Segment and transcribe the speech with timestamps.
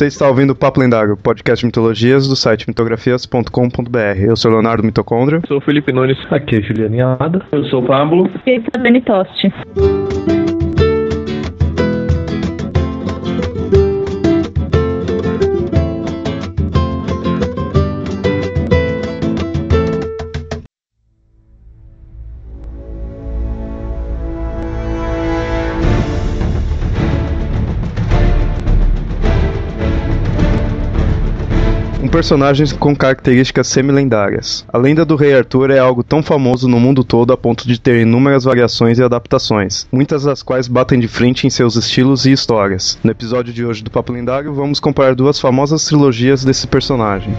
[0.00, 4.18] Você está ouvindo o Papo Lendário, podcast de mitologias do site mitografias.com.br.
[4.18, 5.42] Eu sou Leonardo Mitocôndrio.
[5.46, 6.16] Sou o Felipe Nunes.
[6.30, 7.44] Aqui é Juliana Amada.
[7.52, 8.26] Eu sou o Pablo.
[8.46, 9.52] E esse é o Dani Tosti.
[32.20, 34.62] Personagem com características semi-lendárias.
[34.70, 37.80] A lenda do Rei Arthur é algo tão famoso no mundo todo a ponto de
[37.80, 42.32] ter inúmeras variações e adaptações, muitas das quais batem de frente em seus estilos e
[42.32, 42.98] histórias.
[43.02, 47.34] No episódio de hoje do Papo Lendário, vamos comparar duas famosas trilogias desse personagem.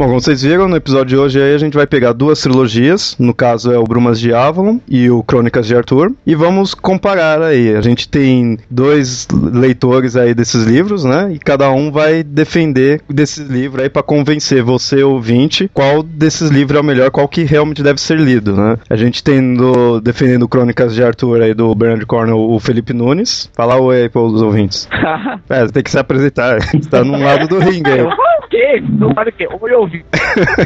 [0.00, 3.14] Bom, como vocês viram, no episódio de hoje aí a gente vai pegar duas trilogias,
[3.18, 7.42] no caso é o Brumas de Avalon e o Crônicas de Arthur, e vamos comparar
[7.42, 7.76] aí.
[7.76, 11.30] A gente tem dois leitores aí desses livros, né?
[11.34, 16.78] E cada um vai defender desses livros aí para convencer você, ouvinte, qual desses livros
[16.78, 18.78] é o melhor, qual que realmente deve ser lido, né?
[18.88, 23.50] A gente tem do, defendendo Crônicas de Arthur aí do Bernard Cornell o Felipe Nunes.
[23.52, 24.88] Fala oi aí pros ouvintes.
[25.50, 26.58] é, tem que se apresentar.
[26.72, 28.06] Você tá num lado do ringue aí.
[28.70, 28.82] Quê?
[28.88, 29.48] Não fala o quê?
[29.60, 30.04] Oi, ouvi.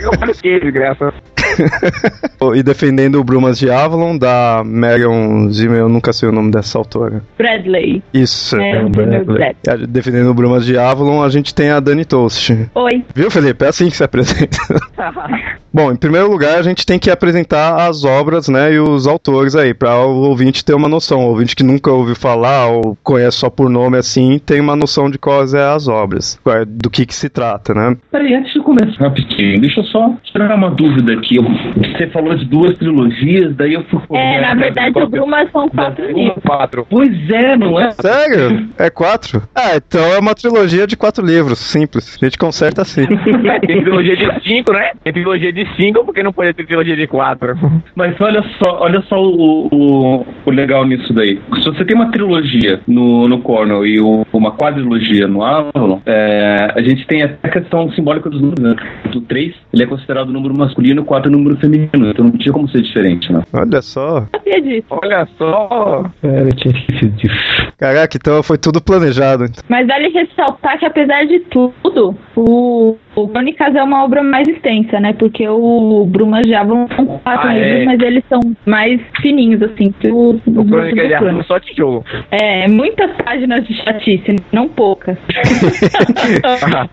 [0.02, 1.12] Eu falo o quê, desgraça?
[2.54, 6.78] e defendendo o Brumas de Avalon, da Marion Zimmer, eu nunca sei o nome dessa
[6.78, 7.22] autora.
[7.38, 8.02] Bradley.
[8.12, 8.56] Isso.
[8.56, 9.24] É, Bradley.
[9.24, 9.54] Bradley.
[9.66, 12.68] É, Defendendo o Brumas de Avalon, a gente tem a Dani Toast.
[12.74, 13.04] Oi.
[13.14, 13.64] Viu, Felipe?
[13.64, 14.58] É assim que se apresenta.
[15.72, 19.56] Bom, em primeiro lugar, a gente tem que apresentar as obras, né, e os autores
[19.56, 21.24] aí, para o ouvinte ter uma noção.
[21.24, 25.10] O ouvinte que nunca ouviu falar ou conhece só por nome assim, tem uma noção
[25.10, 27.93] de quais é as obras, do que que se trata, né?
[28.10, 31.36] Peraí, antes de começar rapidinho, deixa eu só tirar uma dúvida aqui.
[31.38, 34.00] Você falou de duas trilogias, daí eu fui.
[34.12, 36.42] É, na verdade, o Brumas são quatro livros.
[36.44, 36.86] Quatro.
[36.88, 37.90] Pois é, não é?
[37.92, 38.68] Sério?
[38.78, 39.42] É quatro?
[39.54, 42.18] Ah, então é uma trilogia de quatro livros, simples.
[42.20, 43.06] A gente conserta assim.
[43.66, 44.90] Tem trilogia de cinco, né?
[45.02, 47.56] Tem trilogia de cinco, porque não pode ter trilogia de quatro?
[47.94, 51.40] Mas olha só, olha só o, o, o legal nisso daí.
[51.62, 56.72] Se você tem uma trilogia no, no Cornell e o- uma quadrilogia no Avalon, é,
[56.74, 58.62] a gente tem até a questão simbólica dos números.
[58.62, 58.76] Né?
[59.10, 62.10] Do 3, ele é considerado número masculino, o 4 é número feminino.
[62.10, 63.42] Então não tinha como ser diferente, né?
[63.52, 64.26] Olha só.
[64.34, 64.86] Sabia disso.
[64.90, 66.04] Olha só.
[66.22, 67.72] Eu tinha esquecido disso.
[67.78, 69.46] Caraca, então foi tudo planejado.
[69.68, 74.98] Mas vale ressaltar que, apesar de tudo, o, o Crônicas é uma obra mais extensa,
[75.00, 75.12] né?
[75.12, 77.62] Porque o Brumas de Avalon são quatro Ah, é?
[77.68, 81.46] livros, mas eles são mais fininhos, assim, que O outros Crônica do de Crônicas.
[81.46, 82.04] só tijolo.
[82.30, 85.16] É, muitas páginas de chatice, não poucas.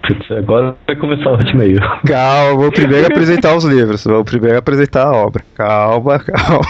[0.08, 1.76] Putz, agora vai começar o último aí.
[2.06, 4.04] Calma, vou primeiro apresentar os livros.
[4.04, 5.44] Vou primeiro apresentar a obra.
[5.56, 6.62] Calma, calma.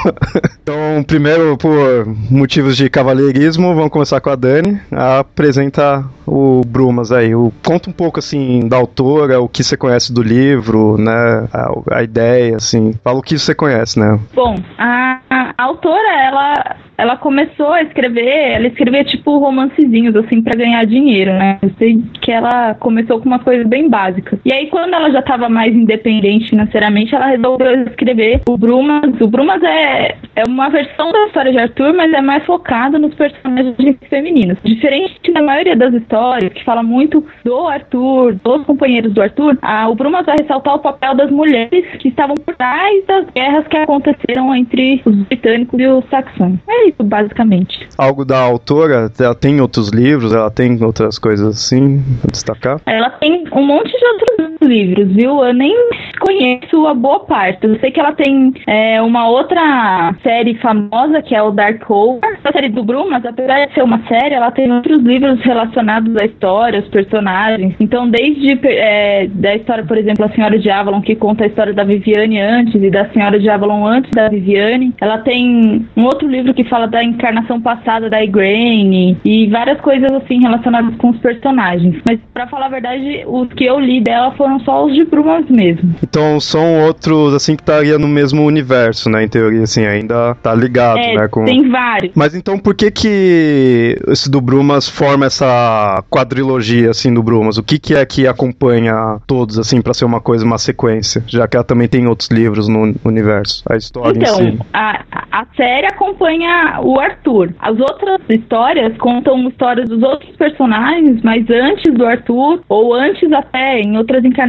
[0.61, 4.79] Então, primeiro, por motivos de cavalheirismo, vamos começar com a Dani.
[4.91, 7.33] A apresenta o Brumas aí.
[7.35, 11.47] O, conta um pouco, assim, da autora, o que você conhece do livro, né?
[11.53, 12.93] A, a ideia, assim.
[13.03, 14.19] Fala o que você conhece, né?
[14.33, 15.19] Bom, a,
[15.57, 21.33] a autora, ela, ela começou a escrever, ela escrevia tipo romancezinhos, assim, pra ganhar dinheiro,
[21.33, 21.57] né?
[21.61, 24.39] Eu sei que ela começou com uma coisa bem básica.
[24.45, 29.19] E aí, quando ela já tava mais independente financeiramente, ela resolveu escrever o Brumas.
[29.19, 33.13] O Brumas é, é uma versão da história de Arthur, mas é mais focado nos
[33.15, 34.57] personagens femininos.
[34.63, 39.89] Diferente da maioria das histórias, que fala muito do Arthur, dos companheiros do Arthur, a,
[39.89, 43.77] o Brumas vai ressaltar o papel das mulheres que estavam por trás das guerras que
[43.77, 46.59] aconteceram entre os britânicos e os saxões.
[46.67, 47.87] É isso, basicamente.
[47.97, 52.81] Algo da autora, ela tem outros livros, ela tem outras coisas assim, pra destacar?
[52.85, 55.43] Ela tem um monte de outros livros, viu?
[55.43, 55.75] Eu nem
[56.19, 57.65] conheço a boa parte.
[57.65, 62.19] Eu sei que ela tem é, uma outra série famosa, que é o Dark Hole.
[62.43, 66.25] A série do Brumas, apesar de ser uma série, ela tem outros livros relacionados à
[66.25, 67.75] história, aos personagens.
[67.79, 71.73] Então, desde é, da história, por exemplo, A Senhora de Avalon, que conta a história
[71.73, 74.93] da Viviane antes, e da Senhora de Avalon antes da Viviane.
[75.01, 80.11] Ela tem um outro livro que fala da encarnação passada da Igraine, e várias coisas
[80.11, 82.01] assim relacionadas com os personagens.
[82.07, 85.45] Mas, pra falar a verdade, os que eu li dela foram só os de Brumas
[85.49, 85.95] mesmo.
[86.03, 89.23] Então são outros, assim, que estaria no mesmo universo, né?
[89.23, 91.27] Em teoria, assim, ainda tá ligado, É, né?
[91.27, 91.45] Com...
[91.45, 92.13] tem vários.
[92.15, 97.57] Mas então por que que esse do Brumas forma essa quadrilogia, assim, do Brumas?
[97.57, 101.23] O que que é que acompanha todos, assim, pra ser uma coisa, uma sequência?
[101.27, 104.59] Já que ela também tem outros livros no universo, a história em Então, si.
[104.73, 105.01] a,
[105.31, 107.53] a série acompanha o Arthur.
[107.59, 113.79] As outras histórias contam histórias dos outros personagens, mas antes do Arthur, ou antes até,
[113.79, 114.40] em outras encarnações.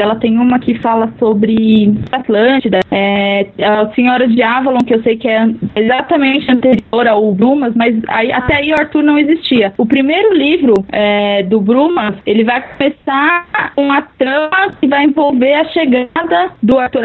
[0.00, 5.16] Ela tem uma que fala sobre Atlântida, é, a Senhora de Avalon, que eu sei
[5.16, 5.46] que é
[5.76, 9.72] exatamente anterior ao Brumas, mas aí, até aí o Arthur não existia.
[9.78, 15.54] O primeiro livro é, do Brumas, ele vai começar com a trama que vai envolver
[15.54, 17.02] a chegada do Arthur,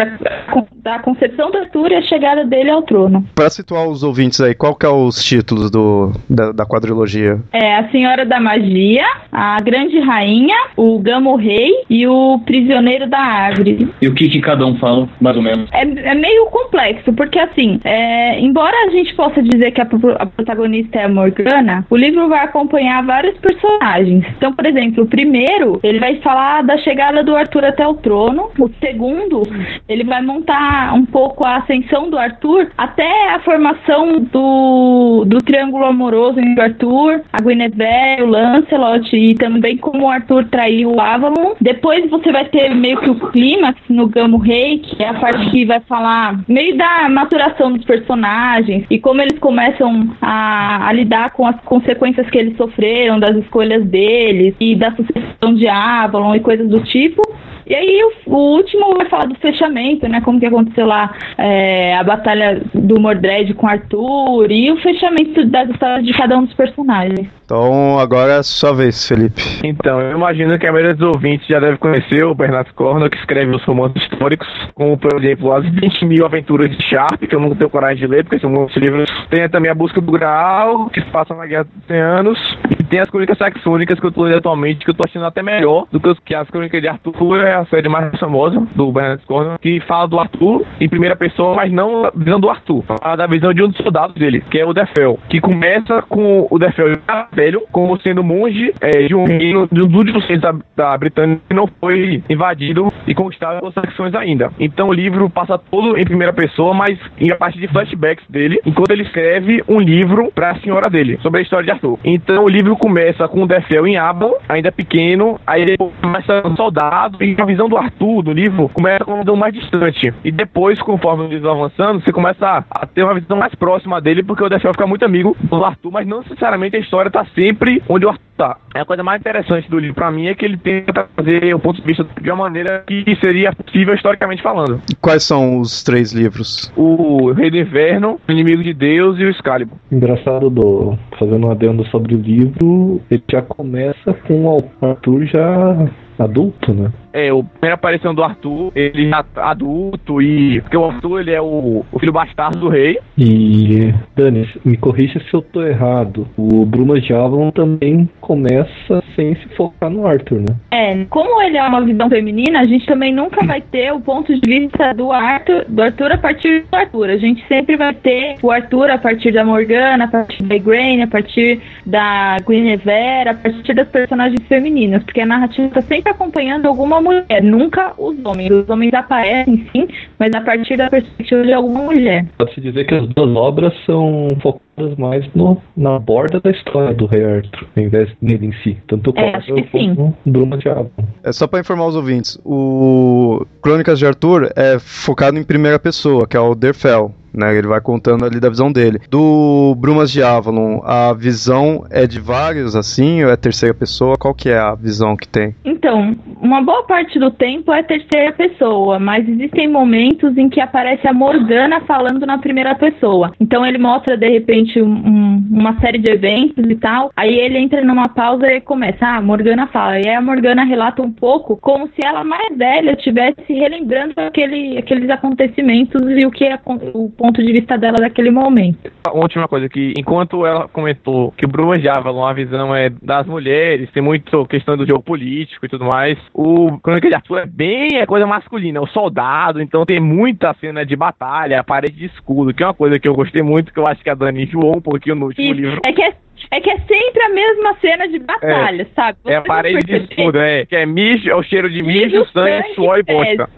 [0.76, 3.26] da concepção do Arthur e a chegada dele ao trono.
[3.36, 7.40] Para situar os ouvintes aí, qual que é os títulos do, da, da quadrilogia?
[7.54, 13.20] É a Senhora da Magia, a Grande Rainha, o Gamo Rei e o Prisioneiro da
[13.20, 13.90] Árvore.
[14.02, 15.70] E o que, que cada um fala, mais ou menos?
[15.72, 19.88] É, é meio complexo, porque assim, é, embora a gente possa dizer que a,
[20.20, 24.26] a, protagonista é a Morgana, o livro vai acompanhar vários personagens.
[24.38, 28.50] Então, por exemplo, o primeiro, ele vai falar da chegada do Arthur até o trono.
[28.60, 29.44] O segundo,
[29.88, 35.86] ele vai montar um pouco a ascensão do Arthur até a formação do, do triângulo
[35.86, 41.02] amoroso entre o Arthur, a Guinevere, o Lancelot e também como o Arthur traiu o
[41.02, 41.54] Avalon.
[41.62, 45.50] Depois você vai ter meio que o clímax no Gamo Rei, que é a parte
[45.52, 51.32] que vai falar meio da maturação dos personagens e como eles começam a, a lidar
[51.32, 56.40] com as consequências que eles sofreram das escolhas deles e da sucessão de Avalon e
[56.40, 57.22] coisas do tipo.
[57.70, 60.22] E aí o, o, último vai falar do fechamento, né?
[60.22, 65.70] Como que aconteceu lá é, a batalha do Mordred com Arthur e o fechamento das
[65.70, 67.28] histórias de cada um dos personagens.
[67.44, 69.42] Então agora é sua vez, Felipe.
[69.64, 73.18] Então, eu imagino que a maioria dos ouvintes já deve conhecer o Bernardo Corno, que
[73.18, 77.40] escreve os romances históricos, como por exemplo as 20 mil aventuras de Sharp, que eu
[77.40, 79.10] nunca tenho coragem de ler, porque são muitos livros.
[79.30, 82.58] Tem também a Busca do Graal, que se passa na Guerra dos 100 Anos.
[82.80, 85.42] E tem as Crônicas Saxônicas, que eu tô lendo atualmente, que eu tô achando até
[85.42, 89.60] melhor do que as Crônicas de Arthur, é a série mais famosa do Bernardo Corno,
[89.60, 92.84] que fala do Arthur em primeira pessoa, mas não da visão do Arthur.
[92.84, 96.48] Fala da visão de um dos soldados dele, que é o Defel, que começa com
[96.50, 96.88] o Defel
[97.34, 101.40] velho, como sendo monge é, de um reino, de um dos últimos da, da Britânia
[101.48, 104.52] que não foi invadido e conquistado pelas facções ainda.
[104.60, 108.92] Então o livro passa todo em primeira pessoa, mas em a de flashbacks dele, enquanto
[108.92, 111.98] ele escreve um livro para a senhora dele, sobre a história de Arthur.
[112.04, 116.56] Então o livro começa com o Defel em Aban, ainda pequeno, aí depois começa um
[116.56, 120.14] soldado, e visão do Arthur do livro começa com uma visão mais distante.
[120.24, 124.24] E depois, conforme o livro avançando, você começa a, ter uma visão mais próxima dele,
[124.24, 127.82] porque o Defel fica muito amigo do Arthur, mas não necessariamente a história tá sempre
[127.90, 128.58] onde o Arthur tá.
[128.74, 131.82] A coisa mais interessante do livro para mim é que ele tenta fazer o ponto
[131.82, 134.82] de vista de uma maneira que seria possível historicamente falando.
[135.02, 136.72] Quais são os três livros?
[136.76, 139.78] O Rei do Inverno, o Inimigo de Deus e o Excalibur.
[139.92, 145.90] Engraçado, do, fazendo um adendo sobre o livro, ele já começa com o Arthur já
[146.20, 146.92] adulto, né?
[147.14, 150.62] É, a primeira aparição do Arthur, ele já tá adulto e.
[150.62, 153.00] Porque o Arthur ele é o, o filho bastardo do rei.
[153.18, 153.94] E.
[154.16, 156.28] Dani, me corrija se eu tô errado.
[156.38, 160.56] O Brumas de Avalon também começa sem se focar no Arthur, né?
[160.70, 164.38] É, como ele é uma visão feminina, a gente também nunca vai ter o ponto
[164.38, 167.10] de vista do Arthur, do Arthur a partir do Arthur.
[167.10, 171.04] A gente sempre vai ter o Arthur a partir da Morgana, a partir da Igraine,
[171.04, 176.66] a partir da Guinevere, a partir das personagens femininas, porque a narrativa está sempre acompanhando
[176.66, 178.52] alguma mulher, nunca os homens.
[178.52, 179.88] Os homens aparecem sim,
[180.20, 182.26] mas a partir da perspectiva de alguma mulher.
[182.38, 184.67] Pode-se dizer que as duas obras são focadas
[184.98, 188.78] mais no, na borda da história do Rei Arthur, ao invés dele em si.
[188.88, 190.14] Tanto é, acho que sim.
[190.26, 190.90] Bruma de Avon.
[191.24, 196.28] É só para informar os ouvintes, o Crônicas de Arthur é focado em primeira pessoa,
[196.28, 197.56] que é o Derfel né?
[197.56, 199.00] Ele vai contando ali da visão dele.
[199.10, 204.18] Do Brumas de Avalon, a visão é de vários, assim, ou é terceira pessoa?
[204.18, 205.56] Qual que é a visão que tem?
[205.64, 211.08] Então, uma boa parte do tempo é terceira pessoa, mas existem momentos em que aparece
[211.08, 213.32] a Morgana falando na primeira pessoa.
[213.40, 217.84] Então ele mostra, de repente, um, uma série de eventos e tal, aí ele entra
[217.84, 220.00] numa pausa e começa, ah, a Morgana fala.
[220.00, 224.78] E aí a Morgana relata um pouco como se ela mais velha estivesse relembrando aquele,
[224.78, 226.60] aqueles acontecimentos e o que é
[226.94, 228.90] o ponto ponto de vista dela daquele momento.
[229.06, 233.28] Uma última coisa que, enquanto ela comentou que o Bruno Avalon, a visão é das
[233.28, 237.46] mulheres, tem muito questão do jogo político e tudo mais, o Crônica de Arthur é
[237.46, 242.54] bem é coisa masculina, o soldado, então tem muita cena de batalha, parede de escudo,
[242.54, 244.78] que é uma coisa que eu gostei muito, que eu acho que a Dani enjoou
[244.78, 245.54] um pouquinho no último Isso.
[245.54, 245.82] livro.
[245.86, 246.14] É que é
[246.52, 249.18] é que é sempre a mesma cena de batalha, é, sabe?
[249.24, 250.66] Você é a parede de escudo, é.
[250.66, 253.50] Que é mijo, é o cheiro de mijo, sangue, sangue suor e bosta.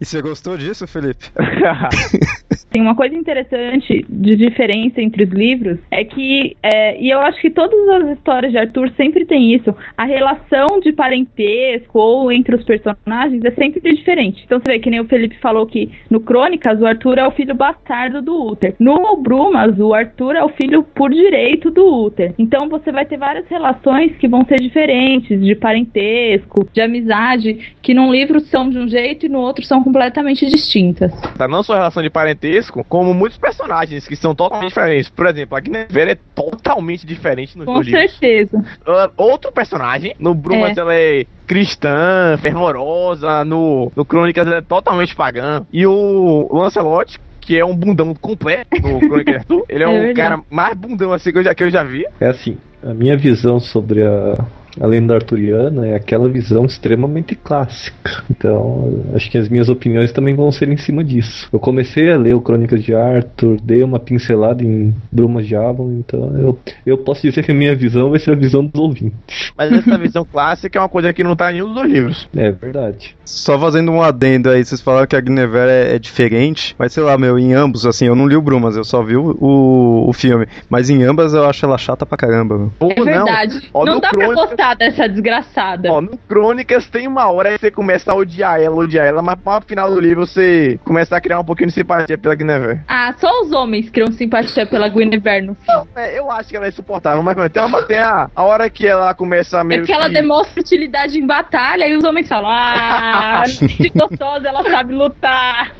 [0.00, 1.26] E você gostou disso, Felipe?
[2.70, 7.40] Tem uma coisa interessante de diferença entre os livros é que, é, e eu acho
[7.40, 12.54] que todas as histórias de Arthur sempre tem isso, a relação de parentesco ou entre
[12.54, 14.42] os personagens é sempre diferente.
[14.44, 17.30] Então você vê que nem o Felipe falou que no Crônicas o Arthur é o
[17.30, 18.74] filho bastardo do Uther.
[18.78, 22.34] No Brumas, o Arthur é o filho por direito do Uther.
[22.38, 27.94] Então você vai ter várias relações que vão ser diferentes, de parentesco, de amizade, que
[27.94, 31.12] num livro são de um jeito e no outro são completamente distintas.
[31.36, 31.46] Tá?
[31.48, 35.10] Não só a relação de parentesco, como muitos personagens que são totalmente diferentes.
[35.10, 38.58] Por exemplo, a Guinevere é totalmente diferente nos Com certeza.
[38.86, 40.80] Uh, outro personagem, no Brumas É.
[40.80, 45.64] ela é cristã, fervorosa, no, no Crônicas ela é totalmente pagã.
[45.72, 49.92] E o Lancelot, que é um bundão completo no Crônicas Arthur, ele é, É um
[49.92, 50.14] verdade.
[50.14, 52.04] cara mais bundão assim que eu já, que eu já vi.
[52.20, 54.34] É assim, a minha visão sobre a,
[54.80, 58.22] a lenda arturiana é aquela visão extremamente clássica.
[58.30, 61.48] Então, acho que as minhas opiniões também vão ser em cima disso.
[61.52, 65.92] Eu comecei a ler o Crônicas de Arthur, dei uma pincelada em Brumas de Avalon,
[65.98, 69.52] então eu, eu posso dizer que a minha visão vai ser a visão dos ouvintes.
[69.56, 72.28] Mas essa visão clássica é uma coisa que não tá em nenhum dos dois livros.
[72.36, 73.16] É verdade.
[73.24, 77.02] Só fazendo um adendo aí, vocês falaram que a Guinevere é, é diferente, mas sei
[77.02, 80.08] lá, meu, em ambos, assim, eu não li o Brumas, eu só vi o, o,
[80.08, 82.72] o filme, mas em ambas eu acho ela chata pra caramba, meu.
[82.78, 83.70] Pô, É verdade.
[83.74, 85.92] Não, no dá pra Crônicas- gostar dessa desgraçada.
[85.92, 89.38] Ó, no Crônicas tem uma hora que você começa a odiar ela, odiar ela, mas
[89.44, 92.80] no final do livro você começa a criar um pouquinho de simpatia pela Guinevere.
[92.88, 95.88] Ah, só os homens criam simpatia pela Guinevere no filme.
[95.94, 98.86] É, eu acho que ela é insuportável, mas tem, uma, tem a, a hora que
[98.86, 100.14] ela começa a É meio porque ela que...
[100.14, 103.44] demonstra utilidade em batalha e os homens falam: Ah,
[103.76, 105.72] que gostosa, ela sabe lutar.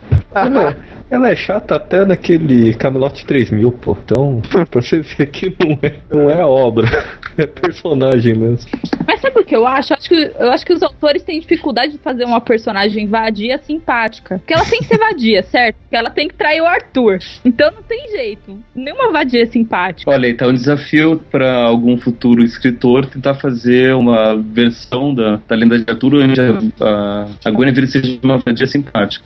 [0.44, 0.76] Ela,
[1.10, 3.96] ela é chata até naquele Camelot 3000, pô.
[4.04, 6.86] Então, pra você ver que não é, não é a obra,
[7.38, 8.70] é personagem mesmo.
[9.06, 9.92] Mas sabe o que eu acho?
[9.92, 13.58] Eu acho que, eu acho que os autores têm dificuldade de fazer uma personagem vadia
[13.58, 14.38] simpática.
[14.38, 15.76] Porque ela tem que ser vadia, certo?
[15.76, 17.18] Porque ela tem que trair o Arthur.
[17.44, 18.58] Então não tem jeito.
[18.74, 20.10] Nenhuma vadia é simpática.
[20.10, 25.54] Olha, então é um desafio para algum futuro escritor tentar fazer uma versão da, da
[25.54, 29.24] lenda de Arthur onde a, a, a Guinevere seja uma vadia simpática.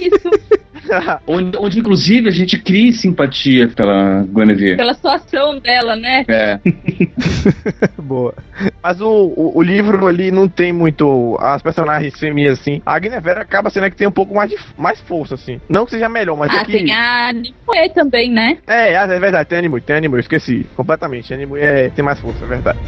[0.00, 0.15] Isso,
[1.26, 4.76] onde, onde, inclusive, a gente crie simpatia pela Guinevere.
[4.76, 6.24] pela situação dela, né?
[6.28, 6.58] É,
[8.00, 8.34] Boa.
[8.82, 12.80] Mas o, o, o livro ali não tem muito as personagens femininas assim.
[12.86, 15.60] A Guinevere acaba sendo a que tem um pouco mais, de, mais força, assim.
[15.68, 16.72] Não que seja melhor, mas é Ah, que...
[16.72, 18.58] tem a Nimue também, né?
[18.66, 20.66] É, é verdade, tem Animu, tem Animu, esqueci.
[20.76, 21.32] Completamente.
[21.34, 22.78] Animu é, tem mais força, é verdade.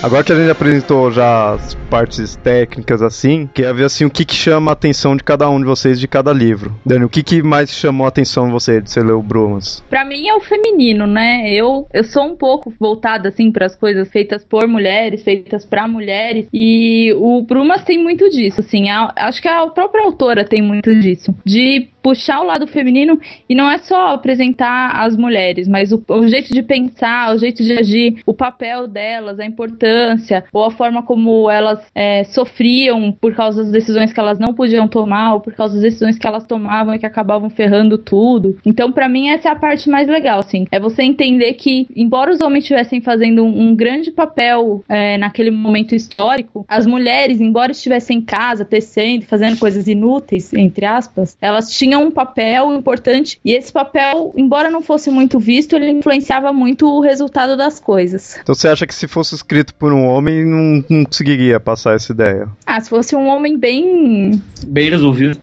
[0.00, 4.24] Agora que a gente apresentou já as partes técnicas assim, queria ver assim o que,
[4.24, 6.72] que chama a atenção de cada um de vocês de cada livro.
[6.86, 9.82] Dani, o que, que mais chamou a atenção de você de você ler o Brumas?
[9.90, 11.52] Pra mim é o feminino, né?
[11.52, 15.88] Eu, eu sou um pouco voltada assim para as coisas feitas por mulheres, feitas pra
[15.88, 18.88] mulheres, e o Brumas tem muito disso, assim.
[18.90, 23.54] A- acho que a própria autora tem muito disso, de puxar o lado feminino e
[23.54, 27.72] não é só apresentar as mulheres, mas o, o jeito de pensar, o jeito de
[27.72, 33.62] agir, o papel delas, a importância, ou a forma como elas é, sofriam por causa
[33.62, 36.94] das decisões que elas não podiam tomar, ou por causa das decisões que elas tomavam
[36.94, 38.58] e que acabavam ferrando tudo.
[38.64, 40.66] Então, pra mim, essa é a parte mais legal, assim.
[40.70, 45.50] É você entender que, embora os homens estivessem fazendo um, um grande papel é, naquele
[45.50, 51.70] momento histórico, as mulheres, embora estivessem em casa, tecendo, fazendo coisas inúteis, entre aspas, elas
[51.76, 56.86] tinham um papel importante e esse papel, embora não fosse muito visto, ele influenciava muito
[56.86, 58.38] o resultado das coisas.
[58.42, 62.12] Então você acha que se fosse escrito por um homem, não, não conseguiria passar essa
[62.12, 62.48] ideia?
[62.66, 65.38] Ah, se fosse um homem bem, bem resolvido.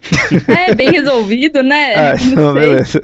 [0.48, 1.96] é, bem resolvido, né?
[2.06, 3.00] Ah, então Não beleza.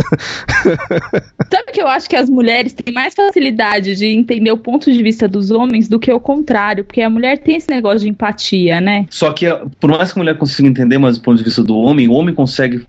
[1.51, 5.01] Sabe que eu acho que as mulheres têm mais facilidade de entender o ponto de
[5.01, 8.81] vista dos homens do que o contrário, porque a mulher tem esse negócio de empatia,
[8.81, 9.05] né?
[9.09, 9.45] Só que,
[9.79, 12.13] por mais que a mulher consiga entender mais o ponto de vista do homem, o
[12.13, 12.79] homem consegue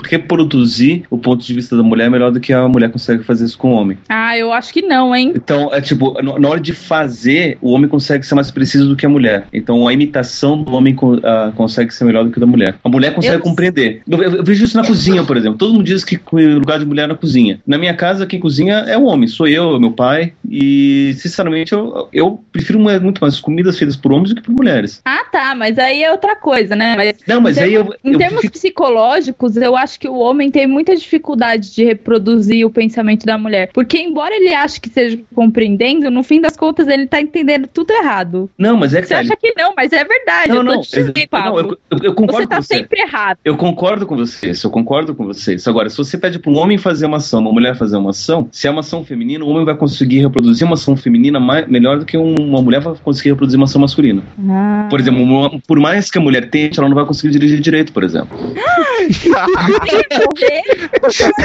[0.42, 3.56] reproduzir o ponto de vista da mulher melhor do que a mulher consegue fazer isso
[3.58, 3.96] com o homem.
[4.08, 5.32] Ah, eu acho que não, hein?
[5.34, 9.06] Então, é tipo, na hora de fazer, o homem consegue ser mais preciso do que
[9.06, 9.46] a mulher.
[9.52, 12.75] Então, a imitação do homem ah, consegue ser melhor do que a da mulher.
[12.82, 14.02] A mulher consegue Eu- compreender.
[14.08, 15.58] Eu, eu- vejo isso na cozinha, por exemplo.
[15.58, 17.61] Todo mundo diz que o lugar de mulher é na cozinha.
[17.66, 19.28] Na minha casa, quem cozinha é o homem.
[19.28, 20.32] Sou eu, meu pai.
[20.50, 24.52] E, sinceramente, eu, eu prefiro mu- muito mais comidas feitas por homens do que por
[24.54, 25.00] mulheres.
[25.04, 26.94] Ah, tá, mas aí é outra coisa, né?
[26.96, 27.94] Mas Não, mas aí eu.
[28.04, 32.70] em termos fico- psicológicos, eu acho que o homem tem muita dificuldade de reproduzir o
[32.70, 33.70] pensamento da mulher.
[33.72, 37.92] Porque, embora ele ache que esteja compreendendo, no fim das contas ele tá entendendo tudo
[37.92, 38.50] errado.
[38.58, 40.48] Não, mas é que Você tá, acha que não, mas é verdade.
[40.48, 41.60] Não, eu tô não, te dizendo, não, Pablo.
[41.60, 42.74] eu, eu- eu concordo Você tá com você.
[42.76, 43.38] sempre errado.
[43.44, 45.56] Eu concordo com você, eu concordo com você.
[45.66, 48.48] Agora, se você pede para um homem fazer uma ação, uma mulher fazer uma ação,
[48.50, 51.98] se é uma ação feminina, o homem vai conseguir reproduzir uma ação feminina mais, melhor
[51.98, 54.22] do que um- uma mulher vai conseguir reproduzir uma ação masculina.
[54.48, 54.86] Ah.
[54.90, 57.92] Por exemplo, uma- por mais que a mulher tente, ela não vai conseguir dirigir direito,
[57.92, 58.36] por exemplo.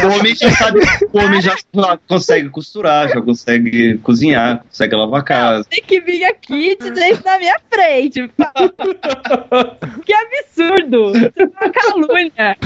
[0.04, 0.80] O homem já sabe,
[1.12, 1.56] o homem já
[2.08, 5.66] consegue costurar, já consegue cozinhar, consegue lavar a casa.
[5.70, 8.32] tem que vir aqui e dizer isso na minha frente.
[10.06, 11.18] que absurdo!
[11.18, 12.58] Isso é uma calúnia.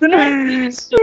[0.00, 0.96] Não existe.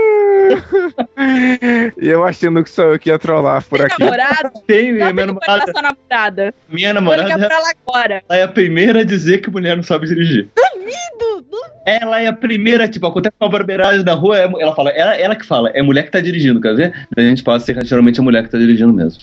[2.01, 3.99] E eu achando que sou eu que ia trollar por aqui.
[4.03, 4.51] Namorado?
[4.65, 6.53] Tem, minha, que namorada, sua namorada.
[6.69, 8.23] minha namorada pra ela agora.
[8.29, 10.49] ela é a primeira a dizer que mulher não sabe dirigir.
[10.55, 11.57] Duvido, duvido.
[11.85, 15.35] Ela é a primeira, tipo, acontece uma barbeiragem na rua, é- ela fala, ela, ela
[15.35, 16.93] que fala, é mulher que tá dirigindo, quer ver?
[17.15, 19.19] A gente passa a ser geralmente a mulher que tá dirigindo mesmo.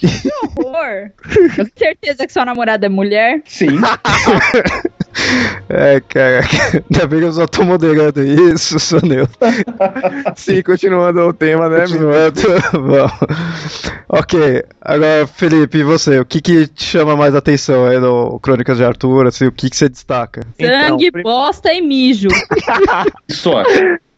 [0.59, 1.11] horror.
[1.59, 3.43] Eu tenho certeza que sua namorada é mulher.
[3.45, 3.79] Sim.
[5.69, 6.41] É, cara,
[6.91, 9.35] ainda bem que eu só tô moderando isso, sou neutro.
[10.37, 12.11] Sim, continuando o tema, né, meu?
[12.31, 12.41] Continuando,
[12.73, 13.13] vamos.
[14.09, 16.19] Ok, agora, Felipe, e você?
[16.21, 19.27] O que que te chama mais atenção aí no Crônicas de Arthur?
[19.27, 20.43] Assim, o que que você destaca?
[20.59, 22.29] Então, Sangue, prim- bosta e mijo.
[23.31, 23.63] Só.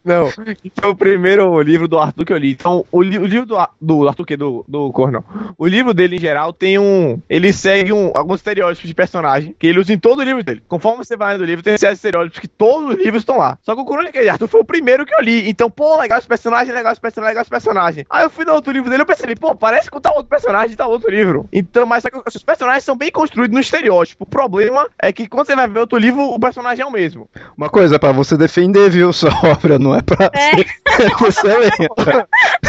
[0.07, 2.51] Não, foi o primeiro livro do Arthur que eu li.
[2.51, 5.23] Então, o, li- o livro do, do Arthur, que do, do Cornell,
[5.57, 7.19] o livro dele em geral tem um.
[7.29, 10.63] Ele segue um, alguns estereótipos de personagem que ele usa em todo o livro dele.
[10.67, 13.57] Conforme você vai lendo o livro, tem esses estereótipos que todos os livros estão lá.
[13.63, 15.49] Só que o Crônica de Arthur foi o primeiro que eu li.
[15.49, 18.05] Então, pô, legal esse personagem, legal esse personagem, legal esse personagem.
[18.09, 20.75] Aí eu fui no outro livro dele e percebi, pô, parece que tá outro personagem
[20.77, 21.47] tá outro livro.
[21.51, 24.23] Então, mas só que os personagens são bem construídos no estereótipo.
[24.23, 27.29] O problema é que quando você vai ver outro livro, o personagem é o mesmo.
[27.57, 30.55] Uma coisa, pra você defender, viu, sua obra, não é pra É.
[31.19, 31.71] você ler.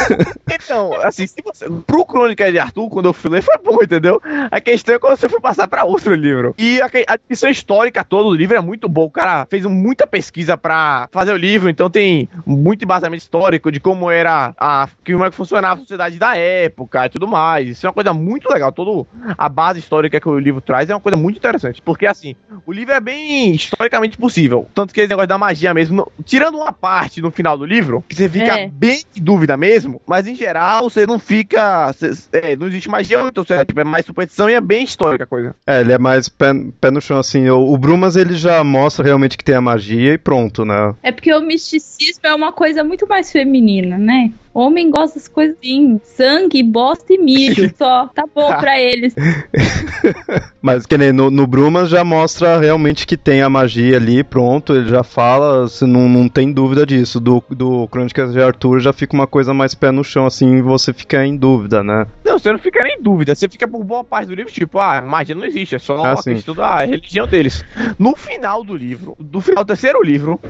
[0.50, 4.21] Então, assim, se você, pro Crônica de Arthur, quando eu fui ler, foi bom, entendeu?
[4.50, 6.55] A questão é quando você foi passar pra outro livro.
[6.59, 9.07] E a, a descrição histórica toda do livro é muito boa.
[9.07, 13.79] O cara fez muita pesquisa pra fazer o livro, então tem muito embasamento histórico de
[13.81, 14.88] como era a.
[15.07, 17.69] como é que funcionava a sociedade da época e tudo mais.
[17.69, 18.73] Isso é uma coisa muito legal.
[18.73, 21.81] Toda a base histórica que o livro traz é uma coisa muito interessante.
[21.81, 22.35] Porque, assim,
[22.67, 24.69] o livro é bem historicamente possível.
[24.75, 28.05] Tanto que esse negócio da magia mesmo, não- tirando uma parte no final do livro,
[28.09, 28.69] que você fica É.
[28.69, 31.93] bem em dúvida mesmo, mas em geral você não fica.
[31.93, 35.25] você- é, não existe magia, então você, tipo, é mais superstição e é bem histórica
[35.25, 35.55] a coisa.
[35.67, 37.49] É, ele é mais pé, pé no chão, assim.
[37.49, 40.94] O, o Brumas, ele já mostra realmente que tem a magia e pronto, né?
[41.03, 44.33] É porque o misticismo é uma coisa muito mais feminina, né?
[44.59, 48.09] Homem gosta das coisas assim, sangue, bosta e mijo, só.
[48.09, 49.14] Tá bom pra eles.
[50.61, 54.75] Mas que nem no, no Brumas já mostra realmente que tem a magia ali, pronto,
[54.75, 57.21] ele já fala, você não, não tem dúvida disso.
[57.21, 60.92] Do, do Crônicas de Arthur já fica uma coisa mais pé no chão, assim, você
[60.92, 62.07] fica em dúvida, né?
[62.25, 64.79] Não, você não fica nem em dúvida, você fica por boa parte do livro, tipo,
[64.81, 66.35] ah, magia não existe, é só Ah, a sim.
[66.35, 67.64] questão da religião deles.
[67.99, 70.40] No final do livro, do final do terceiro livro,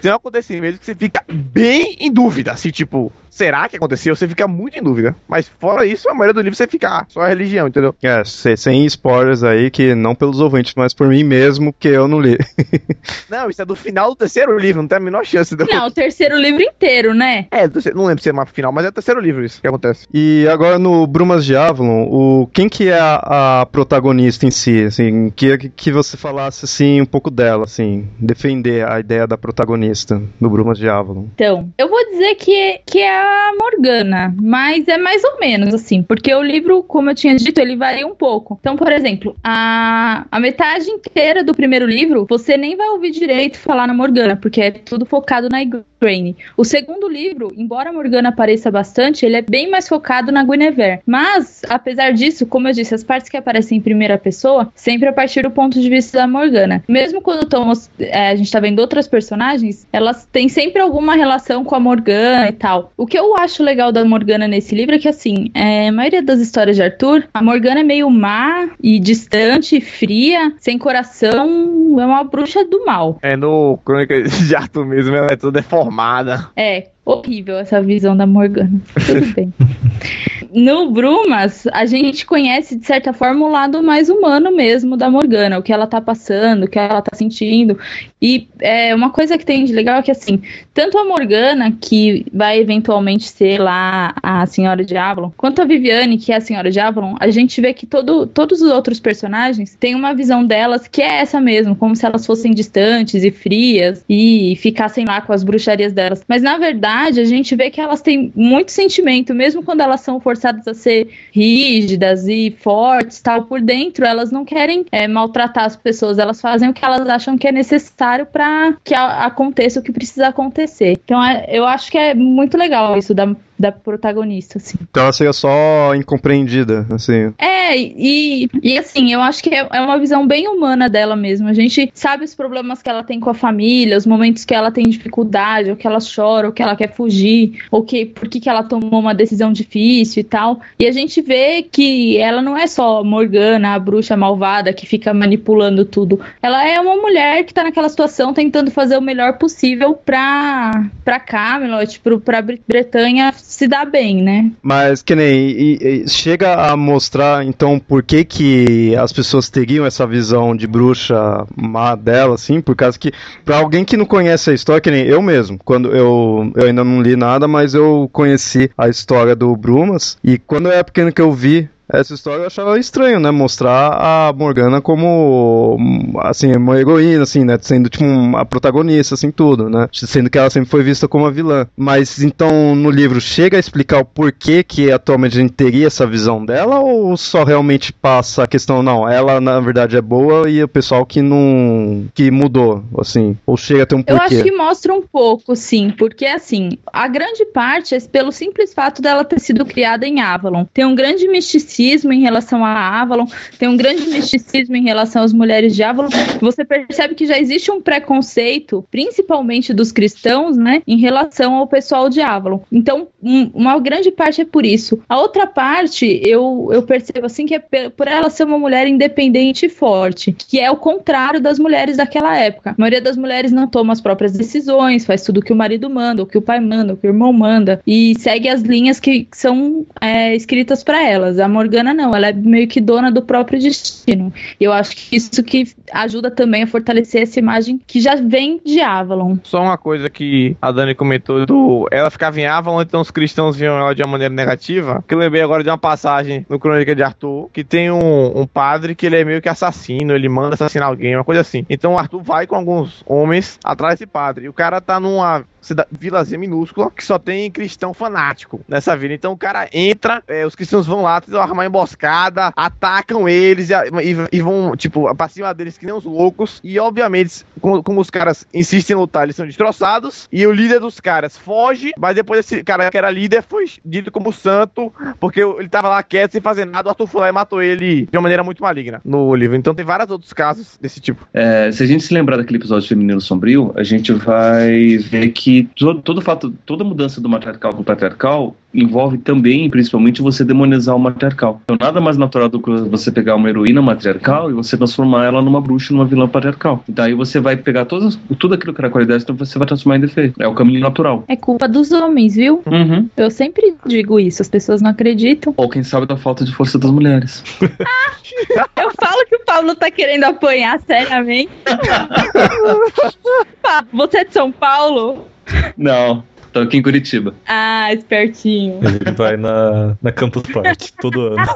[0.00, 4.14] tem um acontecimento que você fica bem em dúvida, assim, tipo, será que aconteceu?
[4.16, 5.14] Você fica muito em dúvida.
[5.28, 7.94] Mas fora isso, a maioria do livro você fica, ah, só a religião, entendeu?
[8.02, 12.08] É, se- sem spoilers aí, que não pelos ouvintes, mas por mim mesmo, que eu
[12.08, 12.36] não li.
[13.28, 15.64] Não, isso é do final do terceiro livro, não tem a menor chance de.
[15.64, 17.46] Não, o terceiro livro inteiro, né?
[17.50, 20.06] É, não lembro se é mais final, mas é o terceiro livro isso que acontece.
[20.14, 24.84] E agora no Brumas de Avalon, o, quem que é a, a protagonista em si?
[24.84, 30.22] Assim, que, que você falasse assim, um pouco dela, assim, defender a ideia da protagonista
[30.40, 31.24] no Brumas de Avalon.
[31.34, 33.25] Então, eu vou dizer que, que é
[33.58, 37.76] Morgana, mas é mais ou menos assim, porque o livro, como eu tinha dito, ele
[37.76, 38.56] varia um pouco.
[38.60, 43.58] Então, por exemplo, a, a metade inteira do primeiro livro, você nem vai ouvir direito
[43.58, 46.36] falar na Morgana, porque é tudo focado na Igraine.
[46.56, 51.00] O segundo livro, embora a Morgana apareça bastante, ele é bem mais focado na Guinevere.
[51.06, 55.12] Mas, apesar disso, como eu disse, as partes que aparecem em primeira pessoa, sempre a
[55.12, 56.84] partir do ponto de vista da Morgana.
[56.88, 61.64] Mesmo quando estamos, é, a gente tá vendo outras personagens, elas têm sempre alguma relação
[61.64, 62.92] com a Morgana e tal.
[62.96, 66.22] O que eu acho legal da Morgana nesse livro é que, assim, é, a maioria
[66.22, 72.06] das histórias de Arthur, a Morgana é meio má e distante, fria, sem coração, é
[72.06, 73.18] uma bruxa do mal.
[73.22, 76.50] É no Crônica de Arthur mesmo, ela é toda deformada.
[76.56, 78.80] É, horrível essa visão da Morgana.
[79.06, 79.52] Tudo bem.
[80.52, 85.58] no Brumas, a gente conhece, de certa forma, o lado mais humano mesmo da Morgana,
[85.58, 87.78] o que ela tá passando, o que ela tá sentindo.
[88.20, 90.40] E é, uma coisa que tem de legal é que, assim,
[90.72, 96.18] tanto a Morgana, que vai eventualmente ser lá a Senhora de Avalon, quanto a Viviane,
[96.18, 99.76] que é a Senhora de Avalon, a gente vê que todo, todos os outros personagens
[99.78, 104.04] têm uma visão delas que é essa mesmo, como se elas fossem distantes e frias
[104.08, 106.24] e ficassem lá com as bruxarias delas.
[106.26, 110.18] Mas, na verdade, a gente vê que elas têm muito sentimento, mesmo quando elas são
[110.20, 115.76] forçadas a ser rígidas e fortes, tal, por dentro, elas não querem é, maltratar as
[115.76, 119.92] pessoas, elas fazem o que elas acham que é necessário para que aconteça o que
[119.92, 120.98] precisa acontecer.
[121.04, 124.78] Então, é, eu acho que é muito legal isso da da protagonista, assim.
[124.82, 127.32] Então ela seria só incompreendida, assim.
[127.38, 131.48] É, e, e assim, eu acho que é, é uma visão bem humana dela mesmo.
[131.48, 134.70] A gente sabe os problemas que ela tem com a família, os momentos que ela
[134.70, 138.40] tem dificuldade, ou que ela chora, ou que ela quer fugir, ou que por que,
[138.40, 140.60] que ela tomou uma decisão difícil e tal.
[140.78, 145.12] E a gente vê que ela não é só Morgana, a bruxa malvada que fica
[145.14, 146.20] manipulando tudo.
[146.42, 151.18] Ela é uma mulher que tá naquela situação tentando fazer o melhor possível pra, pra
[151.18, 154.50] Camelot, pro, pra Bretanha se dá bem, né?
[154.60, 159.86] Mas que nem e, e chega a mostrar então por que que as pessoas teriam
[159.86, 163.12] essa visão de bruxa má dela, assim, por causa que
[163.44, 166.82] para alguém que não conhece a história, que nem eu mesmo, quando eu, eu ainda
[166.82, 171.12] não li nada, mas eu conheci a história do Brumas e quando eu era pequeno
[171.12, 173.30] que eu vi essa história eu achava estranho, né?
[173.30, 175.76] Mostrar a Morgana como,
[176.20, 177.56] assim, uma heroína, assim, né?
[177.60, 178.04] Sendo, tipo,
[178.36, 179.88] a protagonista, assim, tudo, né?
[179.92, 181.68] Sendo que ela sempre foi vista como a vilã.
[181.76, 186.06] Mas, então, no livro, chega a explicar o porquê que atualmente a gente teria essa
[186.06, 186.80] visão dela?
[186.80, 191.06] Ou só realmente passa a questão, não, ela, na verdade, é boa e o pessoal
[191.06, 192.06] que não...
[192.14, 193.36] que mudou, assim?
[193.46, 194.34] Ou chega a ter um porquê?
[194.34, 195.90] Eu acho que mostra um pouco, sim.
[195.96, 200.64] Porque, assim, a grande parte é pelo simples fato dela ter sido criada em Avalon.
[200.74, 203.26] Tem um grande misticismo misticismo em relação a Avalon,
[203.58, 206.08] tem um grande misticismo em relação às mulheres de Avalon.
[206.40, 212.08] Você percebe que já existe um preconceito, principalmente dos cristãos, né, em relação ao pessoal
[212.08, 212.60] de Avalon.
[212.72, 214.98] Então, um, uma grande parte é por isso.
[215.08, 217.58] A outra parte, eu, eu percebo assim que é
[217.90, 222.36] por ela ser uma mulher independente e forte, que é o contrário das mulheres daquela
[222.36, 222.70] época.
[222.70, 226.22] A maioria das mulheres não toma as próprias decisões, faz tudo que o marido manda,
[226.22, 229.26] o que o pai manda, o que o irmão manda, e segue as linhas que
[229.32, 231.38] são é, escritas para elas.
[231.38, 234.32] A Morgana não, ela é meio que dona do próprio destino.
[234.60, 238.60] E eu acho que isso que ajuda também a fortalecer essa imagem que já vem
[238.64, 239.36] de Avalon.
[239.42, 243.56] Só uma coisa que a Dani comentou do ela ficava em Avalon, então os cristãos
[243.56, 245.04] viam ela de uma maneira negativa.
[245.08, 248.46] Que eu lembrei agora de uma passagem no Crônica de Arthur, que tem um, um
[248.46, 251.66] padre que ele é meio que assassino, ele manda assassinar alguém, uma coisa assim.
[251.68, 254.44] Então Arthur vai com alguns homens atrás desse padre.
[254.44, 255.44] E o cara tá numa
[255.90, 259.14] vilazinha minúscula que só tem cristão fanático nessa vila.
[259.14, 263.74] Então o cara entra, é, os cristãos vão lá, tentam armar emboscada, atacam eles e,
[263.74, 266.60] e, e, vão, tipo, pra cima deles que nem uns loucos.
[266.62, 270.28] E obviamente, como, como, os caras insistem em lutar, eles são destroçados.
[270.32, 274.10] E o líder dos caras foge, mas depois esse cara que era líder foi dito
[274.10, 276.88] como santo, porque ele tava lá quieto, sem fazer nada.
[276.88, 279.56] O Arthur e matou ele de uma maneira muito maligna no livro.
[279.56, 281.26] Então tem vários outros casos desse tipo.
[281.32, 285.30] É, se a gente se lembrar daquele episódio de Feminino Sombrio, a gente vai ver
[285.30, 290.44] que todo, todo fato, toda mudança do matriarcal para o patriarcal envolve também, principalmente, você
[290.44, 291.60] demonizar o matriarcal.
[291.64, 295.40] Então, nada mais natural do que você pegar uma heroína matriarcal e você transformar ela
[295.40, 296.84] numa bruxa, numa vilã patriarcal.
[296.88, 299.96] E daí você vai pegar todas, tudo aquilo que era qualidade, então você vai transformar
[299.96, 300.40] em defeito.
[300.40, 301.24] É o caminho natural.
[301.28, 302.62] É culpa dos homens, viu?
[302.66, 303.08] Uhum.
[303.16, 305.54] Eu sempre digo isso, as pessoas não acreditam.
[305.56, 307.42] Ou quem sabe da falta de força das mulheres.
[307.60, 311.50] Eu falo que o Paulo tá querendo apanhar seriamente.
[313.92, 315.26] você é de São Paulo?
[315.76, 317.34] Não, tô aqui em Curitiba.
[317.46, 318.80] Ah, espertinho.
[318.82, 321.46] Ele vai na, na Campus Party todo ano.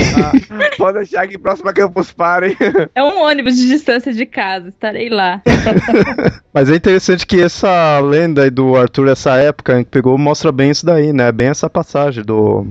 [0.76, 2.56] Pode deixar que próximo a Campus Party.
[2.94, 5.42] É um ônibus de distância de casa, estarei lá.
[6.52, 10.70] Mas é interessante que essa lenda aí do Arthur, essa época que pegou, mostra bem
[10.70, 11.30] isso daí, né?
[11.30, 12.66] Bem essa passagem do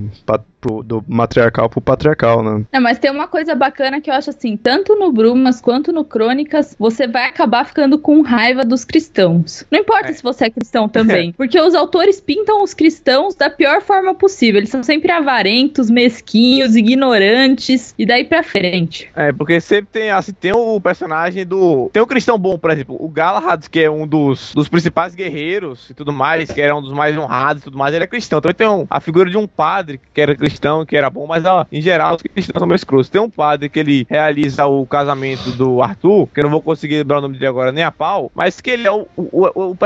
[0.60, 2.64] pro, do matriarcal pro patriarcal, né?
[2.72, 6.04] Não, mas tem uma coisa bacana que eu acho assim, tanto no Brumas quanto no
[6.04, 9.64] Crônicas, você vai acabar ficando com raiva dos cristãos.
[9.70, 10.12] Não importa é.
[10.12, 14.58] se você é cristão também, porque os autores pintam os cristãos da pior forma possível.
[14.58, 19.10] Eles são sempre avarentos, mesquinhos, ignorantes e daí pra frente.
[19.14, 22.96] É, porque sempre tem assim, tem o personagem do tem um cristão bom, por exemplo,
[22.98, 26.82] o Galahad, que é um dos, dos principais guerreiros e tudo mais, que era um
[26.82, 28.38] dos mais honrados e tudo mais, ele é cristão.
[28.38, 31.44] Então tem um, a figura de um padre que era cristão que era bom, mas
[31.44, 33.08] ó, em geral os cristãos são meio escrotos.
[33.08, 36.98] Tem um padre que ele realiza o casamento do Arthur, que eu não vou conseguir
[36.98, 39.72] lembrar o nome dele agora nem a pau, mas que ele é o, o, o,
[39.72, 39.76] o,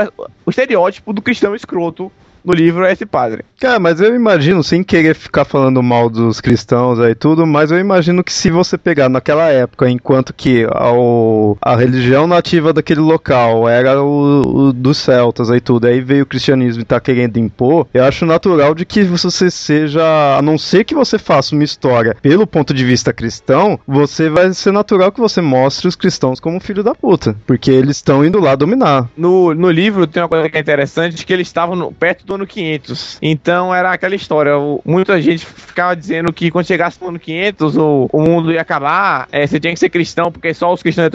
[0.45, 2.11] o estereótipo do cristão escroto
[2.43, 3.43] no livro é esse padre.
[3.59, 7.79] Cara, mas eu imagino, sem querer ficar falando mal dos cristãos aí tudo, mas eu
[7.79, 13.67] imagino que se você pegar naquela época, enquanto que ao, a religião nativa daquele local
[13.69, 17.87] era o, o dos celtas aí tudo, aí veio o cristianismo e tá querendo impor,
[17.93, 20.03] eu acho natural de que você seja,
[20.37, 24.53] a não ser que você faça uma história pelo ponto de vista cristão, você vai
[24.53, 28.39] ser natural que você mostre os cristãos como filho da puta, porque eles estão indo
[28.39, 29.09] lá dominar.
[29.15, 32.32] No, no livro tem uma coisa que é interessante, que eles estavam no- perto do
[32.33, 33.19] ano 500.
[33.21, 34.53] Então era aquela história,
[34.85, 39.27] muita gente ficava dizendo que quando chegasse no ano 500 o, o mundo ia acabar,
[39.31, 41.09] é, você tinha que ser cristão, porque só os cristãos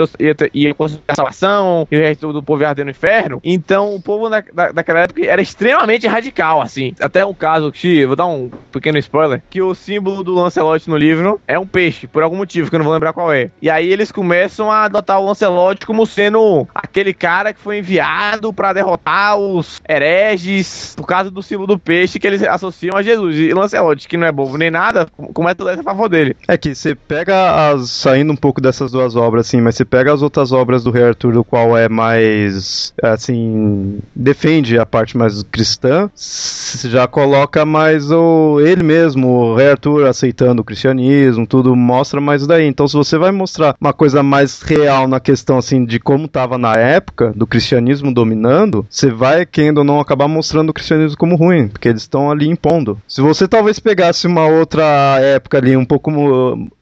[0.53, 3.41] iam conseguir a salvação, e o resto do povo ia arder no inferno.
[3.45, 6.95] Então o povo na, da, daquela época era extremamente radical, assim.
[7.01, 10.97] Até um caso, que vou dar um pequeno spoiler, que o símbolo do Lancelot no
[10.97, 13.51] livro é um peixe, por algum motivo, que eu não vou lembrar qual é.
[13.61, 18.53] E aí eles começam a adotar o Lancelot como sendo aquele cara que foi enviado
[18.53, 23.37] pra derrotar os hereges causa do símbolo do peixe que eles associam a Jesus.
[23.37, 26.37] E Lancelot, que não é bobo nem nada, começa tudo isso a favor dele.
[26.47, 27.91] É que você pega as.
[27.91, 31.05] saindo um pouco dessas duas obras, assim, mas você pega as outras obras do Rei
[31.05, 32.93] Arthur, do qual é mais.
[33.03, 33.99] assim.
[34.15, 38.61] defende a parte mais cristã, você já coloca mais o.
[38.61, 42.67] ele mesmo, o Rei Arthur aceitando o cristianismo, tudo mostra mais daí.
[42.67, 46.59] Então, se você vai mostrar uma coisa mais real na questão, assim, de como tava
[46.59, 51.37] na época, do cristianismo dominando, você vai, querendo ou não, acabar mostrando o cristianismo como
[51.37, 52.99] ruim, porque eles estão ali impondo.
[53.07, 54.85] Se você talvez pegasse uma outra
[55.21, 56.11] época ali, um pouco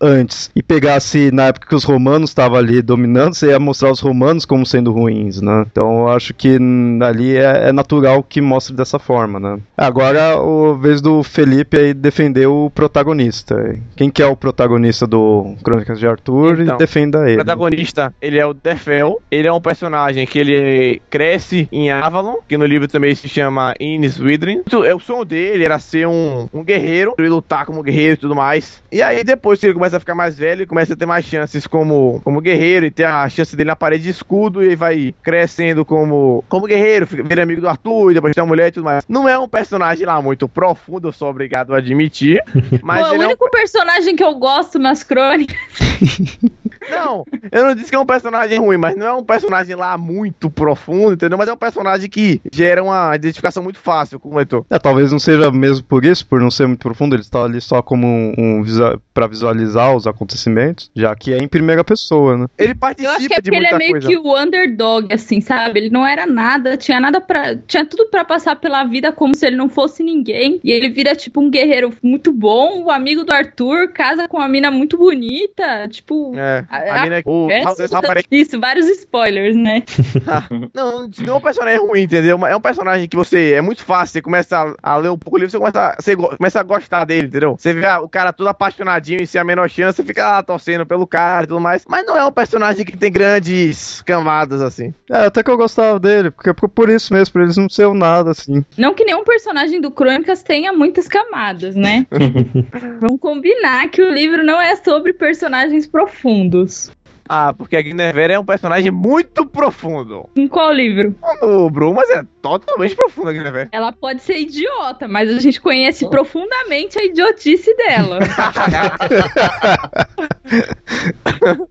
[0.00, 4.00] antes, e pegasse na época que os romanos estavam ali dominando, você ia mostrar os
[4.00, 5.64] romanos como sendo ruins, né?
[5.70, 6.59] Então eu acho que
[7.02, 9.59] ali é, é natural que mostre dessa forma, né?
[9.76, 13.76] Agora, o vez do Felipe aí defender o protagonista.
[13.96, 17.37] Quem que é o protagonista do Crônicas de Arthur Então, e defenda O ele.
[17.37, 19.20] protagonista, ele é o Defel.
[19.31, 23.74] Ele é um personagem que ele cresce em Avalon, que no livro também se chama
[23.81, 24.62] Ines Widrin.
[24.85, 28.35] É o sonho dele era ser um, um guerreiro, ele lutar como guerreiro e tudo
[28.35, 28.83] mais.
[28.90, 31.25] E aí depois que ele começa a ficar mais velho, ele começa a ter mais
[31.25, 34.77] chances como, como guerreiro e ter a chance dele na parede de escudo e aí
[34.77, 38.69] vai crescendo como, como guerreiro, fica, vira amigo do Arthur e depois tem uma mulher
[38.69, 39.05] e tudo mais.
[39.09, 42.42] Não é um personagem lá muito profundo, eu sou obrigado a admitir.
[42.83, 45.57] Mas Pô, o ele é um único personagem que eu gosto nas crônicas.
[46.90, 49.96] Não, eu não disse que é um personagem ruim, mas não é um personagem lá
[49.99, 51.38] muito profundo, entendeu?
[51.38, 54.64] Mas é um personagem que gera uma identificação muito fácil com o leitor.
[54.70, 57.61] É, talvez não seja mesmo por isso, por não ser muito profundo, ele está ali
[57.61, 62.37] só como um, um visa para visualizar os acontecimentos, já que é em primeira pessoa,
[62.37, 62.46] né?
[62.59, 64.09] Ele Eu participa acho que é de porque ele é meio coisa.
[64.09, 65.81] que o underdog, assim, sabe?
[65.81, 69.46] Ele não era nada, tinha nada para, Tinha tudo pra passar pela vida como se
[69.46, 70.61] ele não fosse ninguém.
[70.62, 74.49] E ele vira, tipo, um guerreiro muito bom, o amigo do Arthur, casa com uma
[74.49, 75.88] mina muito bonita.
[75.88, 76.33] Tipo.
[76.37, 79.82] É, A- a mina, o, é, esse rapaz- Isso, vários spoilers, né?
[80.74, 82.38] não, não é um personagem ruim, entendeu?
[82.38, 83.52] Mas É um personagem que você.
[83.54, 84.12] É muito fácil.
[84.14, 86.62] Você começa a, a ler um pouco o livro, você começa, a- você começa a
[86.62, 87.56] gostar dele, entendeu?
[87.58, 90.42] Você vê ah, o cara todo apaixonadinho e sem a menor chance, você fica lá
[90.42, 91.84] torcendo pelo cara e tudo mais.
[91.88, 94.92] Mas não é um personagem que tem grandes camadas assim.
[95.10, 97.92] É, até que eu gostava dele, porque por, por isso mesmo, por eles não ser
[97.94, 98.64] nada, assim.
[98.76, 102.06] Não que nenhum personagem do Crônicas tenha muitas camadas, né?
[103.00, 106.65] Vamos combinar que o livro não é sobre personagens profundos.
[106.66, 106.90] Bills
[107.28, 110.28] Ah, porque a Guinevere é um personagem muito profundo.
[110.36, 111.14] Em qual livro?
[111.42, 113.68] O Brumas é totalmente profundo a Guinevere.
[113.72, 118.18] Ela pode ser idiota, mas a gente conhece profundamente a idiotice dela.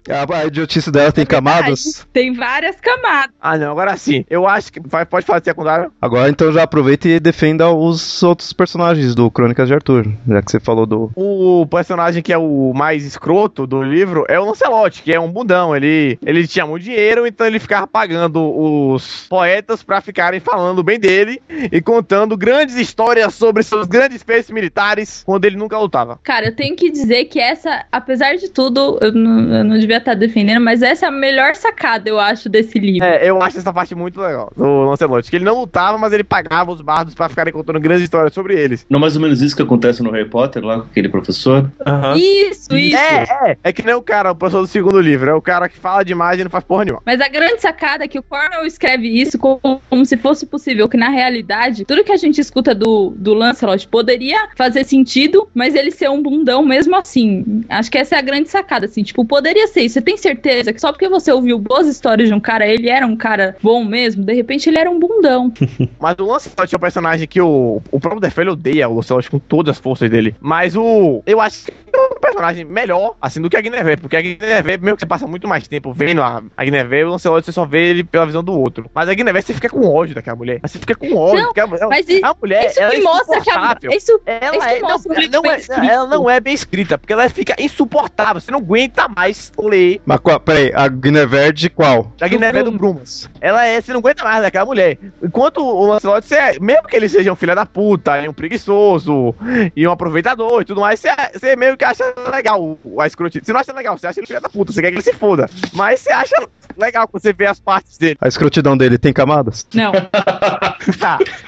[0.10, 2.06] A, a idiotice dela tem camadas.
[2.14, 3.34] Tem várias camadas.
[3.42, 4.26] Ah, não, agora sim.
[4.30, 4.80] Eu acho que.
[4.80, 5.92] vai- Pode falar de secundário?
[6.02, 10.52] Agora então já aproveita e defenda os outros personagens do Crônicas de Arthur, já que
[10.52, 11.12] você falou do.
[11.16, 15.32] O personagem que é o mais escroto do livro é o Lancelot, que é um
[15.46, 15.76] bundão.
[15.76, 21.00] Ele, ele tinha muito dinheiro, então ele ficava pagando os poetas pra ficarem falando bem
[21.00, 26.20] dele e contando grandes histórias sobre seus grandes feitos militares quando ele nunca lutava.
[26.24, 29.98] Cara, eu tenho que dizer que essa, apesar de tudo, eu não, eu não devia
[29.98, 33.06] estar defendendo, mas essa é a melhor sacada, eu acho, desse livro.
[33.06, 36.24] É, eu acho essa parte muito legal do Lancelot, que ele não lutava, mas ele
[36.24, 38.86] pagava os bardos pra ficarem contando grandes histórias sobre eles.
[38.90, 41.70] Não mais ou menos isso que acontece no Harry Potter, lá com aquele professor?
[42.16, 42.98] Isso, isso.
[42.98, 45.70] É, é, é que nem o cara, o professor do segundo livro, é o cara
[45.70, 47.02] que fala demais e não faz porra nenhuma.
[47.06, 50.90] Mas a grande sacada é que o Cornell escreve isso como, como se fosse possível,
[50.90, 55.76] que na realidade, tudo que a gente escuta do, do Lancelot poderia fazer sentido, mas
[55.76, 57.64] ele ser um bundão mesmo assim.
[57.70, 59.94] Acho que essa é a grande sacada, assim, tipo, poderia ser isso.
[59.96, 63.06] Você tem certeza que só porque você ouviu boas histórias de um cara, ele era
[63.06, 65.54] um cara bom mesmo, de repente ele era um bundão.
[66.00, 69.40] Mas o Lancelot é um personagem que o, o próprio Defel odeia o Lancelot com
[69.40, 70.36] todas as forças dele.
[70.40, 71.22] Mas o.
[71.26, 74.02] Eu acho que é um personagem melhor, assim, do que a Guinevere.
[74.02, 77.04] Porque a Guinevere, mesmo que você passa passa muito mais tempo vendo a, a Guinevere,
[77.06, 78.90] o Lancelot você só vê ele pela visão do outro.
[78.94, 80.60] Mas a Guinevere você fica com ódio daquela mulher.
[80.62, 81.50] Mas você fica com ódio.
[81.56, 83.78] Não, a, Mas i- a mulher, isso ela que é mostra que a.
[83.92, 85.84] Isso, isso Ela, que é, não, não é, escrito.
[85.84, 88.40] ela não é bem escrita, porque ela fica insuportável.
[88.42, 92.12] Você não aguenta mais ler Mas qual, peraí, a Guinevere de qual?
[92.18, 93.30] da Guiné do Brumas.
[93.42, 94.98] Ela é, você não aguenta mais daquela mulher.
[95.22, 98.34] Enquanto o Lancelot, você é, mesmo que ele seja um filho da puta, e um
[98.34, 99.36] preguiçoso,
[99.76, 103.46] e um aproveitador e tudo mais, você, você meio que acha legal o- a escrotice.
[103.46, 105.14] Você não acha legal, você acha ele filho da puta, você quer que ele se
[105.16, 105.50] foda.
[105.74, 106.36] Mas você acha
[106.78, 108.18] legal quando você vê as partes dele.
[108.22, 109.66] A escrotidão dele tem camadas?
[109.74, 109.92] Não,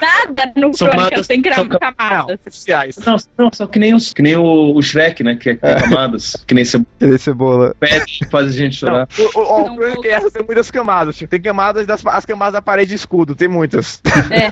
[0.02, 2.36] nada no São Crônicas camadas- tem são camadas.
[2.46, 2.98] Oficiais.
[3.06, 5.36] Não, não, só que nem, os, que nem o, o Shrek, né?
[5.36, 6.36] Que é, que é camadas.
[6.48, 7.76] Que nem você Ele cebola.
[7.80, 9.08] pede, faz a gente Não, chorar.
[9.20, 11.16] o, o, o, Não, o que essa tem muitas camadas.
[11.18, 14.02] tipo, Tem camadas das as camadas da parede de escudo, tem muitas.
[14.32, 14.50] É,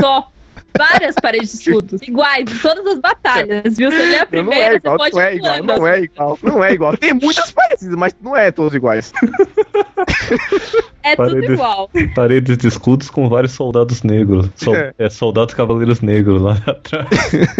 [0.00, 0.28] só.
[0.76, 3.90] Várias paredes de escudos, iguais, em todas as batalhas, viu?
[3.90, 6.38] Você lê a Não, primeira, é você igual, pode não é igual, não é igual,
[6.42, 6.96] não é igual.
[6.96, 9.12] Tem muitas parecidas, mas não é todos iguais.
[11.06, 11.90] É tudo Paredes- igual.
[12.14, 14.48] Paredes de escudos com vários soldados negros.
[14.56, 14.92] Sol- É.
[14.98, 15.08] é.
[15.10, 17.06] soldados cavaleiros negros lá atrás.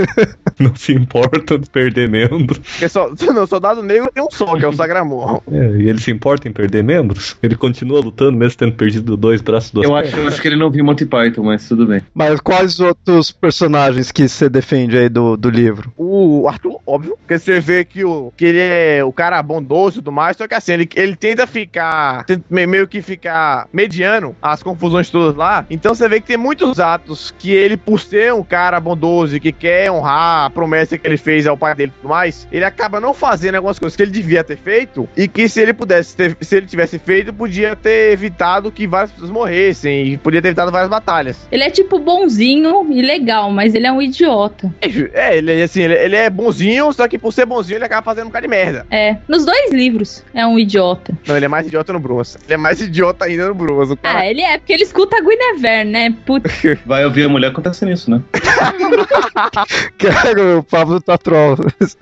[0.58, 2.58] Não se importam de perder membros.
[2.58, 5.40] Porque só, no soldado negro tem um só, que é o Sagramon.
[5.50, 7.36] É, e ele se importa em perder membros?
[7.42, 10.56] Ele continua lutando mesmo tendo perdido dois braços do Eu acho, eu acho que ele
[10.56, 12.00] não viu Monty Python, mas tudo bem.
[12.14, 15.92] Mas quais outros personagens que você defende aí do, do livro?
[15.96, 20.02] O Arthur, óbvio, porque você vê que, o, que ele é o cara bondoso e
[20.02, 23.35] tudo mais, só que assim, ele, ele tenta ficar, meio que ficar
[23.72, 28.00] mediano as confusões todas lá, então você vê que tem muitos atos que ele, por
[28.00, 31.74] ser um cara bondoso e que quer honrar a promessa que ele fez ao pai
[31.74, 35.08] dele e tudo mais, ele acaba não fazendo algumas coisas que ele devia ter feito
[35.16, 39.10] e que se ele pudesse ter, se ele tivesse feito, podia ter evitado que várias
[39.12, 41.48] pessoas morressem e podia ter evitado várias batalhas.
[41.50, 44.72] Ele é tipo bonzinho e legal, mas ele é um idiota.
[45.12, 48.28] É, ele, assim, ele, ele é bonzinho, só que por ser bonzinho ele acaba fazendo
[48.28, 48.86] um cara de merda.
[48.90, 51.16] É, nos dois livros é um idiota.
[51.26, 52.38] Não, ele é mais idiota no Brumas.
[52.44, 53.90] Ele é mais idiota ainda no Brumas.
[53.90, 54.20] O cara...
[54.20, 56.14] Ah, ele é, porque ele escuta a Guinevere, né?
[56.24, 56.52] Putz,
[56.86, 58.22] Vai ouvir a mulher acontece nisso, né?
[59.98, 61.56] Cara, o Pablo tá troll.
[61.80, 61.96] se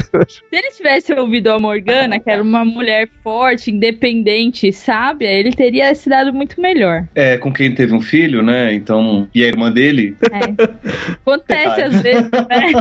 [0.53, 6.09] ele tivesse ouvido a Morgana, que era uma mulher forte, independente, sábia, ele teria se
[6.09, 7.07] dado muito melhor.
[7.15, 8.75] É, com quem teve um filho, né?
[8.75, 9.29] Então.
[9.35, 10.17] E a irmã dele.
[10.23, 11.13] É.
[11.13, 12.73] Acontece às vezes, né?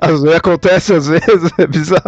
[0.00, 2.02] Às vezes acontece, às vezes, é bizarro.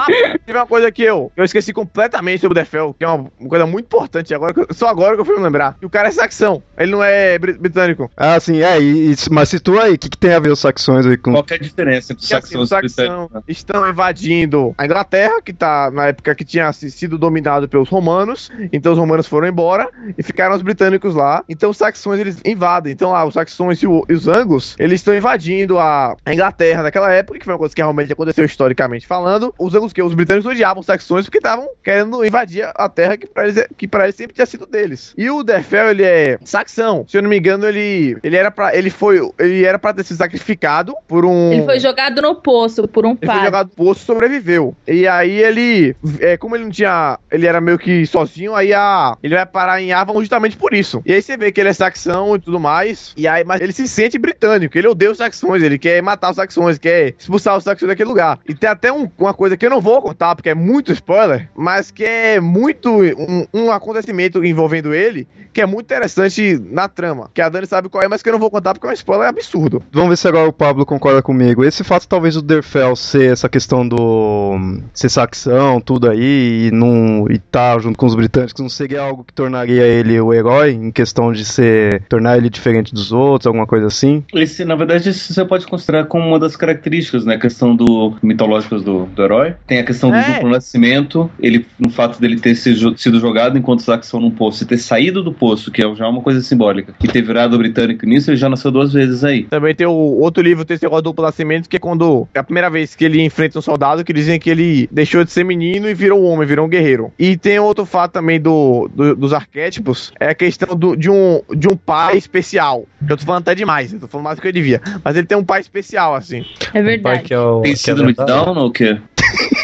[0.00, 0.06] Ah,
[0.46, 3.66] teve uma coisa que eu, eu esqueci completamente sobre o Defel, que é uma, coisa
[3.66, 4.34] muito importante.
[4.34, 5.76] Agora, que eu- só agora que eu fui me lembrar.
[5.78, 6.62] Que o cara é saxão.
[6.78, 8.10] Ele não é bri- britânico.
[8.16, 10.58] Ah, sim, é, e, e- mas situa aí, o que, que tem a ver os
[10.60, 11.32] saxões aí com.
[11.32, 13.34] Qual que é a diferença entre os assim, saxões os e os saxão britânicos?
[13.34, 13.42] né?
[13.48, 18.50] estão invadindo a Inglaterra, que tá na época que tinha sido dominado pelos romanos.
[18.72, 21.44] Então os romanos foram embora e ficaram os britânicos lá.
[21.48, 22.92] Então os saxões eles invadem.
[22.92, 26.82] Então lá os saxões e, o- e os anglos eles estão invadindo a, a Inglaterra
[26.82, 29.54] naquela época, que foi uma coisa que realmente aconteceu historicamente falando.
[29.58, 33.26] Os anglos que os britânicos odiavam os saxões porque estavam querendo invadir a terra que
[33.26, 35.14] para eles, que pra eles sempre tinha sido deles.
[35.16, 37.04] E o Defel ele é saxão.
[37.08, 40.04] Se eu não me engano ele ele era para ele foi ele era para ter
[40.04, 43.74] sido sacrificado por um Ele foi jogado no poço por um ele foi jogado no
[43.74, 44.74] poço e sobreviveu.
[44.86, 49.16] E aí ele, é, como ele não tinha, ele era meio que sozinho, aí a,
[49.22, 51.02] ele vai parar em Avon justamente por isso.
[51.04, 53.72] E aí você vê que ele é saxão e tudo mais, e aí, mas ele
[53.72, 57.64] se sente britânico, ele odeia os saxões, ele quer matar os saxões, quer expulsar os
[57.64, 58.38] saxões daquele lugar.
[58.48, 61.48] E tem até um- uma coisa que eu não vou contar, porque é muito spoiler,
[61.54, 67.30] mas que é muito um, um acontecimento envolvendo ele, que é muito interessante na trama,
[67.34, 68.94] que a Dani sabe qual é, mas que eu não vou contar porque é um
[68.94, 69.82] spoiler absurdo.
[69.92, 71.64] Vamos ver se agora o Pablo concorda comigo.
[71.64, 74.58] Esse fato, talvez, do Derfel ser essa questão do.
[74.92, 77.26] ser saxão, tudo aí, e não.
[77.30, 80.90] e tá junto com os britânicos, não seria algo que tornaria ele o herói, em
[80.90, 82.02] questão de ser.
[82.08, 84.24] tornar ele diferente dos outros, alguma coisa assim.
[84.34, 87.34] Esse, na verdade, isso você pode considerar como uma das características, né?
[87.34, 89.54] A questão do mitológicas do, do herói.
[89.66, 90.34] Tem a questão do É.
[90.34, 94.78] duplo nascimento, ele, no fato dele ter sido, jogado enquanto saxão num poço e ter
[94.78, 98.36] saído do poço, que é já uma coisa simbólica, e ter virado britânico nisso, ele
[98.36, 99.44] já nasceu duas vezes aí.
[99.44, 102.38] Também tem o outro livro, tem esse negócio do duplo nascimento, que é quando é
[102.38, 105.44] a primeira vez que ele enfrenta um soldado, que dizem que ele deixou de ser
[105.44, 107.12] menino e virou um homem, virou um guerreiro.
[107.18, 111.40] E tem outro fato também do, do- dos arquétipos, é a questão do- de, um,
[111.56, 112.84] de um pai especial.
[113.08, 114.80] Eu tô falando até demais, eu tô falando mais do que eu devia.
[115.04, 116.44] Mas ele tem um pai especial, assim.
[116.68, 117.22] É Pai verdade.
[117.24, 117.60] que é o.
[117.62, 118.24] Tem que é síndrome de.
[118.24, 118.98] Down ou o quê?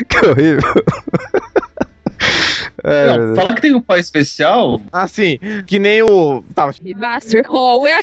[0.08, 0.84] Que horrível.
[2.84, 4.80] É, Não, fala que tem um pai especial?
[4.92, 6.42] Assim, que nem o.
[6.54, 8.00] Tá, Master Hall é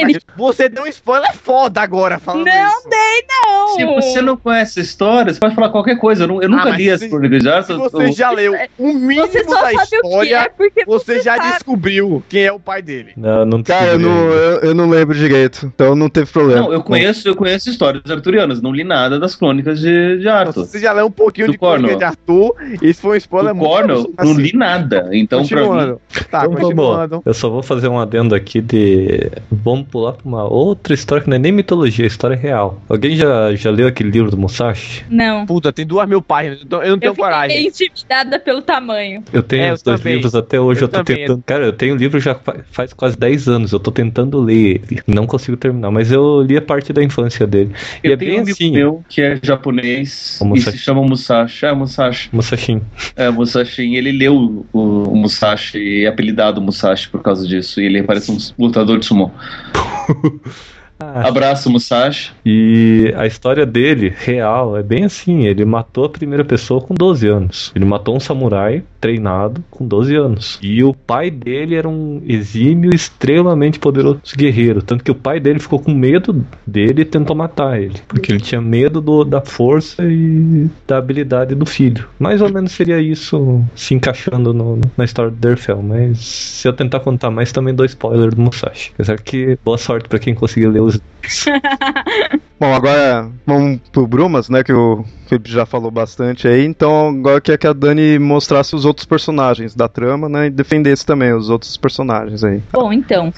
[0.00, 0.20] ele.
[0.36, 2.88] você deu um spoiler foda agora falando Não isso.
[2.88, 3.68] dei, não.
[3.76, 6.24] Se você não conhece a história, você pode falar qualquer coisa.
[6.24, 7.78] Eu, eu Ah, nunca mas li as se- crônicas de Se Arthur.
[7.90, 11.20] você já leu o mínimo Você só da sabe o que é história, porque você
[11.22, 11.52] já sabe.
[11.54, 13.12] descobriu quem é o pai dele.
[13.16, 16.62] Não, não Cara, eu não, eu, eu não lembro direito, então não teve problema.
[16.62, 20.66] Não, eu conheço, eu conheço histórias arturianas, não li nada das crônicas de, de Arthur.
[20.66, 21.98] Você já leu um pouquinho Do de crônica Cornwall.
[21.98, 25.08] de Arthur, isso foi um spoiler Do muito Cornell, assim, não li nada.
[25.12, 25.96] Então, pra mim.
[26.30, 27.08] Tá, Então, continuando.
[27.08, 29.30] vamos, eu só vou fazer um adendo aqui de.
[29.50, 32.80] Vamos pular pra uma outra história que não é nem mitologia, é história real.
[32.88, 35.04] Alguém já, já leu aquele livro do Musashi?
[35.10, 35.46] Não.
[35.46, 37.66] Puta, tem duas mil páginas, então eu não tenho Eu fiquei coragem.
[37.66, 39.22] intimidada pelo tamanho.
[39.32, 40.14] Eu tenho É, eu os dois também.
[40.16, 41.16] livros até hoje, Eu eu, tô também.
[41.24, 41.42] tentando.
[41.44, 44.82] Cara, eu tenho o livro já fa- faz quase 10 anos, eu tô tentando ler
[44.90, 45.02] ele.
[45.06, 47.72] Não consigo terminar, mas eu li a parte da infância dele.
[48.02, 48.70] E eu é tenho bem um assim.
[48.72, 51.66] meu que é japonês O e se chama Musashi.
[51.66, 52.28] É, Musashi.
[52.32, 52.80] Musashi.
[53.16, 53.82] É, Musashi.
[54.00, 57.80] Ele leu o, o Musashi é apelidado Musashi por causa disso.
[57.80, 59.32] E ele parece um lutador de sumo.
[61.02, 62.32] Ah, Abraço, Musashi.
[62.44, 67.26] E a história dele, real, é bem assim: ele matou a primeira pessoa com 12
[67.26, 67.72] anos.
[67.74, 70.58] Ele matou um samurai treinado com 12 anos.
[70.62, 74.82] E o pai dele era um exímio, extremamente poderoso guerreiro.
[74.82, 77.98] Tanto que o pai dele ficou com medo dele e tentou matar ele.
[78.06, 82.06] Porque ele tinha medo do- da força e da habilidade do filho.
[82.18, 85.82] Mais ou menos seria isso se encaixando no- na história do Derfel.
[85.82, 88.90] Mas se eu tentar contar mais, também dou spoiler do Musashi.
[88.94, 90.80] Apesar que boa sorte pra quem conseguir ler
[92.58, 94.62] Bom, agora vamos pro Brumas, né?
[94.62, 96.64] Que o Felipe já falou bastante aí.
[96.64, 100.46] Então agora eu queria que a Dani mostrasse os outros personagens da trama, né?
[100.46, 102.62] E defendesse também os outros personagens aí.
[102.72, 103.32] Bom, então.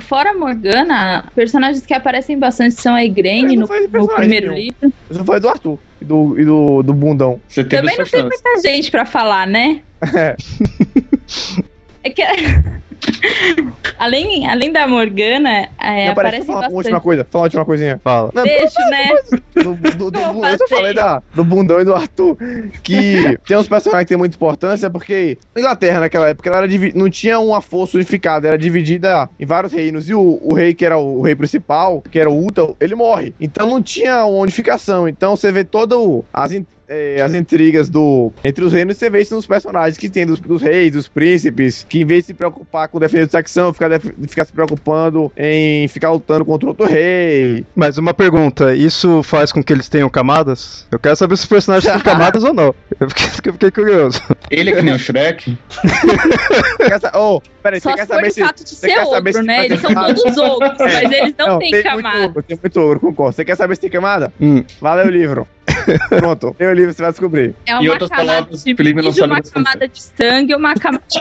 [0.00, 4.64] Fora a Morgana, personagens que aparecem bastante são a Igraine no, no primeiro nenhum.
[4.64, 4.92] livro.
[5.10, 7.40] Eu só falei do Arthur e do, e do, do bundão.
[7.48, 9.80] Você Também não tem muita gente pra falar, né?
[10.14, 10.36] É.
[12.04, 12.22] É que.
[13.98, 17.02] além, além da Morgana, é, Não, eu aparecem falar uma última bastante.
[17.02, 17.26] coisa.
[17.30, 18.00] Falar uma última coisinha.
[18.02, 18.30] Fala.
[18.34, 19.08] Não, Deixa, né?
[19.54, 22.36] do, do, do, Eu falei da, do bundão e do Arthur.
[22.82, 26.92] Que tem uns personagens que têm muita importância, porque a Inglaterra, naquela época, ela divi-
[26.94, 30.08] não tinha uma força unificada, era dividida em vários reinos.
[30.08, 32.94] E o, o rei, que era o, o rei principal, que era o Uta, ele
[32.94, 33.34] morre.
[33.40, 35.08] Então não tinha uma unificação.
[35.08, 35.98] Então você vê todas
[36.32, 36.52] as,
[36.88, 40.40] eh, as intrigas do entre os reinos, você vê isso nos personagens que tem dos,
[40.40, 43.88] dos reis, dos príncipes, que em vez de se preocupar com defesa de facção, fica,
[43.88, 47.64] def- fica se preocupando em ficar lutando contra outro rei.
[47.74, 50.86] Mas uma pergunta, isso faz com que eles tenham camadas?
[50.90, 52.74] Eu quero saber se os personagens têm camadas ou não.
[53.00, 54.22] Eu fiquei, eu fiquei curioso.
[54.50, 55.56] Ele é que nem o Shrek.
[57.14, 58.40] Oh, peraí, Só você quer saber o se.
[58.40, 59.64] fato de você ser quer saber outro, se né?
[59.66, 62.16] Eles são todos outros, mas eles não, têm tem camada.
[62.18, 63.36] Muito, ogro, tem muito ogro, concordo.
[63.36, 64.32] Você quer saber se tem camada?
[64.40, 64.64] Hum.
[64.82, 65.46] Lê o livro.
[66.08, 67.54] Pronto, lê o livro, você vai descobrir.
[67.66, 70.56] É Em uma outras camada palavras, de Felipe não sabe uma camada de sangue e
[70.56, 71.20] uma camada de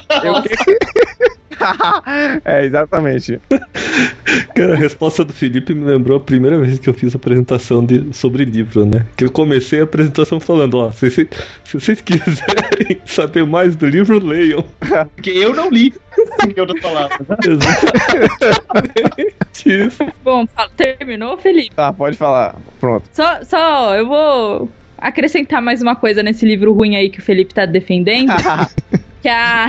[2.46, 3.40] é, exatamente.
[4.56, 7.86] Cara, a resposta do Felipe me lembrou a primeira vez que eu fiz a apresentação
[7.86, 9.06] de, sobre livro, né?
[9.16, 11.30] Que eu comecei a apresentação falando, ó, se, se,
[11.64, 14.66] se vocês quiserem saber mais do livro, leiam.
[15.16, 15.94] Porque eu não li.
[18.42, 20.06] Exatamente isso.
[20.24, 20.46] Bom,
[20.76, 21.76] terminou, Felipe?
[21.76, 22.56] Tá, pode falar.
[22.80, 23.08] Pronto.
[23.12, 27.54] Só, só, eu vou acrescentar mais uma coisa nesse livro ruim aí que o Felipe
[27.54, 28.32] tá defendendo.
[29.22, 29.68] que a,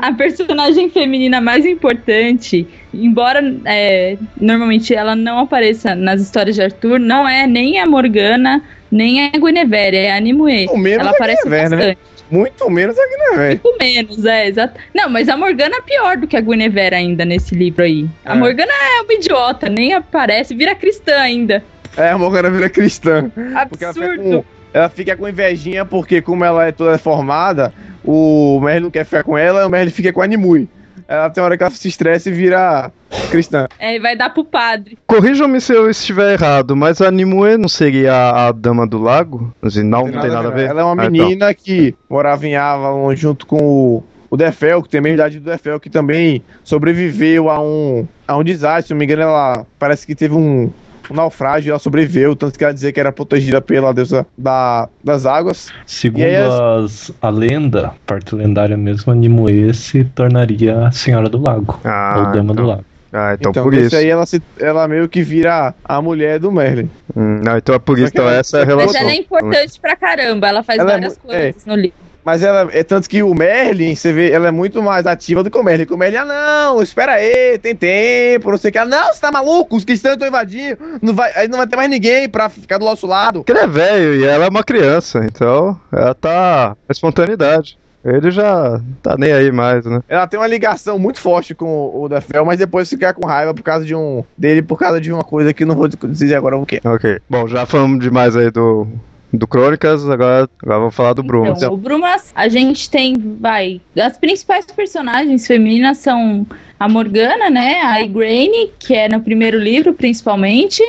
[0.00, 6.98] a personagem feminina mais importante, embora é, normalmente ela não apareça nas histórias de Arthur,
[6.98, 10.66] não é nem a Morgana, nem a Guinevere, é a Nimue.
[10.66, 11.96] Muito menos Ela a aparece Guinevere, né?
[12.30, 13.60] Muito menos aqui, né, velho?
[13.64, 14.78] Muito menos, é, exato.
[14.94, 18.06] Não, mas a Morgana é pior do que a Guinevere ainda nesse livro aí.
[18.24, 18.36] A É.
[18.36, 21.64] Morgana é uma idiota, nem aparece, vira cristã ainda.
[21.96, 23.30] É, a Morgana vira cristã.
[23.54, 24.44] Absurdo.
[24.72, 27.72] ela fica com invejinha, porque como ela é toda formada,
[28.04, 30.68] o Merlin não quer ficar com ela, o Merlin fica com a Nimue.
[31.08, 32.92] Ela tem hora que ela se estressa e vira
[33.30, 33.66] cristã.
[33.78, 34.98] É, vai dar pro padre.
[35.06, 39.50] Corrijam-me se eu estiver errado, mas a Nimue não seria a, a Dama do Lago?
[39.62, 40.68] Assim, não, não tem nada a ver.
[40.68, 41.10] Ela é uma Ah, então.
[41.10, 45.40] menina que morava em Avalon junto com o, o Defel, que tem a mesma idade
[45.40, 48.88] do Defel, que também sobreviveu a um, a um desastre.
[48.88, 50.70] Se não me engano, ela parece que teve um,
[51.10, 54.88] um naufrágio e ela sobreviveu, tanto que ela dizia que era protegida pela deusa da,
[55.02, 55.68] das águas.
[55.86, 61.78] Segundo aí as- a lenda, parte lendária mesmo, Nimue se tornaria a Senhora do Lago.
[61.84, 62.54] Ah, ou Dama então.
[62.56, 62.84] do Lago.
[63.10, 63.96] Ah, então, Então, por isso.
[63.96, 66.90] aí ela, se, ela meio que vira a mulher do Merlin.
[67.16, 68.08] Hum, não, então é por isso.
[68.08, 69.00] Então essa é a só que Mas relação.
[69.00, 71.96] ela é importante pra caramba, ela faz Ela é várias mu- coisas no livro.
[72.28, 75.50] Mas ela é tanto que o Merlin, você vê, ela é muito mais ativa do
[75.50, 75.86] que o Merlin.
[75.86, 78.76] Que o Merlin, ah, não, espera aí, tem tempo, não sei o que.
[78.76, 79.74] Ah, Não, você tá maluco?
[79.74, 80.76] Os cristãos estão invadindo.
[81.00, 83.38] Não vai, aí não vai ter mais ninguém pra ficar do nosso lado.
[83.38, 86.76] Porque ele é velho e ela é uma criança, então ela tá.
[86.90, 87.78] Espontaneidade.
[88.04, 90.02] Ele já tá nem aí mais, né?
[90.06, 93.62] Ela tem uma ligação muito forte com o Defel, mas depois fica com raiva por
[93.62, 94.22] causa de um.
[94.36, 96.78] dele por causa de uma coisa que não vou dizer agora o que.
[96.84, 97.20] Ok.
[97.28, 98.86] Bom, já falamos demais aí do,
[99.32, 101.58] do Crônicas, agora, agora vamos falar do Brumas.
[101.58, 106.46] Então, o Brumas, a gente tem, vai, as principais personagens femininas são
[106.80, 110.82] a Morgana, né, a Igraine, que é no primeiro livro, principalmente,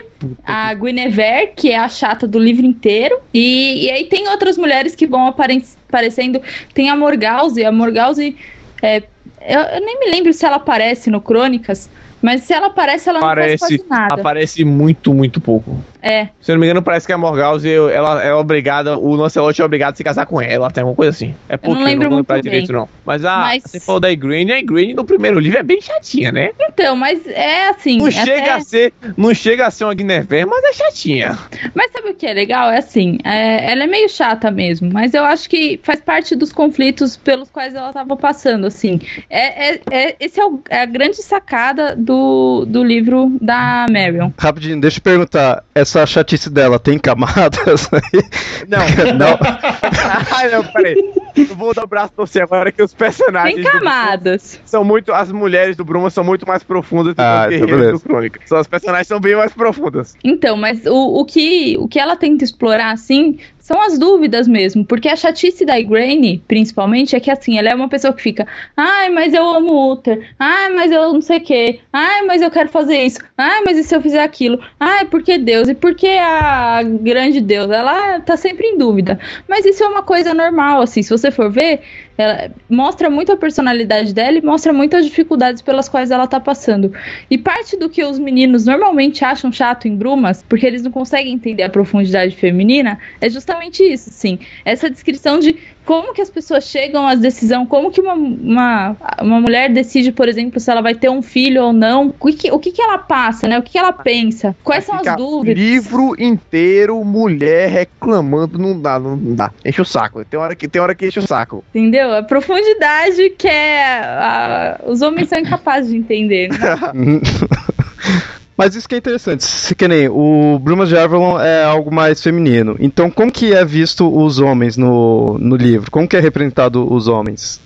[0.46, 4.96] a Guinevere, que é a chata do livro inteiro, e, e aí tem outras mulheres
[4.96, 6.40] que vão apare aparecendo,
[6.74, 8.38] tem a Morgause, a Morgause,
[8.82, 9.04] é,
[9.42, 11.90] eu, eu nem me lembro se ela aparece no Crônicas,
[12.22, 14.22] mas se ela aparece, ela Aparece, não faz quase nada.
[14.22, 15.84] aparece muito, muito pouco.
[16.02, 19.62] É, Se eu não me engano, parece que a Morgause, ela é obrigada, o Lancelot
[19.62, 21.36] é obrigado a se casar com ela, tem alguma coisa assim.
[21.50, 22.42] É pouquinho, lembro não muito bem.
[22.42, 22.88] direito não.
[23.06, 26.32] Mas a, Mas- você falou da Igraine, a Igraine no primeiro livro é bem chatinha,
[26.32, 26.52] né?
[26.62, 27.98] então, mas é assim.
[27.98, 31.38] Não até- chega a ser, não chega a ser uma Guinevere, mas é chatinha.
[31.76, 32.70] Mas sabe o que é legal?
[32.72, 36.52] É assim, é, ela é meio chata mesmo, mas eu acho que faz parte dos
[36.54, 39.00] conflitos pelos quais ela estava passando, assim.
[39.30, 44.32] É, é, é- esse é, o- é a grande sacada do, do livro da Marion.
[44.38, 48.24] Rapidinho, deixa eu perguntar, essa chatice dela tem camadas aí?
[48.68, 48.80] Não,
[49.18, 49.40] Não.
[50.36, 50.96] Ai, não, peraí.
[51.36, 53.56] Eu vou dar o braço pra você agora que os personagens.
[53.56, 54.60] Tem camadas.
[54.66, 55.12] São muito.
[55.14, 57.92] As mulheres do Bruma são muito mais profundas do que Ah, os então guerreiros beleza.
[57.94, 58.40] do Crônica.
[58.46, 60.16] São, as personagens são bem mais profundas.
[60.24, 63.40] Então, mas o, o, que, o que ela tenta explorar, assim,
[63.70, 64.84] são as dúvidas mesmo.
[64.84, 68.48] Porque a chatice da Igraine, principalmente, é que assim, ela é uma pessoa que fica,
[68.76, 72.50] ai, mas eu amo Uther, ai, mas eu não sei o quê, ai, mas eu
[72.50, 74.60] quero fazer isso, ai, mas e se eu fizer aquilo?
[74.80, 75.70] Ai, por que Deus?
[75.70, 77.70] E por que a grande Deus?
[77.70, 79.20] Ela tá sempre em dúvida.
[79.48, 81.82] Mas isso é uma coisa normal, assim, se você for ver,
[82.18, 86.40] ela mostra muito a personalidade dela e mostra muito as dificuldades pelas quais ela tá
[86.40, 86.92] passando.
[87.30, 91.34] E parte do que os meninos normalmente acham chato em Brumas, porque eles não conseguem
[91.34, 94.40] entender a profundidade feminina, é justamente isso, sim.
[94.64, 95.56] Essa descrição de
[95.86, 100.28] como que as pessoas chegam às decisões, como que uma, uma, uma mulher decide, por
[100.30, 103.00] exemplo, se ela vai ter um filho ou não, o que, o que, que ela
[103.00, 103.58] passa, né?
[103.58, 105.58] O que, que ela pensa, quais são Fica as dúvidas.
[105.58, 109.52] Livro inteiro, mulher reclamando, não dá, não dá.
[109.66, 110.24] Enche o saco.
[110.24, 111.64] Tem hora que, tem hora que enche o saco.
[111.74, 112.14] Entendeu?
[112.14, 113.84] A profundidade que é.
[114.04, 116.50] a- os homens são incapazes de entender.
[116.50, 116.58] Né?
[118.60, 122.22] Mas isso que é interessante, se que nem o Brumas de Avalon é algo mais
[122.22, 122.76] feminino.
[122.78, 125.90] Então, como que é visto os homens no, no livro?
[125.90, 127.62] Como que é representado os homens?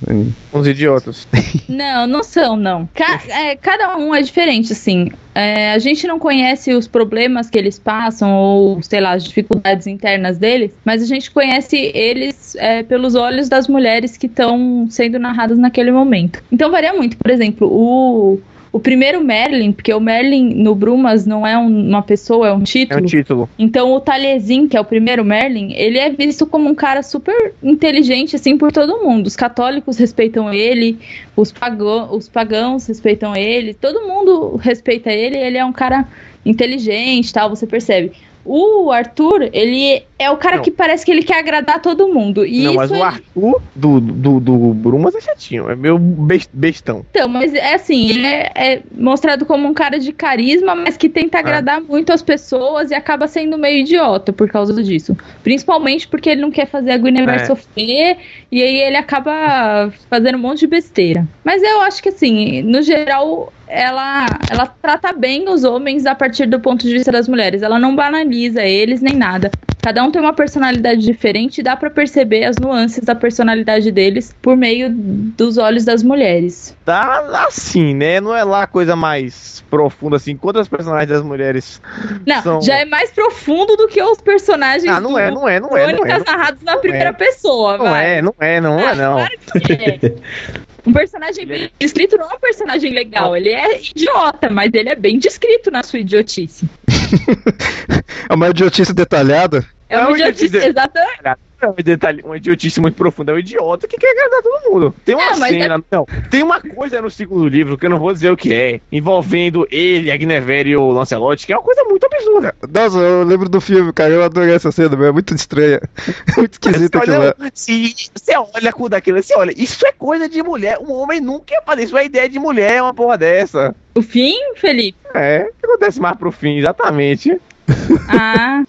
[0.53, 1.27] Uns idiotas.
[1.67, 2.87] Não, não são, não.
[2.93, 5.09] Ca- é, cada um é diferente, assim.
[5.33, 9.87] É, a gente não conhece os problemas que eles passam, ou, sei lá, as dificuldades
[9.87, 15.17] internas deles, mas a gente conhece eles é, pelos olhos das mulheres que estão sendo
[15.17, 16.43] narradas naquele momento.
[16.51, 17.17] Então varia muito.
[17.17, 18.39] Por exemplo, o.
[18.73, 22.61] O primeiro Merlin, porque o Merlin no Brumas não é um- uma pessoa, é um
[22.61, 23.03] É título.
[23.03, 23.49] um título.
[23.59, 27.53] Então o Taliesin, que é o primeiro Merlin, ele é visto como um cara super
[27.61, 29.27] inteligente, assim, por todo mundo.
[29.27, 30.97] Os católicos respeitam ele,
[31.35, 36.07] os, pagã os pagãos respeitam ele, todo mundo respeita ele, ele é um cara
[36.43, 38.11] inteligente tal, você percebe.
[38.45, 40.63] O Arthur, ele é o cara Não.
[40.63, 42.45] que parece que ele quer agradar todo mundo.
[42.45, 45.69] E não, isso mas o ele- Arthur do, do, do Brumas é chatinho.
[45.69, 47.05] É meio bes- bestão.
[47.09, 51.07] Então, mas é assim, ele é, é mostrado como um cara de carisma, mas que
[51.09, 55.15] tenta agradar muito as pessoas e acaba sendo meio idiota por causa disso.
[55.41, 57.45] Principalmente porque ele não quer fazer a Guinevere É.
[57.45, 58.17] sofrer
[58.51, 61.27] e aí ele acaba fazendo um monte de besteira.
[61.43, 66.45] Mas eu acho que assim, no geral, ela, ela trata bem os homens a partir
[66.45, 67.61] do ponto de vista das mulheres.
[67.61, 69.51] Ela não banaliza eles nem nada.
[69.81, 74.33] Cada um tem uma personalidade diferente e dá pra perceber as nuances da personalidade deles
[74.41, 76.73] por meio dos olhos das mulheres.
[76.85, 78.21] Tá assim, né?
[78.21, 80.37] Não é lá a coisa mais profunda assim.
[80.37, 81.81] Quantas personagens das mulheres.
[82.25, 85.49] Não, São- já é mais profundo do que os personagens Ah, não do é, não
[85.49, 85.87] é, não é.
[85.87, 87.13] Não é, Crônicas narrados na primeira é.
[87.13, 88.17] pessoa, não vai.
[88.19, 89.13] é, não é, não é, Ah, não.
[89.15, 89.31] claro
[89.65, 89.99] que é.
[90.85, 94.95] Um personagem bem descrito não é um personagem legal, ele é idiota, mas ele é
[94.95, 96.67] bem descrito na sua idiotice.
[98.29, 99.65] É uma idiotice detalhada?
[99.89, 101.19] É uma idiotice, idiotice- exatamente.
[101.63, 103.31] É um detalhe, uma idiotice muito profunda.
[103.31, 104.95] É um idiota que quer agradar todo mundo.
[105.05, 105.83] Tem uma É, cena.
[105.89, 108.81] Não, tem uma coisa no segundo livro que eu não vou dizer o que é,
[108.91, 112.55] envolvendo ele, a Guinevere e o Lancelot, que é uma coisa muito absurda.
[112.73, 114.13] Nossa, eu lembro do filme, cara.
[114.13, 115.79] Eu adorei essa cena, é muito estranha.
[116.37, 117.35] muito esquisito Você aquilo lá.
[117.39, 120.77] olha, se você olha com daquilo, você olha, isso é coisa de mulher.
[120.79, 121.97] Um homem nunca ia fazer isso.
[121.97, 123.75] É ideia de mulher, uma porra dessa.
[123.95, 124.97] O fim, Felipe?
[125.13, 127.39] É, o que acontece mais pro fim, exatamente.
[128.09, 128.63] Ah,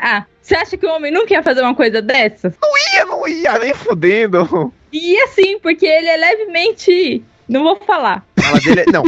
[0.00, 2.54] ah, você acha que o homem nunca ia fazer uma coisa dessa?
[2.94, 4.72] Ia, não ia, nem fudendo.
[4.92, 7.22] E assim, porque ele é levemente.
[7.48, 8.24] Não vou falar.
[8.52, 9.04] Mas ele, não,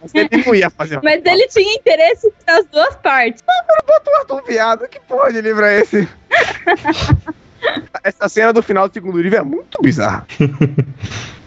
[0.00, 1.00] mas ele não ia fazer.
[1.02, 3.42] Mas ele tinha interesse nas duas partes.
[3.86, 6.08] Bota o Arthur viado, que porra de livro é esse?
[8.02, 10.26] essa cena do final do segundo livro é muito bizarra.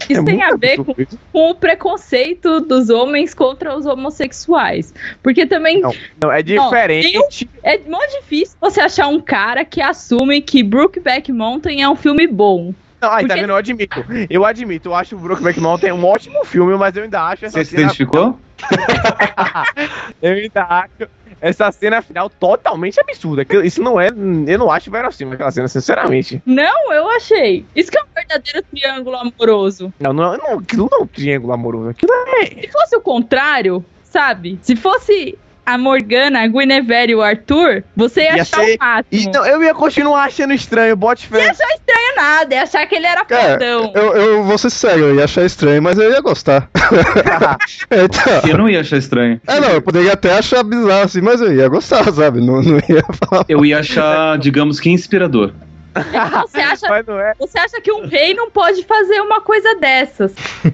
[0.09, 0.93] Isso É tem a ver com,
[1.31, 4.93] com o preconceito dos homens contra os homossexuais.
[5.21, 7.49] Porque também Não, não, é diferente.
[7.63, 12.27] é muito difícil você achar um cara que assume que Brookback Mountain é um filme
[12.27, 12.73] bom.
[13.01, 13.49] Não, aí, tá Porque- vendo?
[13.49, 14.05] Eu admito.
[14.29, 14.89] Eu admito.
[14.89, 17.75] Eu acho o Brokeback Mountain um ótimo filme, mas eu ainda acho essa Você se
[17.75, 18.39] identificou?
[20.21, 23.43] Eu ainda acho essa cena final totalmente absurda.
[23.65, 24.09] Isso não é.
[24.09, 26.41] Eu não acho verossímil aquela cena, sinceramente.
[26.45, 27.65] Não, eu achei.
[27.75, 29.91] Isso que é um verdadeiro triângulo amoroso.
[29.99, 31.89] Não, não, não aquilo não é um triângulo amoroso.
[31.89, 32.45] Aquilo é.
[32.61, 34.59] Se fosse o contrário, sabe?
[34.61, 38.79] Se fosse a Morgana, a Guinevere e o Arthur, você ia, Ia achar ser- o
[38.83, 39.05] máximo.
[39.11, 41.51] E, não, eu ia continuar achando estranho, bote Não ia fé.
[41.51, 43.91] achar estranho nada, ia achar que ele era Cara, fodão.
[43.95, 46.69] eu, eu vou ser sério, eu ia achar estranho, mas eu ia gostar.
[47.91, 49.39] então, Eu não ia achar estranho.
[49.47, 52.39] é, não, eu poderia até achar bizarro assim, mas eu ia gostar, sabe?
[52.39, 53.45] Não, não ia falar.
[53.47, 55.53] Eu ia achar, digamos que inspirador.
[55.93, 57.33] Então, você acha Mas não é.
[57.37, 60.33] Você acha que um rei não pode fazer uma coisa dessas?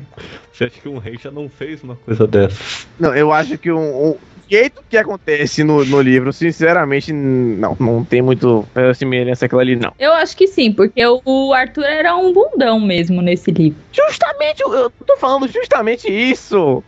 [0.54, 2.58] Você acha que um rei já não fez uma coisa dessa?
[3.00, 4.18] Não, eu acho que um,
[4.50, 9.94] jeito que acontece no, no livro, sinceramente, não, não tem muito semelhança aquilo ali, não.
[10.00, 13.80] Eu acho que sim, porque o- Arthur era um bundão mesmo nesse livro.
[13.92, 16.84] Justamente, eu, tô falando justamente isso.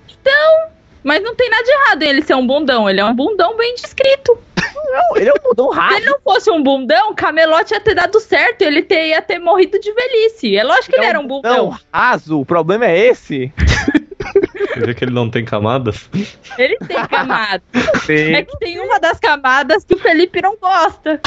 [1.03, 3.55] Mas não tem nada de errado em ele ser um bundão, ele é um bundão
[3.55, 4.38] bem descrito.
[4.91, 5.97] Não, ele é um mudão Se rápido.
[5.97, 9.80] ele não fosse um bundão, Camelote ia ter dado certo, ele ter, ia ter morrido
[9.80, 10.57] de velhice.
[10.57, 11.78] É lógico que ele era um bundão.
[11.93, 13.51] raso, o problema é esse.
[14.68, 16.10] Você vê que ele não tem camadas?
[16.57, 17.62] Ele tem camada.
[18.05, 18.34] Sim.
[18.34, 21.20] É que tem uma das camadas que o Felipe não gosta.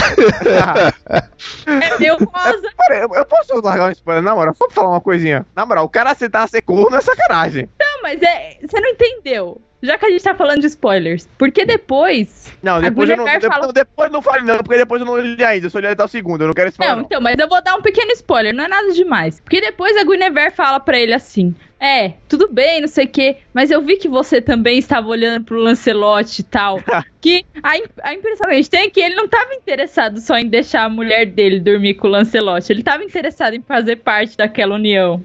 [1.67, 2.71] É meio rosa.
[2.77, 5.47] Pera, eu, eu posso largar um spoiler, na moral, só pra falar uma coisinha.
[5.55, 7.69] Na moral, o cara aceitar ser corno é sacanagem.
[7.81, 9.61] Não, mas é, você não entendeu.
[9.85, 11.29] Já que a gente tá falando de spoilers.
[11.37, 15.01] Porque depois Não, depois eu não, depois, fala- não, depois não fale não, porque depois
[15.01, 17.01] eu não li ainda, eu só li até o segundo, eu não quero spoiler Não,
[17.01, 17.07] não.
[17.07, 19.41] então, mas eu vou dar um pequeno spoiler, não é nada demais.
[19.41, 21.53] Porque depois a Guinevere fala pra ele assim:
[21.83, 25.45] É, tudo bem, não sei o quê, mas eu vi que você também estava olhando
[25.45, 26.81] pro Lancelot e tal.
[27.21, 27.73] que a,
[28.09, 30.85] a impressão que a gente tem é que ele não estava interessado só em deixar
[30.85, 35.25] a mulher dele dormir com o Lancelot, ele estava interessado em fazer parte daquela união.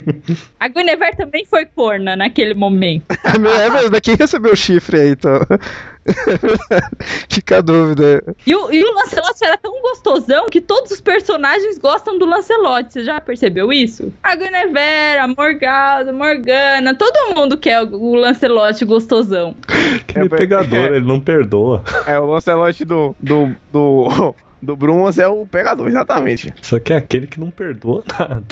[0.58, 3.04] a Guinevere também foi corna naquele momento.
[3.22, 5.38] É mesmo, daqui recebeu o chifre aí, então.
[7.28, 8.22] Fica a dúvida.
[8.46, 12.92] E o, e o Lancelot era tão gostosão que todos os personagens gostam do Lancelot.
[12.92, 14.12] Você já percebeu isso?
[14.22, 19.54] A Guinevere, a Morgana, Morgana, todo mundo quer o, o Lancelot gostosão.
[20.00, 21.82] Aquele É, pegador, ele não perdoa.
[22.06, 26.52] É, o Lancelot do, do, do, do Brumas é o pegador, exatamente.
[26.62, 28.44] Só que é aquele que não perdoa nada.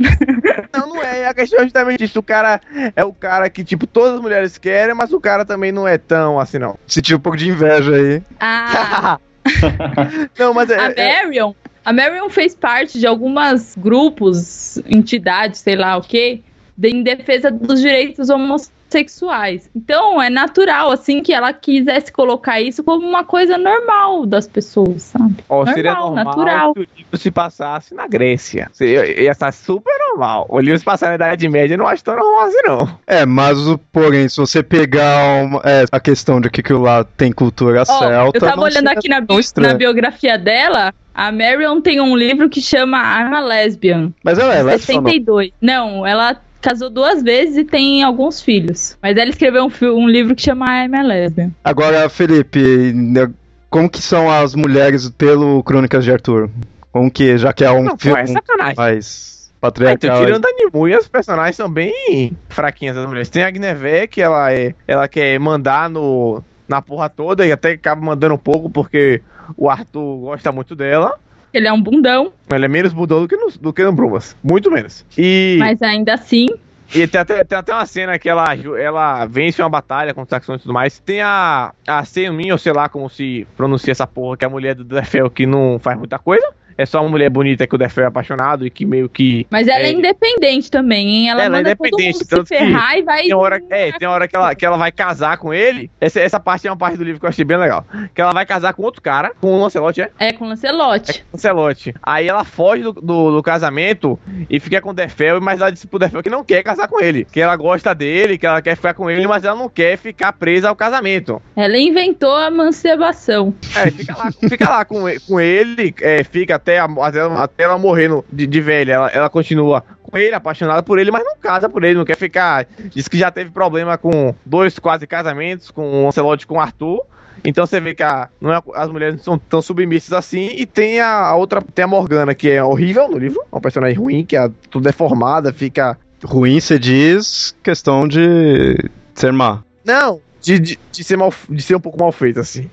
[0.72, 2.60] Não, não é, a questão é justamente isso, o cara
[2.96, 5.98] é o cara que, tipo, todas as mulheres querem, mas o cara também não é
[5.98, 6.78] tão assim, não.
[6.86, 8.22] Senti um pouco de inveja aí.
[8.38, 9.18] A,
[10.38, 10.78] não, mas é...
[10.78, 11.52] a é- Marion,
[11.84, 16.42] a Marion fez parte de algumas grupos, entidades, sei lá o quê, de,
[16.88, 19.68] em defesa dos direitos homossexuais.
[19.74, 25.02] Então, é natural, assim, que ela quisesse colocar isso como uma coisa normal das pessoas,
[25.02, 25.36] sabe?
[25.48, 26.72] Ó, seria Normal, normal natural.
[26.74, 28.68] se o livro se passasse na Grécia.
[28.72, 30.46] Seria, ia estar super normal.
[30.48, 32.98] O livro se passar na Idade Média, eu não acho tão normal assim, não.
[33.06, 37.32] É, mas o porém, se você pegar uma- é, a questão de que lá tem
[37.32, 38.36] cultura Ó, celta.
[38.36, 42.60] eu tava não olhando aqui na, na biografia dela, a Marion tem um livro que
[42.60, 45.10] chama I'm a Lesbian, Mas ela é lésbica ou não?
[45.10, 45.52] 62.
[45.60, 48.96] Não, ela casou duas vezes e tem alguns filhos.
[49.02, 51.50] Mas ela escreveu um, um livro que chama I'm a Lesbian.
[51.64, 53.30] Agora, Felipe, né,
[53.68, 56.50] como que são as mulheres pelo Crônicas de Arthur?
[56.92, 58.74] Como que, já que é um Não, pô, filme é sacanagem.
[58.76, 60.24] mais patriarcal...
[60.24, 63.28] tirando a Nimue, as personagens são bem fraquinhas as mulheres.
[63.28, 67.72] Tem a Guinevere, que ela, é, ela quer mandar no, na porra toda e até
[67.72, 69.22] acaba mandando um pouco porque
[69.56, 71.18] o Arthur gosta muito dela.
[71.52, 74.36] Ele é um bundão, Ela é menos budão do que no, do que no Brumas.
[74.42, 75.04] Muito menos.
[75.18, 76.46] E, mas ainda assim.
[76.94, 80.28] e tem, até, tem até uma cena que ela, ela vence uma batalha com os
[80.28, 81.00] saxões e tudo mais.
[81.00, 84.50] Tem a, a Seimin, ou sei lá como se pronuncia essa porra, que é a
[84.50, 86.46] mulher do Defel que não faz muita coisa.
[86.76, 89.68] É só uma mulher bonita que o Defel é apaixonado e que meio que Mas
[89.68, 89.92] ela é, É.
[89.92, 91.30] independente também, hein?
[91.30, 93.22] Ela, Ela é manda todo independente, mundo se ferrar e vai.
[93.22, 95.90] Tem hora, é, tem hora que ela, que ela vai casar com ele.
[96.00, 97.84] Essa, essa parte é uma parte do livro que eu achei bem legal.
[98.14, 100.10] Que ela vai casar com outro cara, com o Lancelot, é?
[100.18, 101.24] É com Lancelot.
[101.32, 101.94] Lancelot.
[102.02, 104.18] Aí ela foge do, do, do casamento
[104.48, 107.00] e fica com o Defel, mas ela disse pro Defel que não quer casar com
[107.00, 107.24] ele.
[107.24, 110.32] Que ela gosta dele, que ela quer ficar com ele, mas ela não quer ficar
[110.32, 111.40] presa ao casamento.
[111.56, 113.54] Ela inventou a mansturbação.
[113.76, 117.64] É, fica lá, fica lá com, com ele, é, fica até, a- até, ela- até
[117.64, 118.92] ela morrer no- de, de velha.
[118.92, 122.16] Ela, ela continua com ele, apaixonada por ele, mas não casa por ele, não quer
[122.16, 122.66] ficar.
[122.94, 126.60] Diz que já teve problema com dois quase casamentos, com o Lancelot e com o
[126.60, 127.02] Arthur.
[127.42, 130.50] Então você vê que a, não é, as mulheres não são tão submissas assim.
[130.54, 133.40] E tem a, a outra, tem a Morgana, que é horrível no livro.
[133.50, 135.96] Uma personagem ruim, que é tudo deformada, fica.
[136.22, 138.76] Ruim, você diz questão de
[139.14, 139.62] ser má.
[139.82, 142.70] Não, de, de, de ser mal, de ser um pouco mal feito, assim.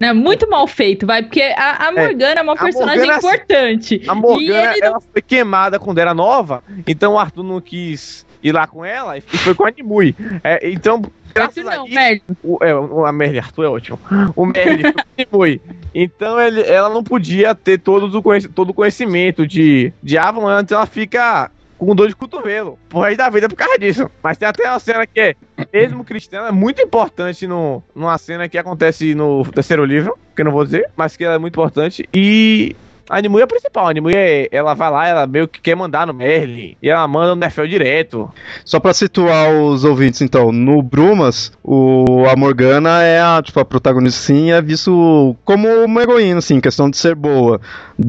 [0.00, 4.02] É muito mal feito, vai, porque a, a Morgana é, é uma personagem Morgana, importante.
[4.08, 5.00] A Morgana, ela não...
[5.00, 9.20] foi queimada quando era nova, então o Arthur não quis ir lá com ela e
[9.20, 10.16] foi com a Nimue.
[10.42, 11.02] É, então,
[11.34, 12.70] graças não, a isso, o, é,
[13.06, 14.00] a Merle, Arthur é ótimo.
[14.34, 15.60] O Merle foi com a Nimue.
[15.94, 20.72] Então ele, ela não podia ter todo o, todo o conhecimento de, de Avalon, antes
[20.72, 22.78] ela fica com dor de cotovelo.
[22.88, 24.10] Por aí da vida por causa disso.
[24.22, 25.34] Mas tem até uma cena que é,
[25.72, 30.44] mesmo cristã, é muito importante no, numa cena que acontece no terceiro livro, que eu
[30.44, 32.08] não vou dizer, mas que ela é muito importante.
[32.12, 32.74] E
[33.10, 33.88] a Nimue é a principal.
[33.88, 36.76] A Nimue, ela vai lá, ela meio que quer mandar no Merlin.
[36.80, 38.32] E ela manda no Nefel direto.
[38.64, 40.52] Só pra situar os ouvintes, então.
[40.52, 46.02] No Brumas, o, a Morgana é a, tipo, a protagonista, sim, é visto como uma
[46.02, 47.60] heroína, assim, questão de ser boa.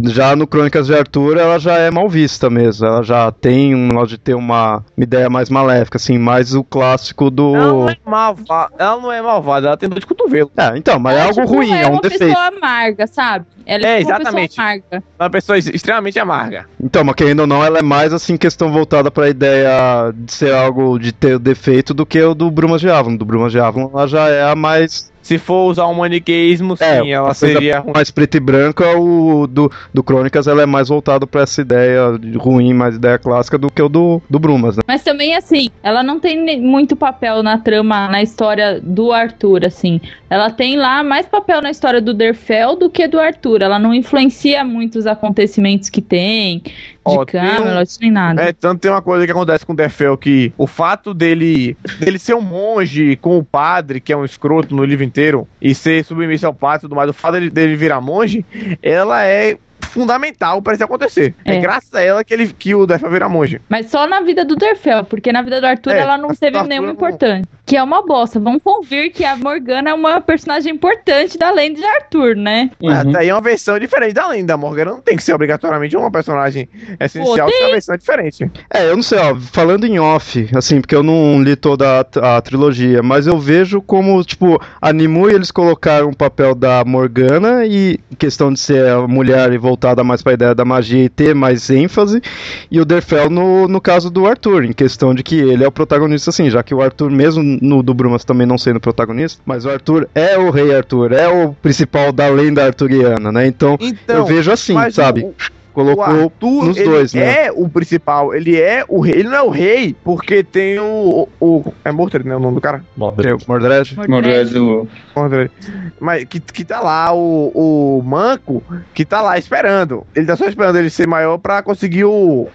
[0.08, 2.86] Já no Crônicas de Arthur, ela já é mal vista mesmo.
[2.86, 6.64] Ela já tem um modo de ter uma, uma ideia mais maléfica, assim, mais o
[6.64, 7.56] clássico do.
[7.56, 10.52] Ela não é malvada, ela, não é malvada, ela tem dor de cotovelo.
[10.56, 12.24] É, então, mas é, é algo tipo, ruim, é, é um defeito.
[12.24, 13.46] É uma pessoa amarga, sabe?
[13.66, 14.34] Ela é, é tipo exatamente.
[14.34, 14.91] uma pessoa amarga.
[15.20, 16.66] Uma pessoa extremamente amarga.
[16.82, 20.34] Então, mas querendo ou não, ela é mais assim questão voltada para a ideia de
[20.34, 23.16] ser algo de ter defeito do que o do Brumas de Avon.
[23.16, 26.84] Do Brumas de Avon, ela já é a mais se for usar um maniqueísmo, sim,
[26.84, 31.28] é, ela seria mais preto e branca, o do, do Crônicas ela é mais voltado
[31.28, 34.84] para essa ideia ruim, mais ideia clássica do que o do, do Brumas, né?
[34.88, 40.02] Mas também assim, ela não tem muito papel na trama, na história do Arthur, assim.
[40.30, 43.62] Ela tem lá mais papel na história do Derfel do que do Arthur.
[43.62, 48.42] Ela não influencia muito os acontecimentos que tem, de Ó, Camelot, um, nem nada.
[48.42, 52.20] É, tanto tem uma coisa que acontece com o Derfel que o fato dele, dele
[52.20, 56.04] ser um monge com o padre, que é um escroto no livro inteiro e ser
[56.06, 58.46] submisso ao pai e tudo mais, o fato dele, dele virar monge,
[58.82, 59.58] ela é
[59.92, 61.36] fundamental para isso acontecer.
[61.44, 61.56] É.
[61.56, 61.60] é.
[61.60, 63.62] graças a ela que, ele, que o Derfel vira monge.
[63.68, 66.62] Mas só na vida do Derfel, porque na vida do Arthur é, ela não teve
[66.64, 66.94] nenhuma não...
[66.94, 67.48] importante.
[67.72, 68.38] Que é uma bosta.
[68.38, 72.70] Vamos convir que a Morgana é uma personagem importante da lenda de Arthur, né?
[72.82, 72.92] Uhum.
[72.92, 74.56] Até aí é uma versão diferente da lenda.
[74.56, 76.68] A Morgana não tem que ser obrigatoriamente uma personagem
[77.00, 77.64] essencial, Pô, tem...
[77.64, 78.52] uma versão diferente.
[78.74, 82.36] É, eu não sei, ó, falando em off, assim, porque eu não li toda a,
[82.36, 87.66] a trilogia, mas eu vejo como, tipo, a Nimue eles colocaram o papel da Morgana
[87.66, 91.08] e questão de ser a mulher e voltada mais para a ideia da magia e
[91.08, 92.22] ter mais ênfase,
[92.70, 95.72] e o Derfel no, no caso do Arthur, em questão de que ele é o
[95.72, 99.64] protagonista, assim, já que o Arthur, mesmo no do Brumas também não sendo protagonista, mas
[99.64, 103.46] o Arthur é o rei Arthur, é o principal da lenda arturiana, né?
[103.46, 105.22] Então, então eu vejo assim, sabe?
[105.24, 105.36] O
[105.74, 107.46] colocou Arthur, nos dois, né?
[107.46, 111.28] é o principal, ele é o rei, ele não é o rei porque tem o,
[111.40, 112.84] o, é Mordred, né, o nome do cara?
[112.96, 113.46] Mordred.
[113.48, 113.98] Mordred.
[114.08, 114.90] Mordred.
[115.16, 115.52] Mordred.
[116.00, 118.64] Mas que, que tá lá o, o Manco,
[118.94, 120.06] que tá lá esperando.
[120.16, 122.48] Ele tá só esperando ele ser maior pra conseguir o,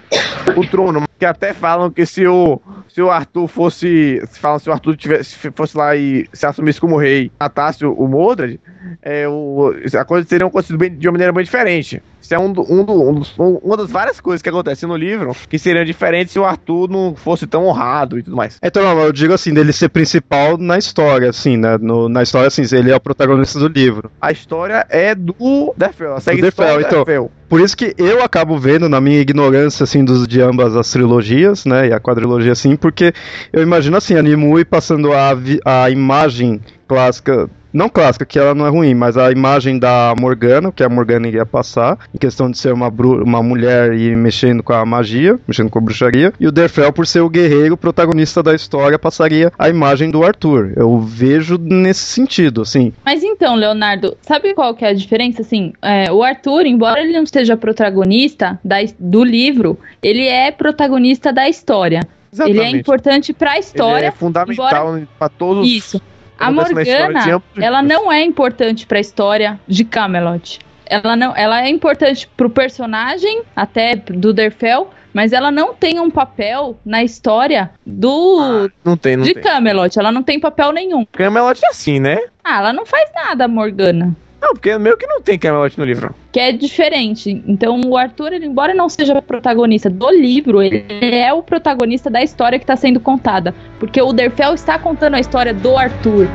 [0.57, 4.23] o trono, que até falam que se o se o Arthur fosse.
[4.31, 7.93] Se falam se o Arthur tivesse, fosse lá e se assumisse como rei, matasse o,
[7.93, 8.59] o Mordred,
[9.03, 12.03] é, o, a coisa teria acontecido bem, de uma maneira bem diferente.
[12.27, 14.97] Isso é um, do, um, do, um um, uma das várias coisas que acontecem no
[14.97, 18.59] livro que seriam diferentes se o Arthur não fosse tão honrado e tudo mais.
[18.61, 21.79] Então, não, eu digo assim, dele ser principal na história, assim, né?
[21.81, 24.11] No, na história, assim, ele é o protagonista do livro.
[24.20, 27.31] A história é do Defel, segue do Defel, então.
[27.49, 31.64] Por isso que eu acabo vendo, na minha ignorância, assim, dos, de ambas as trilogias,
[31.64, 33.12] né, e a quadrilogia, assim, porque
[33.53, 35.31] eu imagino, assim, a Nimue passando a,
[35.64, 40.72] a imagem clássica não clássica, que ela não é ruim, mas a imagem da Morgana,
[40.72, 44.72] que a Morgana iria passar, em questão de ser uma, uma mulher e mexendo com
[44.72, 48.55] a magia, mexendo com a bruxaria, e o Derfel, por ser o guerreiro protagonista da
[48.55, 50.72] história, passaria a imagem do Arthur.
[50.74, 52.95] Eu vejo nesse sentido, assim.
[53.05, 55.43] Mas então, Leonardo, sabe qual que é a diferença?
[55.43, 61.31] Assim, é, o Arthur, embora ele não seja protagonista da, do livro, ele é protagonista
[61.31, 62.01] da história.
[62.33, 62.59] Exatamente.
[62.59, 63.99] Ele é importante para a história.
[63.99, 65.09] Ele é fundamental embora...
[65.18, 65.68] para todos.
[65.68, 66.01] Isso.
[66.39, 70.59] A Morgana, ela não é importante para a história de Camelot.
[70.84, 76.11] Ela não, ela é importante pro personagem, até do Derfel, mas ela não tem um
[76.11, 79.43] papel na história do ah, não tem, não de tem.
[79.43, 79.99] Camelot.
[79.99, 81.07] Ela não tem papel nenhum.
[81.07, 82.18] Camelot é assim, né?
[82.45, 84.14] Ah, ela não faz nada, Morgana.
[84.47, 86.14] Não, porque meio que não tem Camelot no livro.
[86.30, 87.42] Que é diferente.
[87.49, 90.84] Então o Arthur, ele, embora não seja protagonista do livro, ele
[91.16, 93.53] é o protagonista da história que está sendo contada.
[93.80, 96.28] Porque o Derfel está contando a história do Arthur.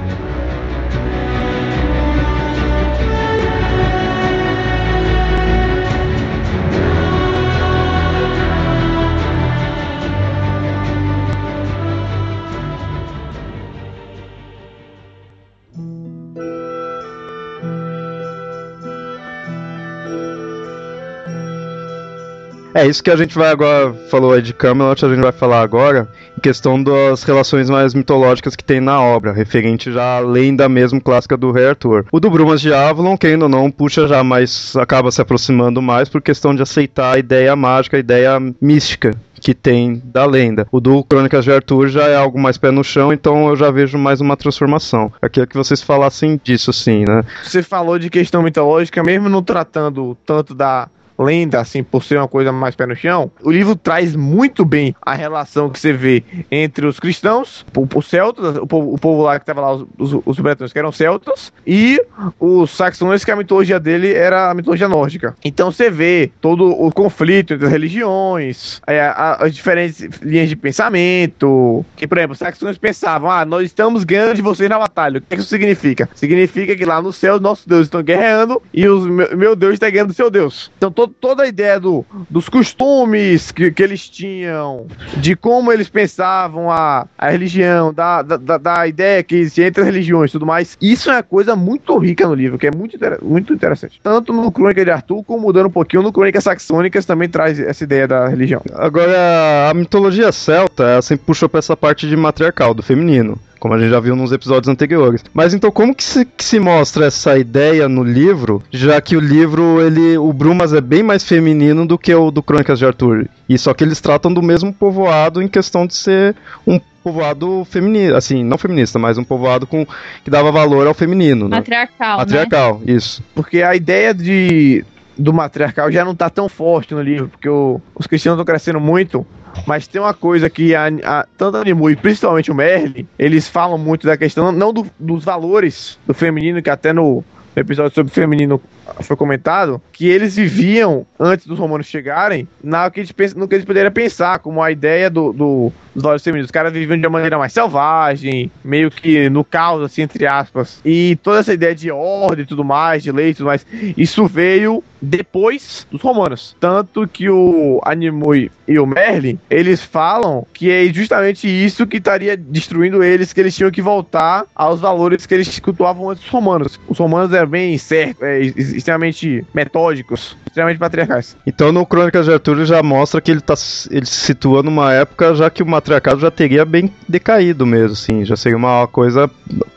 [22.73, 25.61] É isso que a gente vai agora, falou aí de Camelot, a gente vai falar
[25.61, 26.07] agora,
[26.37, 31.01] em questão das relações mais mitológicas que tem na obra, referente já além da mesma
[31.01, 32.05] clássica do Rei Arthur.
[32.11, 36.07] O do Brumas de Avalon, quem ainda não, puxa já mais, acaba se aproximando mais
[36.07, 39.11] por questão de aceitar a ideia mágica, a ideia mística
[39.41, 40.67] que tem da lenda.
[40.71, 43.69] O do Crônicas de Arthur já é algo mais pé no chão, então eu já
[43.69, 45.11] vejo mais uma transformação.
[45.21, 47.23] Eu queria que vocês falassem disso, sim, né?
[47.43, 50.87] Você falou de questão mitológica, mesmo não tratando tanto da
[51.21, 54.95] lenda, assim, por ser uma coisa mais pé no chão, o livro traz muito bem
[55.01, 57.65] a relação que você vê entre os cristãos,
[57.95, 61.51] os celtas, o o povo lá que estava lá, os, os, bretões que eram celtas,
[61.65, 62.01] e
[62.39, 65.35] os saxões, que a mitologia dele era a mitologia nórdica.
[65.43, 71.85] Então você vê todo o conflito entre as religiões, é, as diferentes linhas de pensamento,
[71.95, 75.19] que, por exemplo, os saxões pensavam, ah, nós estamos ganhando de vocês na batalha.
[75.19, 76.09] O que, é que isso significa?
[76.15, 79.89] Significa que lá no céu nossos deuses estão guerreando e o meu, meu Deus está
[79.89, 80.71] ganhando do seu Deus.
[80.77, 84.87] Então todo toda a ideia do, dos costumes que, que eles tinham,
[85.17, 89.87] de como eles pensavam a, a religião, da, da, da ideia que existia entre as
[89.87, 92.97] religiões e tudo mais, isso é uma coisa muito rica no livro, que é muito,
[93.21, 93.99] muito interessante.
[94.03, 97.83] Tanto no Crônica de Arthur, como mudando um pouquinho no Crônicas Saxônicas, também traz essa
[97.83, 98.61] ideia da religião.
[98.73, 103.75] Agora, a mitologia celta, ela sempre puxou pra essa parte de matriarcal, do feminino como
[103.75, 105.23] a gente já viu nos episódios anteriores.
[105.31, 109.19] Mas então como que se, que se mostra essa ideia no livro, já que o
[109.19, 113.29] livro, ele, o Brumas é bem mais feminino do que o do Crônicas de Arthur.
[113.47, 116.35] E só que eles tratam do mesmo povoado em questão de ser
[116.65, 119.85] um povoado feminino, assim, não feminista, mas um povoado com
[120.23, 121.47] que dava valor ao feminino.
[121.47, 121.57] Né?
[121.57, 122.93] Matriarcal, Matriarcal, né?
[122.93, 123.23] isso.
[123.35, 124.83] Porque a ideia de
[125.15, 128.79] do matriarcal já não tá tão forte no livro, porque o, os cristãos estão crescendo
[128.79, 129.23] muito
[129.65, 133.47] mas tem uma coisa que a, a, tanto a Animu e principalmente o Merlin, eles
[133.47, 137.23] falam muito da questão, não do, dos valores do feminino, que até no,
[137.55, 138.61] episódio sobre feminino
[139.01, 143.65] foi comentado, que eles viviam, antes dos romanos chegarem, na que eles, no que eles
[143.65, 146.45] poderiam pensar, como a ideia do, do dos valores femininos.
[146.45, 150.79] Os caras viviam de uma maneira mais selvagem, meio que no caos, assim, entre aspas.
[150.85, 153.65] E toda essa ideia de ordem e tudo mais, de lei e tudo mais,
[153.97, 156.55] isso veio depois dos romanos.
[156.59, 162.37] Tanto que o Animui e o Merlin, eles falam que é justamente isso que estaria
[162.37, 166.79] destruindo eles, que eles tinham que voltar aos valores que eles cultuavam antes dos romanos.
[166.87, 171.35] Os romanos eram bem certos, é, extremamente metódicos, extremamente patriarcais.
[171.45, 173.55] Então no Crônicas de Arthur já mostra que ele, tá,
[173.89, 178.25] ele se situa numa época já que o matriarcado já teria bem decaído mesmo, assim,
[178.25, 179.29] já seria uma coisa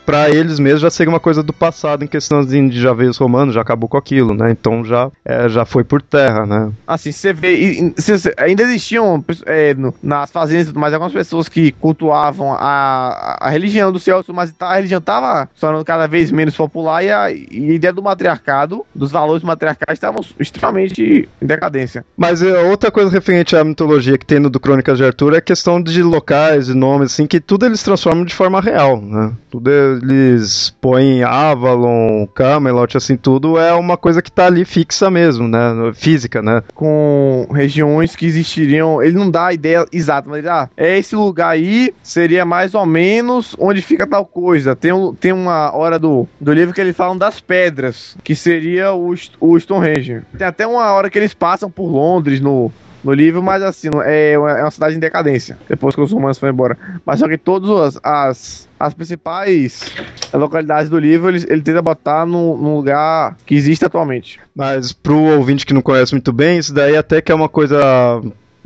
[0.05, 3.17] para eles mesmos já seria uma coisa do passado em questão de já veio os
[3.17, 4.51] romanos, já acabou com aquilo, né?
[4.51, 6.71] Então já, é, já foi por terra, né?
[6.87, 11.71] Assim, você vê, e, cê, ainda existiam é, no, nas fazendas, mas algumas pessoas que
[11.73, 16.55] cultuavam a, a religião do Celso, mas tá, a religião tava tornando cada vez menos
[16.55, 22.05] popular e a, e a ideia do matriarcado, dos valores matriarcais estavam extremamente em decadência.
[22.15, 25.37] Mas é, outra coisa referente à mitologia que tem no do Crônicas de Arthur é
[25.37, 29.33] a questão de locais e nomes, assim, que tudo eles transformam de forma real, né?
[29.49, 29.69] Tudo
[30.03, 35.91] eles põem Avalon, Camelot, assim, tudo é uma coisa que tá ali fixa mesmo, né?
[35.93, 36.63] Física, né?
[36.73, 41.49] Com regiões que existiriam, ele não dá a ideia exata, mas ah, é esse lugar
[41.49, 44.75] aí, seria mais ou menos onde fica tal coisa.
[44.75, 49.13] Tem, tem uma hora do, do livro que eles falam das pedras, que seria o,
[49.39, 50.21] o Stonehenge.
[50.37, 52.71] Tem até uma hora que eles passam por Londres no,
[53.05, 56.39] no livro, mas assim, é uma, é uma cidade em decadência, depois que os romanos
[56.39, 56.75] foram embora.
[57.05, 59.85] Mas só que todas as, as principais
[60.33, 64.39] localidades do livro ele, ele tenta botar no, lugar que existe atualmente.
[64.55, 67.77] Mas pro ouvinte que não conhece muito bem, isso daí até que é uma coisa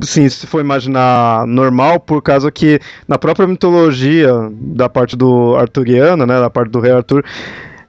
[0.00, 6.24] sim, se for imaginar normal, por causa que na própria mitologia da parte do arturiana,
[6.26, 7.22] né, da parte do rei Arthur,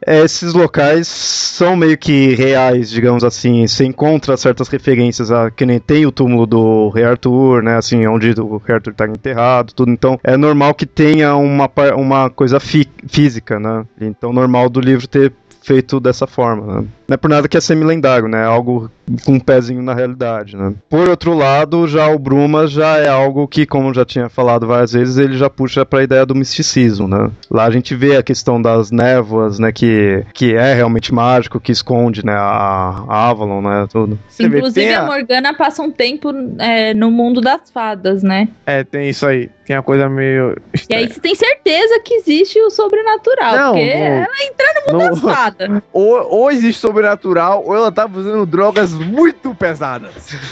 [0.05, 3.67] esses locais são meio que reais, digamos assim.
[3.67, 7.77] Você encontra certas referências a que nem tem o túmulo do Rei Arthur, né?
[7.77, 9.91] Assim, onde o Rei Arthur está enterrado, tudo.
[9.91, 13.85] Então é normal que tenha uma, uma coisa física, né?
[13.99, 15.31] Então normal do livro ter
[15.61, 16.81] feito dessa forma.
[16.81, 16.87] Né?
[17.11, 18.43] Não é por nada que é semi-lendário, né?
[18.43, 18.89] É algo
[19.25, 20.73] com um pezinho na realidade, né?
[20.89, 24.93] Por outro lado, já o Bruma já é algo que, como já tinha falado várias
[24.93, 27.29] vezes, ele já puxa para a ideia do misticismo, né?
[27.49, 29.73] Lá a gente vê a questão das névoas, né?
[29.73, 32.31] Que, que é realmente mágico, que esconde, né?
[32.31, 33.87] A, a Avalon, né?
[33.91, 34.17] Tudo.
[34.39, 35.01] Inclusive a...
[35.01, 38.47] a Morgana passa um tempo é, no mundo das fadas, né?
[38.65, 39.49] É, tem isso aí.
[39.65, 40.55] Tem a coisa meio.
[40.73, 41.01] Estranha.
[41.01, 44.01] E aí você tem certeza que existe o sobrenatural, não, porque no...
[44.01, 45.09] ela entra no mundo no...
[45.09, 45.81] das fadas.
[45.93, 50.11] Ou, ou existe sobrenatural sobrenatural ou ela tava usando drogas muito pesadas.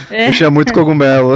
[0.10, 0.32] É.
[0.32, 1.36] Tinha muito cogumelo.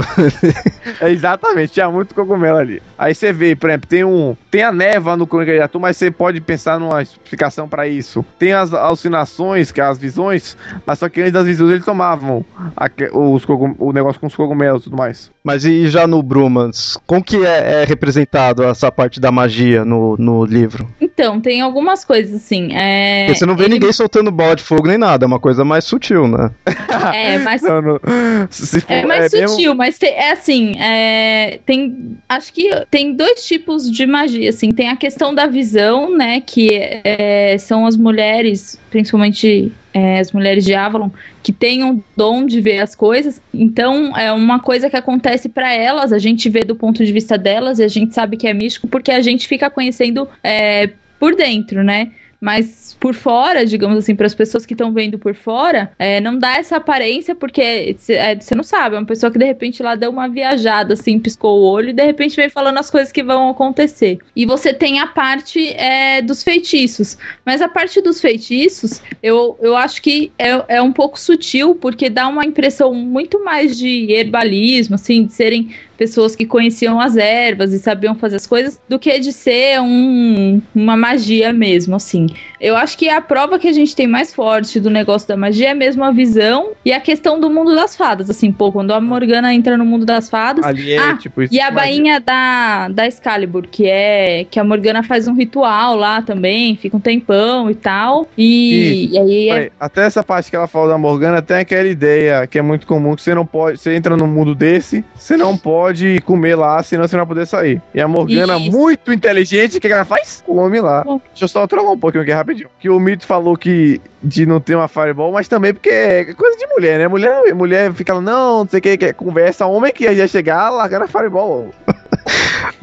[1.00, 2.82] É, exatamente, tinha muito cogumelo ali.
[2.98, 4.36] Aí você vê, por exemplo, tem um.
[4.50, 8.24] Tem a neva no Crônica de Arthur, mas você pode pensar numa explicação pra isso.
[8.38, 10.56] Tem as alucinações, que é as visões,
[10.86, 12.44] mas só que antes das visões eles tomavam
[12.76, 15.30] aque- os cogum- o negócio com os cogumelos e tudo mais.
[15.42, 20.16] Mas e já no Brumans, como que é, é representado essa parte da magia no,
[20.18, 20.88] no livro?
[21.14, 22.70] Então, tem algumas coisas assim.
[22.74, 25.64] É, você não vê ele- ninguém soltando bola de fogo nem nada, é uma coisa
[25.64, 26.50] mais sutil, né?
[27.14, 32.16] É, mas Não, não- for- É mais mesmo- sutil, mas te- é assim, é, tem,
[32.28, 36.68] acho que tem dois tipos de magia, assim, tem a questão da visão, né, que
[36.72, 41.10] é, são as mulheres, principalmente é, as mulheres de Avalon,
[41.42, 45.72] que têm o dom de ver as coisas, então é uma coisa que acontece para
[45.72, 48.54] elas, a gente vê do ponto de vista delas e a gente sabe que é
[48.54, 52.12] místico porque a gente fica conhecendo é, por dentro, né,
[52.44, 56.38] mas por fora, digamos assim, para as pessoas que estão vendo por fora, é, não
[56.38, 60.10] dá essa aparência, porque você não sabe, é uma pessoa que de repente lá deu
[60.10, 63.48] uma viajada, assim, piscou o olho e de repente vem falando as coisas que vão
[63.48, 64.18] acontecer.
[64.36, 69.74] E você tem a parte é, dos feitiços, mas a parte dos feitiços, eu, eu
[69.74, 74.96] acho que é, é um pouco sutil, porque dá uma impressão muito mais de herbalismo,
[74.96, 79.18] assim, de serem pessoas que conheciam as ervas e sabiam fazer as coisas, do que
[79.18, 82.26] de ser um, uma magia mesmo, assim.
[82.60, 85.70] Eu acho que a prova que a gente tem mais forte do negócio da magia
[85.70, 89.00] é mesmo a visão e a questão do mundo das fadas, assim, pô, quando a
[89.00, 93.66] Morgana entra no mundo das fadas, é Ah, tipo e a bainha da, da Excalibur,
[93.70, 98.26] que é que a Morgana faz um ritual lá também, fica um tempão e tal.
[98.36, 102.46] E, e aí é, Até essa parte que ela falou da Morgana tem aquela ideia
[102.46, 103.78] que é muito comum que você não pode.
[103.78, 105.83] Você entra num mundo desse, você não pode
[106.24, 107.80] comer lá, senão você não vai poder sair.
[107.94, 108.70] E a Morgana, Isso.
[108.70, 110.42] muito inteligente, o que ela faz?
[110.46, 111.02] Come lá.
[111.04, 111.20] Bom.
[111.30, 112.68] Deixa eu só trollar um pouquinho aqui rapidinho.
[112.78, 116.56] Que o Mito falou que de não ter uma Fireball, mas também porque é coisa
[116.56, 117.08] de mulher, né?
[117.08, 119.66] Mulher, mulher fica lá, não, não sei o que, que é conversa.
[119.66, 121.72] Homem que ia chegar, largar a Fireball.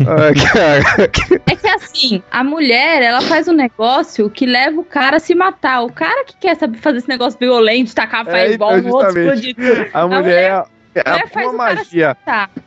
[0.06, 0.30] Ah,
[1.48, 5.34] é que assim, a mulher, ela faz um negócio que leva o cara a se
[5.36, 5.82] matar.
[5.84, 9.20] O cara que quer saber fazer esse negócio violento, tacar É, fireball então, no outro,
[9.20, 9.88] explodir tudo.
[9.94, 10.64] A mulher.
[10.94, 12.18] É mulher a, cara magia.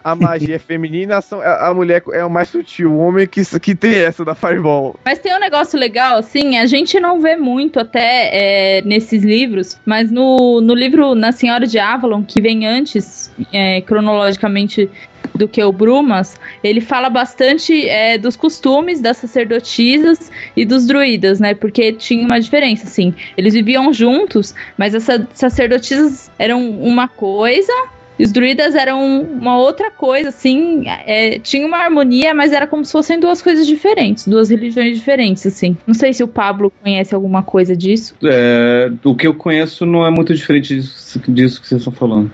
[0.03, 2.93] A magia é feminina, são- a, a mulher é o mais sutil.
[2.93, 4.97] O homem que, que tem essa da Fireball.
[5.05, 8.31] Mas tem um negócio legal, assim, a gente não vê muito até
[8.79, 13.81] é, nesses livros, mas no, no livro Na Senhora de Avalon, que vem antes, é,
[13.83, 14.91] cronologicamente,
[15.35, 21.41] do que o Brumas, ele fala bastante é, dos costumes das sacerdotisas e dos druidas,
[21.41, 21.55] né?
[21.55, 23.13] Porque tinha uma diferença, assim.
[23.37, 27.73] Eles viviam juntos, mas as sa- sacerdotisas eram uma coisa
[28.19, 30.85] e os druidas eram uma outra coisa, assim.
[30.87, 35.47] é, tinha uma harmonia, mas era como se fossem duas coisas diferentes, duas religiões diferentes,
[35.47, 35.77] assim.
[35.87, 38.15] Não sei se o Pablo conhece alguma coisa disso.
[38.23, 42.31] É, o que eu conheço não é muito diferente disso, disso que vocês estão falando.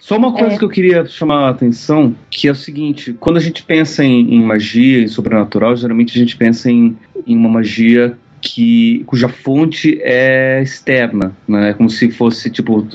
[0.00, 0.58] Só uma coisa É.
[0.58, 4.34] que eu queria chamar a atenção, que é o seguinte, quando a gente pensa em,
[4.34, 9.98] em magia e sobrenatural, geralmente a gente pensa em, em uma magia que cuja fonte
[10.02, 11.72] é externa, né?
[11.74, 12.86] Como se fosse tipo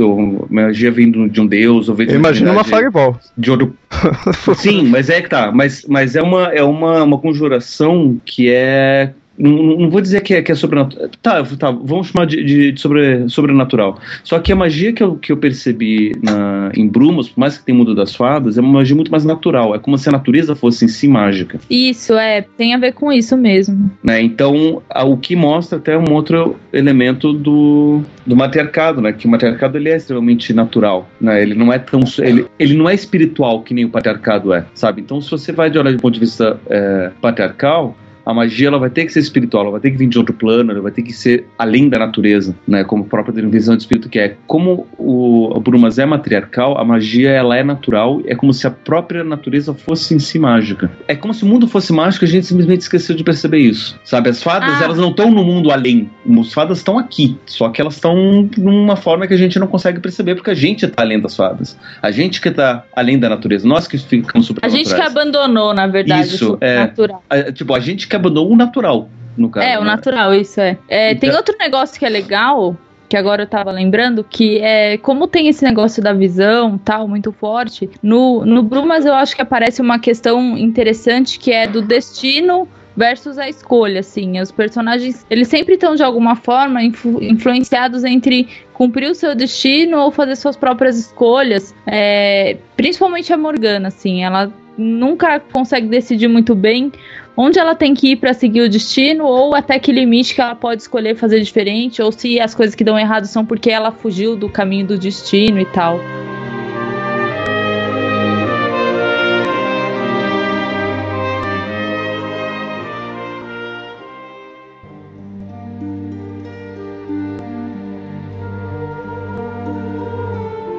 [0.49, 3.19] magia vindo de um deus ou vindo de imagina uma Fireball.
[3.37, 3.75] de outro
[4.55, 5.51] Sim, mas é que tá.
[5.51, 9.13] Mas, mas é, uma, é uma, uma conjuração que é.
[9.37, 11.09] Não, não vou dizer que é, que é sobrenatural.
[11.21, 13.99] Tá, tá, vamos chamar de, de, de sobre, sobrenatural.
[14.23, 17.65] Só que a magia que eu, que eu percebi na, em Brumas, por mais que
[17.65, 19.75] tenha mundo das fadas, é uma magia muito mais natural.
[19.75, 21.59] É como se a natureza fosse em si mágica.
[21.69, 23.91] Isso, é, tem a ver com isso mesmo.
[24.03, 24.21] Né?
[24.21, 29.11] Então, a- o que mostra até um outro elemento do, do matriarcado, né?
[29.13, 31.41] Que o matriarcado ele é extremamente natural, né?
[31.41, 35.01] Ele não é tão ele, ele não é espiritual que nem o patriarcado é, sabe?
[35.01, 37.95] Então, se você vai de olhar do ponto de vista é, patriarcal,
[38.25, 40.33] a magia ela vai ter que ser espiritual, ela vai ter que vir de outro
[40.33, 42.83] plano, ela vai ter que ser além da natureza, né?
[42.83, 44.35] Como a própria visão de espírito que é.
[44.47, 49.23] Como o, Brumas é matriarcal, a magia ela é natural, é como se a própria
[49.23, 50.91] natureza fosse em si mágica.
[51.07, 53.99] É como se o mundo fosse mágico e a gente simplesmente esqueceu de perceber isso,
[54.03, 54.29] sabe?
[54.29, 54.83] As fadas Ah.
[54.85, 56.09] elas não estão no mundo além,
[56.39, 59.99] as fadas estão aqui, só que elas estão numa forma que a gente não consegue
[59.99, 63.67] perceber porque a gente está além das fadas, a gente que está além da natureza,
[63.67, 66.79] nós que ficamos A gente que abandonou, na verdade, Isso, o é.
[66.79, 67.23] natural.
[67.29, 69.65] A- tipo, a gente que abandonou o natural, no caso.
[69.67, 69.87] É, o né?
[69.87, 70.77] natural, isso é.
[70.87, 72.75] É, Tem Então- outro negócio que é legal,
[73.07, 77.31] que agora eu tava lembrando, que é como tem esse negócio da visão tal, muito
[77.31, 82.67] forte, no, no Brumas eu acho que aparece uma questão interessante que é do destino
[82.97, 84.39] versus a escolha, assim.
[84.39, 89.99] Os personagens, eles sempre estão de alguma forma influ- influenciados entre cumprir o seu destino
[89.99, 91.75] ou fazer suas próprias escolhas.
[91.85, 96.91] É, principalmente a Morgana, assim, ela nunca consegue decidir muito bem
[97.37, 100.55] onde ela tem que ir para seguir o destino ou até que limite que ela
[100.55, 104.35] pode escolher fazer diferente ou se as coisas que dão errado são porque ela fugiu
[104.35, 105.99] do caminho do destino e tal.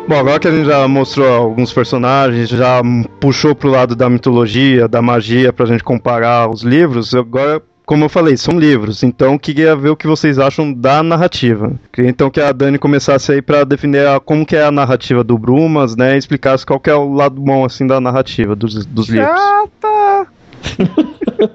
[0.09, 2.81] Bom, agora que a gente já mostrou alguns personagens, já
[3.19, 8.09] puxou pro lado da mitologia, da magia, pra gente comparar os livros, agora como eu
[8.09, 11.73] falei, são livros, então queria ver o que vocês acham da narrativa.
[11.93, 15.23] Queria então que a Dani começasse aí para definir a, como que é a narrativa
[15.23, 18.85] do Brumas, né, e explicasse qual que é o lado bom assim da narrativa dos,
[18.87, 19.31] dos livros.
[19.39, 20.27] Chata!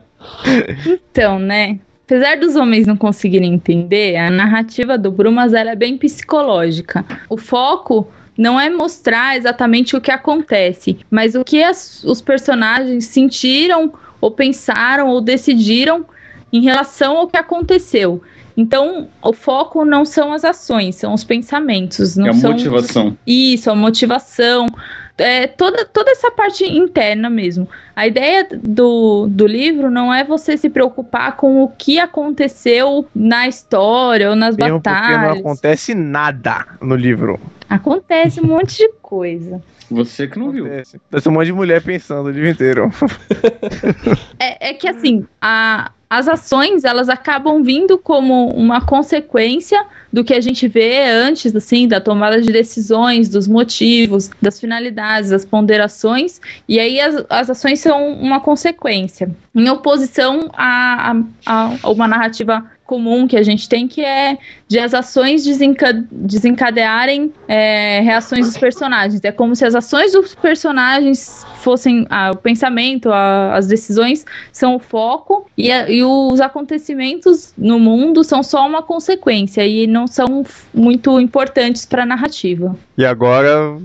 [1.11, 1.79] Então, né?
[2.05, 7.05] Apesar dos homens não conseguirem entender, a narrativa do Brumas ela é bem psicológica.
[7.29, 8.07] O foco
[8.41, 14.31] não é mostrar exatamente o que acontece, mas o que as, os personagens sentiram ou
[14.31, 16.03] pensaram ou decidiram
[16.51, 18.19] em relação ao que aconteceu.
[18.57, 22.17] Então, o foco não são as ações, são os pensamentos.
[22.17, 22.51] Não é a são...
[22.51, 23.17] motivação.
[23.27, 24.65] Isso, a motivação.
[25.19, 27.69] É, toda, toda essa parte interna mesmo.
[27.95, 33.47] A ideia do, do livro não é você se preocupar com o que aconteceu na
[33.47, 35.21] história ou nas Mesmo porque batalhas.
[35.21, 37.39] não acontece nada no livro.
[37.71, 39.63] Acontece um monte de coisa.
[39.89, 40.65] Você que não viu.
[40.65, 40.99] Acontece.
[41.09, 42.91] Tem um monte de mulher pensando o livro inteiro.
[44.39, 50.33] É, é que assim, a, as ações elas acabam vindo como uma consequência do que
[50.33, 56.41] a gente vê antes, assim, da tomada de decisões, dos motivos, das finalidades, das ponderações,
[56.67, 61.15] e aí as, as ações são uma consequência, em oposição a,
[61.45, 64.37] a, a uma narrativa comum que a gente tem, que é
[64.67, 69.21] de as ações desenca- desencadearem é, reações dos personagens.
[69.23, 74.75] É como se as ações dos personagens fossem ah, o pensamento, a- as decisões são
[74.75, 80.05] o foco e, a- e os acontecimentos no mundo são só uma consequência e não
[80.05, 82.75] são muito importantes para a narrativa.
[82.97, 83.77] E agora,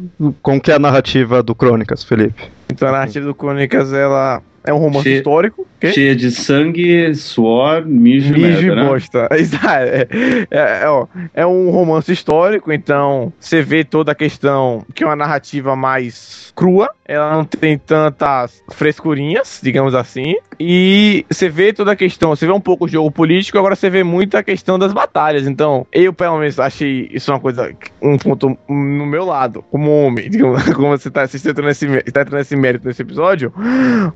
[0.43, 2.43] como que é a narrativa do Crônicas, Felipe?
[2.69, 5.65] Então a narrativa do Crônicas, ela é um romance Che- histórico.
[5.77, 5.93] Quê?
[5.93, 8.85] Cheia de sangue, suor, mijo, e Mijo e merda, né?
[8.89, 9.29] bosta.
[9.37, 9.67] Exato.
[9.69, 10.07] É,
[10.51, 15.17] é, ó, é um romance histórico, então você vê toda a questão que é uma
[15.17, 16.89] narrativa mais crua.
[17.09, 20.35] Ela não tem tantas frescurinhas, digamos assim.
[20.59, 23.89] E você vê toda a questão, você vê um pouco o jogo político, agora você
[23.89, 25.47] vê muito a questão das batalhas.
[25.47, 27.73] Então, eu pelo menos achei isso uma coisa,
[28.03, 32.23] um ponto no meu lado, como homem, digamos, como você tá, entrando nesse, mé- tá
[32.23, 33.53] entrando nesse mérito nesse episódio,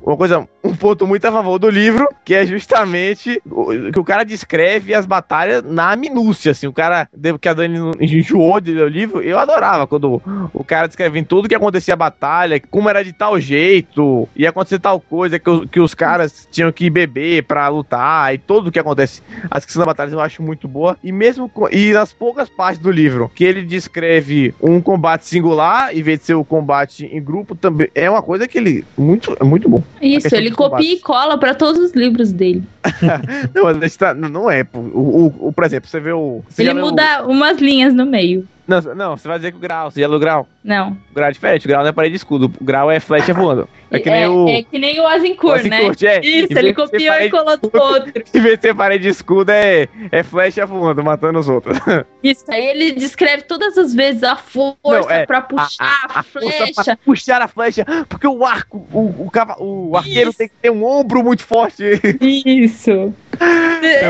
[0.03, 4.03] uma coisa, um ponto muito a favor do livro, que é justamente o- que o
[4.03, 7.07] cara descreve as batalhas na minúcia, assim, o cara,
[7.39, 10.21] que a Dani enjoou de ler o livro, eu adorava quando
[10.53, 14.79] o cara descrevendo tudo que acontecia a batalha, como era de tal jeito, ia acontecer
[14.79, 18.71] tal coisa, que, os- que os caras tinham que beber pra lutar, e tudo o
[18.71, 22.13] que acontece, a descrição da batalha eu acho muito boa, e mesmo, com- e nas
[22.13, 26.43] poucas partes do livro, que ele descreve um combate singular, em vez de ser o
[26.45, 29.83] combate em grupo, também é uma coisa que ele, muito, é muito bom.
[30.01, 32.63] Isso, questão ele copia e cola para todos os livros dele.
[33.53, 34.65] Não, mas a gente tá- não- não é.
[34.73, 36.43] O, o, o- por exemplo, você vê o...
[36.47, 38.47] você Ele leu o- muda umas linhas no meio.
[38.67, 40.47] Não, não, você vai dizer que o grau, você já o grau.
[40.63, 40.91] Não.
[41.11, 43.33] O grau é diferente, o grau não é parede de escudo, o grau é flecha
[43.33, 43.67] voando.
[43.89, 44.47] É que nem o...
[44.47, 45.77] é que nem o Azincourt, né?
[45.77, 46.21] Azincourt, é.
[46.21, 48.23] Isso, ele copiou e colou do outro.
[48.33, 51.77] Em vez de ser parede de escudo, é, é flecha voando, matando os outros.
[52.23, 56.47] Isso, aí ele descreve todas as vezes a força Não, é, pra puxar a, força
[56.49, 56.83] flecha.
[56.85, 60.37] pra puxar a flecha, porque o arco, o, o, cava- o arqueiro Isso.
[60.37, 61.83] tem que ter um ombro muito forte.
[62.21, 62.70] Isso.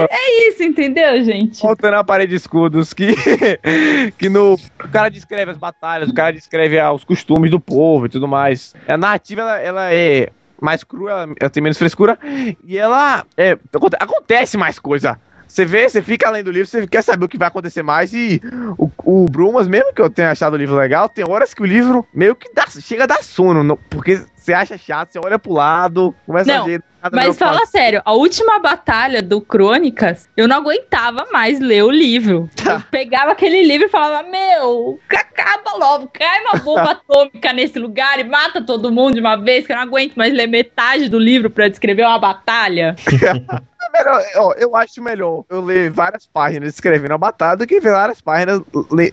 [0.09, 1.61] É isso, entendeu, gente?
[1.61, 3.15] Voltando à parede de escudos, que,
[4.17, 8.05] que no, o cara descreve as batalhas, o cara descreve ah, os costumes do povo
[8.05, 8.73] e tudo mais.
[8.87, 10.29] A narrativa, ela, ela é
[10.61, 12.19] mais crua, ela, tem menos frescura,
[12.63, 15.19] e ela é, aconte- acontece mais coisa.
[15.47, 18.13] Você vê, você fica além do livro, você quer saber o que vai acontecer mais,
[18.13, 18.39] e
[18.77, 21.65] o, o Brumas, mesmo que eu tenha achado o livro legal, tem horas que o
[21.65, 25.53] livro meio que dá, chega a dar sono, porque você acha chato, você olha pro
[25.53, 26.83] lado, começa Não, a ver...
[27.01, 27.71] nada Mas fala faço.
[27.71, 32.49] sério, a última batalha do Crônicas, eu não aguentava mais ler o livro.
[32.55, 32.73] Tá.
[32.73, 38.19] Eu pegava aquele livro e falava: Meu, acaba logo, cai uma bomba atômica nesse lugar
[38.19, 41.19] e mata todo mundo de uma vez, que eu não aguento mais ler metade do
[41.19, 42.95] livro pra descrever uma batalha.
[43.93, 47.91] Melhor, ó, eu acho melhor eu ler várias páginas escrevendo a batalha do que ver
[47.91, 48.61] várias páginas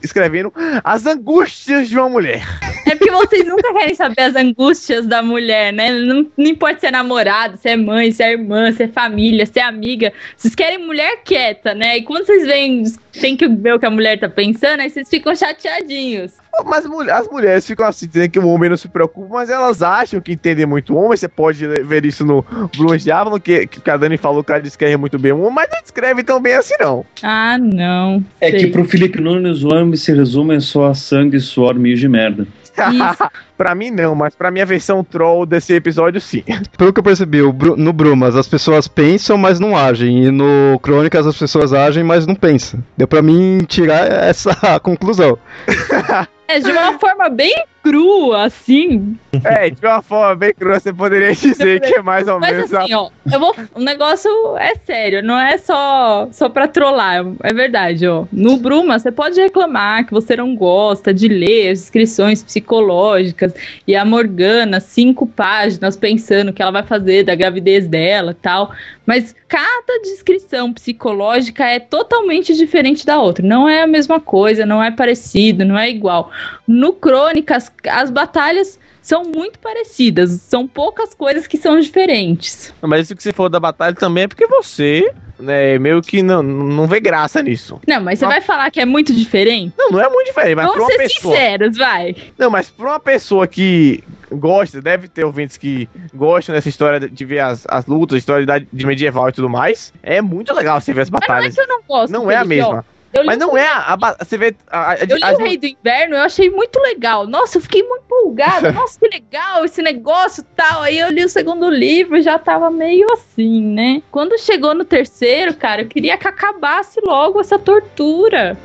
[0.03, 0.53] escrevendo
[0.85, 2.43] as angústias de uma mulher.
[2.87, 5.91] É porque vocês nunca querem saber as angústias da mulher, né?
[5.91, 9.45] Não, não importa se é namorado, se é mãe, se é irmã, se é família,
[9.47, 10.13] se é amiga.
[10.37, 11.99] Vocês querem mulher quieta, né?
[11.99, 12.85] E quando vocês veem,
[13.21, 16.33] tem que ver o que a mulher tá pensando, aí vocês ficam chateadinhos.
[16.65, 20.21] Mas as mulheres ficam assim, dizendo que o homem não se preocupa, mas elas acham
[20.21, 21.17] que entendem muito o homem.
[21.17, 22.45] Você pode ver isso no
[22.77, 25.55] Brumas de Avalon, que, que a Dani falou que ela descreve muito bem o homem,
[25.55, 27.05] mas não descreve tão bem assim, não.
[27.23, 28.25] Ah, não.
[28.41, 28.61] É Sei.
[28.61, 32.47] que pro Felipe Nunes o homem se resume só a sangue, suor, mijo de merda.
[33.57, 36.45] Pra mim, não, mas pra minha versão troll desse episódio, sim.
[36.77, 37.39] Pelo que eu percebi,
[37.77, 40.27] no Brumas as pessoas pensam, mas não agem.
[40.27, 42.81] E no Crônicas as pessoas agem, mas não pensam.
[42.97, 45.37] Deu pra mim tirar essa conclusão.
[46.49, 49.17] É, de uma forma bem crua, assim.
[49.45, 52.75] É, de uma forma bem crua, você poderia dizer que é mais ou Mas menos
[52.75, 53.55] assim, ó, eu vou.
[53.75, 57.25] O negócio é sério, não é só, só pra trollar.
[57.43, 58.25] É verdade, ó.
[58.33, 63.53] No Bruma, você pode reclamar que você não gosta de ler as descrições psicológicas
[63.87, 68.35] e a Morgana, cinco páginas, pensando o que ela vai fazer da gravidez dela e
[68.35, 68.73] tal.
[69.05, 73.47] Mas cada descrição psicológica é totalmente diferente da outra.
[73.47, 76.31] Não é a mesma coisa, não é parecido, não é igual.
[76.67, 80.31] No Crônicas, as batalhas são muito parecidas.
[80.43, 82.75] São poucas coisas que são diferentes.
[82.83, 86.43] Mas isso que você falou da batalha também é porque você, né, meio que não,
[86.43, 87.81] não vê graça nisso.
[87.87, 88.33] Não, mas você Não.
[88.33, 89.73] vai falar que é muito diferente?
[89.79, 91.35] Não, não é muito diferente, mas pra Vamos uma ser pessoa.
[91.35, 92.17] sinceros, vai.
[92.37, 97.25] Não, mas pra uma pessoa que gosta, deve ter ouvintes que gostam dessa história de
[97.25, 99.91] ver as, as lutas, história de, medieval e tudo mais.
[100.03, 101.55] É muito legal você ver as Mas não é batalhas.
[101.55, 102.13] que eu não gosto.
[102.13, 102.83] Não é a ó.
[103.25, 103.95] Mas não é a.
[103.95, 104.55] a você vê.
[104.71, 107.27] A, a, Eu li as- o Rei do Inverno, eu achei muito legal.
[107.27, 108.71] Nossa, eu fiquei muito empolgada.
[108.73, 110.83] Nossa, que legal esse negócio e tal.
[110.83, 114.03] Aí eu li o segundo livro e já tava meio assim, né?
[114.11, 118.57] Quando chegou no terceiro, cara, eu queria que acabasse logo essa tortura.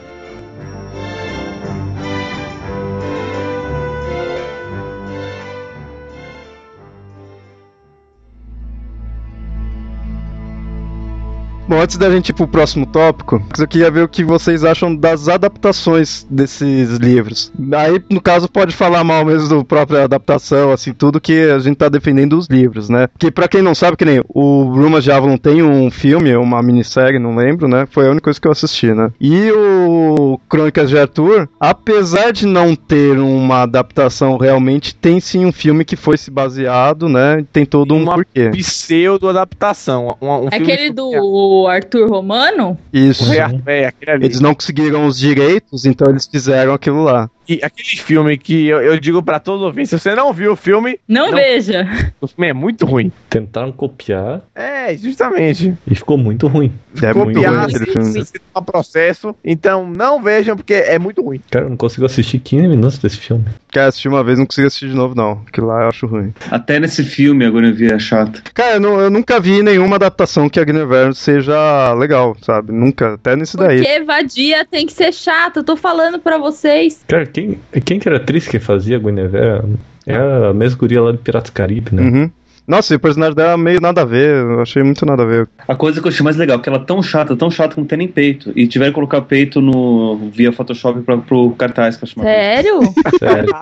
[11.65, 14.93] Bom, antes da gente ir pro próximo tópico, eu queria ver o que vocês acham
[14.93, 17.51] das adaptações desses livros.
[17.73, 21.77] Aí, no caso, pode falar mal mesmo da própria adaptação, assim, tudo que a gente
[21.77, 23.07] tá defendendo os livros, né?
[23.07, 26.61] Porque pra quem não sabe, que nem o Brumas de Avalon tem um filme, uma
[26.61, 27.87] minissérie, não lembro, né?
[27.89, 29.11] Foi a única coisa que eu assisti, né?
[29.19, 35.51] E o Crônicas de Arthur, apesar de não ter uma adaptação realmente, tem sim um
[35.51, 37.45] filme que foi se baseado, né?
[37.53, 38.49] Tem todo um Uma porquê.
[38.49, 40.17] pseudo-adaptação.
[40.21, 42.77] Um, um filme Aquele do Arthur Romano?
[42.91, 43.31] Isso.
[43.33, 44.25] É, ali.
[44.25, 47.29] Eles não conseguiram os direitos, então eles fizeram aquilo lá.
[47.47, 50.53] E aquele filme que eu, eu digo pra todos os ouvintes: se você não viu
[50.53, 51.37] o filme, Não, Não.
[51.37, 51.85] veja.
[52.21, 53.11] o filme é muito ruim.
[53.29, 55.73] Tentaram copiar É, justamente.
[55.87, 56.71] e ficou muito ruim.
[57.01, 58.11] É muito Copiar ruim assim, aquele filme.
[58.13, 59.35] você toma processo.
[59.43, 61.41] Então não vejam, porque é muito ruim.
[61.51, 63.45] Cara, eu não consigo assistir 15 minutos desse filme.
[63.71, 65.41] Quer assistir uma vez, não consigo assistir de novo, não.
[65.47, 66.33] Aquilo lá eu acho ruim.
[66.51, 68.41] Até nesse filme a Guinevere é chata.
[68.53, 72.71] Cara, eu, não- eu nunca vi nenhuma adaptação que a Guinevere seja legal, sabe?
[72.71, 73.15] Nunca.
[73.15, 73.77] Até nesse daí.
[73.81, 75.59] Porque vadia tem que ser chata.
[75.59, 77.03] Eu tô falando pra vocês.
[77.07, 79.63] Cara, quem, quem que era a atriz que fazia a Guinevere?
[80.05, 82.01] É a mesma guria lá do Piratas do Caribe, né?
[82.03, 82.31] Uhum.
[82.65, 84.35] Nossa, e o personagem dela é meio nada a ver.
[84.35, 85.49] Eu achei muito nada a ver.
[85.67, 87.81] A coisa que eu achei mais legal, que ela é tão chata, tão chata que
[87.81, 88.53] não tem nem peito.
[88.55, 92.79] E tiveram que colocar peito no via Photoshop pra, pro cartaz que eu uma Sério?
[93.19, 93.53] Sério.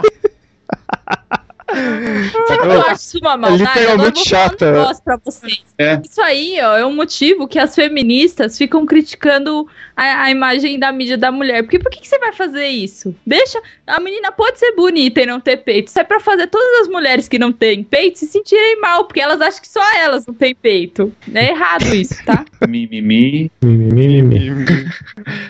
[2.47, 3.63] Sabe que eu acho isso uma maldade?
[3.63, 4.71] literalmente vou falar chata.
[4.71, 5.63] negócio pra vocês.
[5.77, 6.01] É.
[6.03, 10.91] Isso aí, ó, é um motivo que as feministas ficam criticando a, a imagem da
[10.91, 11.63] mídia da mulher.
[11.63, 13.15] Porque por que, que você vai fazer isso?
[13.25, 13.61] Deixa.
[13.87, 15.87] A menina pode ser bonita e não ter peito.
[15.87, 19.19] Isso é pra fazer todas as mulheres que não têm peito se sentirem mal, porque
[19.19, 21.13] elas acham que só elas não têm peito.
[21.33, 22.45] É errado isso, tá?
[22.67, 23.51] Mimimi.
[23.61, 24.49] Mimimi.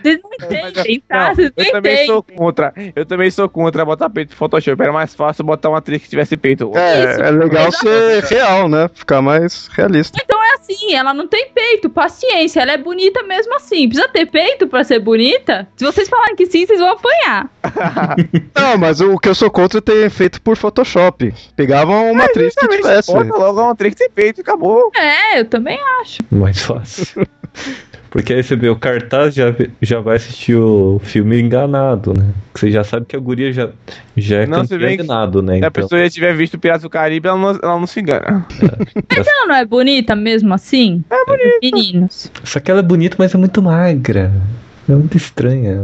[0.01, 1.33] Vocês não entendem, tá?
[1.33, 2.07] Vocês não eu também entendem.
[2.07, 2.73] sou contra.
[2.95, 4.81] Eu também sou contra botar peito no Photoshop.
[4.81, 6.71] Era mais fácil botar uma atriz que tivesse peito.
[6.75, 8.27] É, Isso, é legal exatamente.
[8.27, 8.89] ser real, né?
[8.93, 10.19] Ficar mais realista.
[10.23, 13.87] Então é assim, ela não tem peito, paciência, ela é bonita mesmo assim.
[13.87, 15.67] Precisa ter peito pra ser bonita?
[15.75, 17.49] Se vocês falarem que sim, vocês vão apanhar.
[18.55, 21.33] Não, mas o que eu sou contra é ter feito por Photoshop.
[21.55, 23.11] Pegavam uma atriz que tivesse.
[23.11, 24.91] Bota logo uma atriz que tem peito e acabou.
[24.95, 26.19] É, eu também acho.
[26.31, 27.27] Mais fácil.
[28.11, 29.45] Porque aí você vê o cartaz, já,
[29.81, 32.25] já vai assistir o filme enganado, né?
[32.53, 33.69] Você já sabe que a guria já,
[34.17, 35.53] já é Não, se campeã bem de que- nado, né?
[35.59, 38.01] Se a Então, pessoa já tiver visto Piratas do Caribe, ela não, ela não se
[38.01, 38.45] engana.
[39.17, 41.03] Mas ela não é bonita mesmo assim?
[41.09, 41.57] É bonita.
[41.63, 42.29] Meninos.
[42.43, 44.29] Só que ela é bonita, mas é muito magra.
[44.89, 45.79] É muito estranha.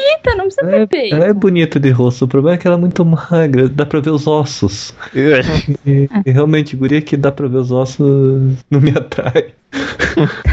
[0.00, 1.14] Bonita, não precisa ter é, peito.
[1.16, 4.00] ela é bonita de rosto, o problema é que ela é muito magra, dá pra
[4.00, 4.94] ver os ossos.
[5.86, 9.54] E, e realmente, guria que dá pra ver os ossos não me atrai.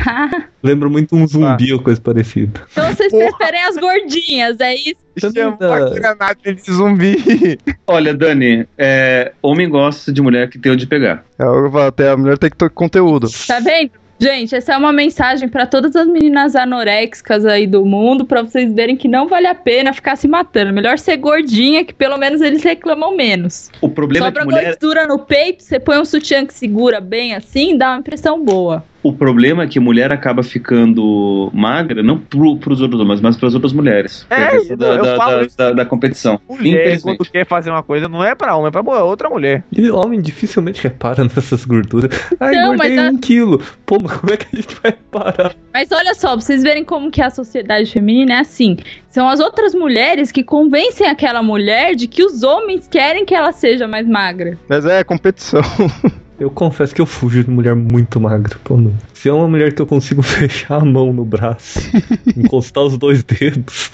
[0.04, 0.48] Tá?
[0.64, 2.62] Lembra muito um zumbi ou coisa parecida.
[2.72, 3.26] Então vocês Porra.
[3.38, 4.96] preferem as gordinhas, é isso?
[5.20, 5.74] Chama Não.
[5.74, 7.58] a granada de zumbi.
[7.88, 11.24] Olha, Dani, é, homem gosta de mulher que tem onde pegar.
[11.40, 13.28] É, eu vou- até a mulher tem que ter conteúdo.
[13.48, 13.92] Tá vendo?
[14.20, 18.74] Gente, essa é uma mensagem para todas as meninas anoréxicas aí do mundo, para vocês
[18.74, 20.74] verem que não vale a pena ficar se matando.
[20.74, 23.70] Melhor ser gordinha, que pelo menos eles reclamam menos.
[23.80, 24.70] O problema Sobra é que mulher.
[24.72, 28.84] gordura no peito, você põe um sutiã que segura bem assim, dá uma impressão boa.
[29.08, 33.54] O problema é que mulher acaba ficando magra, não pro, pros outros homens, mas pras
[33.54, 34.26] outras mulheres.
[34.30, 35.58] É, a questão da, eu da, falo da- isso.
[35.58, 36.40] da- da competição.
[36.50, 39.64] Mulher, quando quer fazer uma coisa, não é pra homem, é pra mu- outra mulher.
[39.72, 42.10] E homem dificilmente repara nessas gorduras.
[42.40, 43.62] Ai, Não, engordei mas a- um quilo.
[43.86, 45.56] Pô, mas como é que a gente vai parar?
[45.74, 48.78] Mas olha só, pra vocês verem como que a sociedade feminina é assim.
[49.10, 53.52] São as outras mulheres que convencem aquela mulher de que os homens querem que ela
[53.52, 54.58] seja mais magra.
[54.68, 55.62] Mas é competição.
[56.40, 58.56] Eu confesso que eu fujo de mulher muito magra.
[58.64, 58.94] Pô, não.
[59.14, 61.80] Se é uma mulher que eu consigo fechar a mão no braço,
[62.38, 63.90] encostar os dois dedos,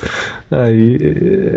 [0.52, 0.98] aí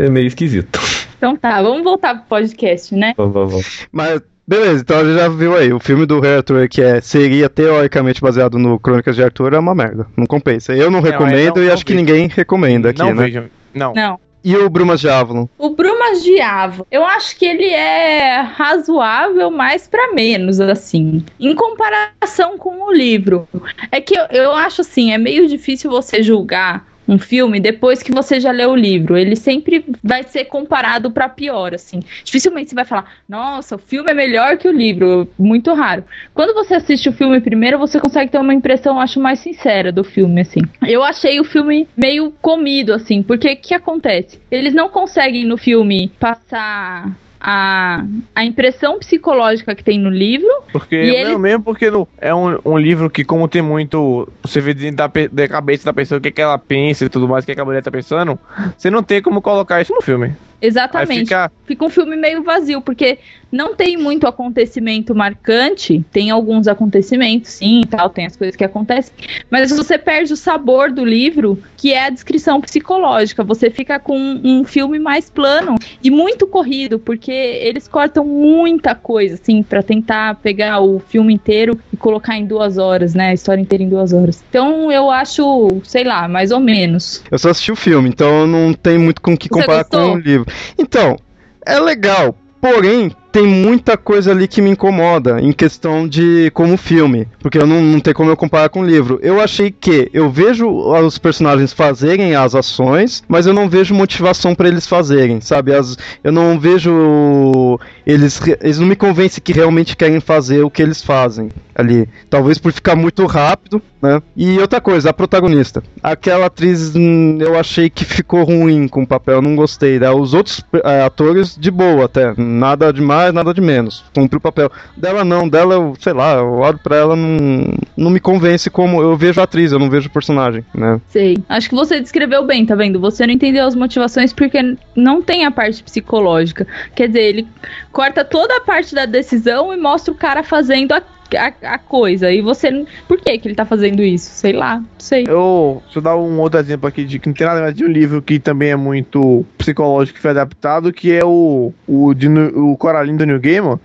[0.04, 0.78] é meio esquisito.
[1.18, 3.14] Então tá, vamos voltar pro podcast, né?
[3.16, 3.58] Vá, vá.
[3.90, 5.72] Mas, beleza, então a gente já viu aí.
[5.72, 9.58] O filme do Rei Arthur, que é, seria teoricamente baseado no Crônicas de Arthur, é
[9.58, 10.06] uma merda.
[10.16, 10.72] Não compensa.
[10.72, 12.04] Eu não Não, recomendo é, não- e acho que vejo.
[12.04, 13.24] ninguém recomenda aqui, não né?
[13.24, 13.44] vejam.
[13.74, 13.92] Não.
[13.92, 14.20] Não.
[14.46, 15.48] E o Brumas de Avalon?
[15.58, 21.24] O Brumas de Avo, eu acho que ele é razoável, mais pra menos, assim.
[21.40, 23.48] Em comparação com o livro.
[23.90, 28.12] É que eu, eu acho assim, é meio difícil você julgar um filme depois que
[28.12, 29.16] você já leu o livro.
[29.16, 32.00] Ele sempre vai ser comparado pra pior, assim.
[32.24, 35.28] Dificilmente você vai falar, nossa, o filme é melhor que o livro.
[35.38, 36.04] Muito raro.
[36.34, 40.04] Quando você assiste o filme primeiro, você consegue ter uma impressão, acho, mais sincera do
[40.04, 40.60] filme, assim.
[40.86, 44.40] Eu achei o filme meio comido, assim, porque o que acontece?
[44.50, 47.16] Eles não conseguem no filme passar
[47.48, 48.04] a,
[48.34, 50.48] a impressão psicológica que tem no livro.
[50.72, 54.28] Porque E não ele- mesmo porque no, é um, um livro que, como tem muito.
[54.42, 57.08] Você vê dentro da, da cabeça da pessoa o que, é que ela pensa e
[57.08, 58.36] tudo mais, o que, é que a mulher tá pensando,
[58.76, 60.34] você não tem como colocar isso no filme.
[60.60, 61.20] Exatamente.
[61.20, 61.50] fica.
[61.66, 63.18] fica um filme meio vazio, porque
[63.50, 69.12] não tem muito acontecimento marcante, tem alguns acontecimentos, sim, tal, tem as coisas que acontecem,
[69.50, 73.44] mas você perde o sabor do livro, que é a descrição psicológica.
[73.44, 79.34] Você fica com um filme mais plano e muito corrido, porque eles cortam muita coisa,
[79.34, 83.30] assim, pra tentar pegar o filme inteiro e colocar em duas horas, né?
[83.30, 84.42] A história inteira em duas horas.
[84.48, 87.22] Então eu acho, sei lá, mais ou menos.
[87.30, 90.12] Eu só assisti o filme, então não tenho muito com o que Você comparar com
[90.12, 90.45] o livro.
[90.78, 91.16] Então,
[91.64, 97.28] é legal, porém, tem muita coisa ali que me incomoda em questão de como filme,
[97.38, 99.18] porque eu não, não como eu comparar com o livro.
[99.22, 104.54] Eu achei que eu vejo os personagens fazerem as ações, mas eu não vejo motivação
[104.54, 105.74] pra eles fazerem, sabe?
[105.74, 110.80] As, eu não vejo eles eles não me convencem que realmente querem fazer o que
[110.80, 112.08] eles fazem ali.
[112.30, 114.22] Talvez por ficar muito rápido, né?
[114.34, 115.82] E outra coisa, a protagonista.
[116.02, 119.98] Aquela atriz, hum, eu achei que ficou ruim com o papel, não gostei.
[119.98, 120.10] Né?
[120.10, 122.32] Os outros eh, atores, de boa até.
[122.36, 124.04] Nada de mais, nada de menos.
[124.14, 124.70] Cumpriu o papel.
[124.96, 129.00] Dela não, dela, eu, sei lá, eu olho pra ela, não, não me convence como.
[129.00, 131.00] Eu vejo a atriz, eu não vejo o personagem, né?
[131.08, 131.38] Sei.
[131.48, 133.00] Acho que você descreveu bem, tá vendo?
[133.00, 136.66] Você não entendeu as motivações porque não tem a parte psicológica.
[136.94, 137.48] Quer dizer, ele
[137.92, 141.02] corta toda a parte da decisão e mostra o cara fazendo a,
[141.34, 142.30] a, a coisa.
[142.30, 142.86] E você.
[143.08, 144.30] Por que, que ele tá fazendo isso?
[144.30, 145.24] Sei lá, não sei.
[145.26, 147.84] Eu, deixa eu dar um outro exemplo aqui de que não tem nada mais de
[147.84, 152.28] um livro que também é muito psicológico que foi adaptado, que é o, o, de,
[152.28, 153.78] o Coraline do New Gamer,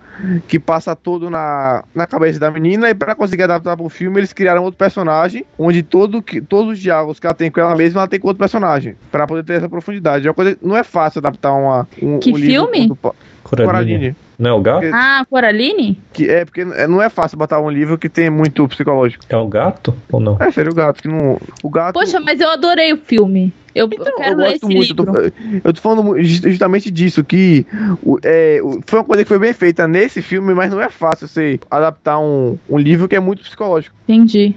[0.46, 4.32] que passa todo na, na cabeça da menina e pra conseguir adaptar pro filme eles
[4.32, 8.00] criaram outro personagem, onde todo, que, todos os diálogos que ela tem com ela mesma,
[8.02, 10.26] ela tem com outro personagem, pra poder ter essa profundidade.
[10.26, 12.88] É uma coisa, não é fácil adaptar uma, um, Que um livro filme?
[12.88, 12.96] do-
[13.42, 13.66] Coraline.
[13.66, 14.16] Coraline.
[14.42, 14.86] Não é o gato?
[14.92, 15.96] Ah, Coraline?
[16.12, 19.24] Que é porque não é fácil botar um livro que tem muito psicológico.
[19.28, 20.36] É o gato ou não?
[20.40, 21.38] É, sério, o gato que não.
[21.62, 21.92] O gato.
[21.94, 23.52] Poxa, mas eu adorei o filme.
[23.72, 24.74] Eu, eu Então, quero eu gosto esse muito.
[24.74, 25.30] Eu livro.
[25.30, 27.64] tô, eu tô falando justamente disso, que
[28.02, 31.28] o- é, foi uma coisa que foi bem feita nesse filme, mas não é fácil
[31.28, 33.94] você adaptar um, um livro que é muito psicológico.
[34.08, 34.56] Entendi.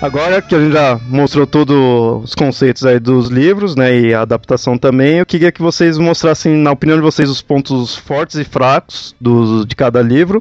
[0.00, 1.76] Agora que a gente já mostrou todos
[2.22, 6.54] os conceitos aí dos livros, né, e a adaptação também, eu queria que vocês mostrassem,
[6.54, 10.40] na opinião de vocês, os pontos fortes e fracos dos, de cada livro.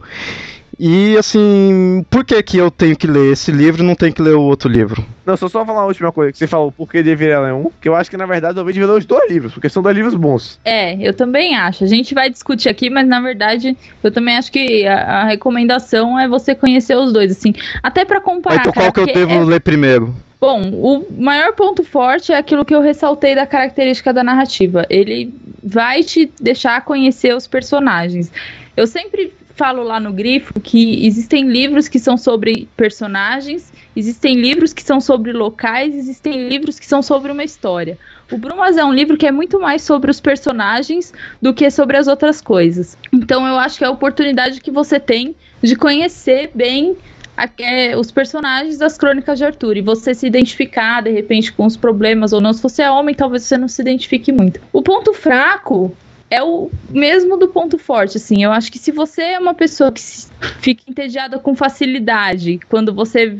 [0.79, 4.21] E assim, por que que eu tenho que ler esse livro e não tenho que
[4.21, 5.03] ler o outro livro?
[5.25, 7.71] Não, só só falar a última coisa que você falou, por que deveria ler um,
[7.81, 9.95] que eu acho que na verdade eu deveria ler os dois livros, porque são dois
[9.95, 10.59] livros bons.
[10.63, 11.83] É, eu também acho.
[11.83, 16.19] A gente vai discutir aqui, mas na verdade eu também acho que a, a recomendação
[16.19, 17.53] é você conhecer os dois, assim.
[17.81, 18.59] Até pra comparar.
[18.59, 20.15] então cara, qual que eu devo é- ler primeiro?
[20.39, 24.85] Bom, o maior ponto forte é aquilo que eu ressaltei da característica da narrativa.
[24.87, 25.33] Ele
[25.63, 28.31] vai te deixar conhecer os personagens.
[28.75, 34.71] Eu sempre falo lá no grifo que existem livros que são sobre personagens, existem livros
[34.71, 37.97] que são sobre locais, existem livros que são sobre uma história.
[38.31, 41.11] O Brumas é um livro que é muito mais sobre os personagens
[41.41, 42.95] do que sobre as outras coisas.
[43.11, 46.95] Então eu acho que é a oportunidade que você tem de conhecer bem
[47.35, 51.65] a- é, os personagens das crônicas de Arthur e você se identificar de repente com
[51.65, 52.53] os problemas ou não.
[52.53, 54.59] Se você é homem, talvez você não se identifique muito.
[54.71, 55.95] O ponto fraco
[56.29, 58.43] é o mesmo do ponto forte, assim.
[58.43, 60.01] Eu acho que se você é uma pessoa que
[60.59, 63.37] fica entediada com facilidade, quando você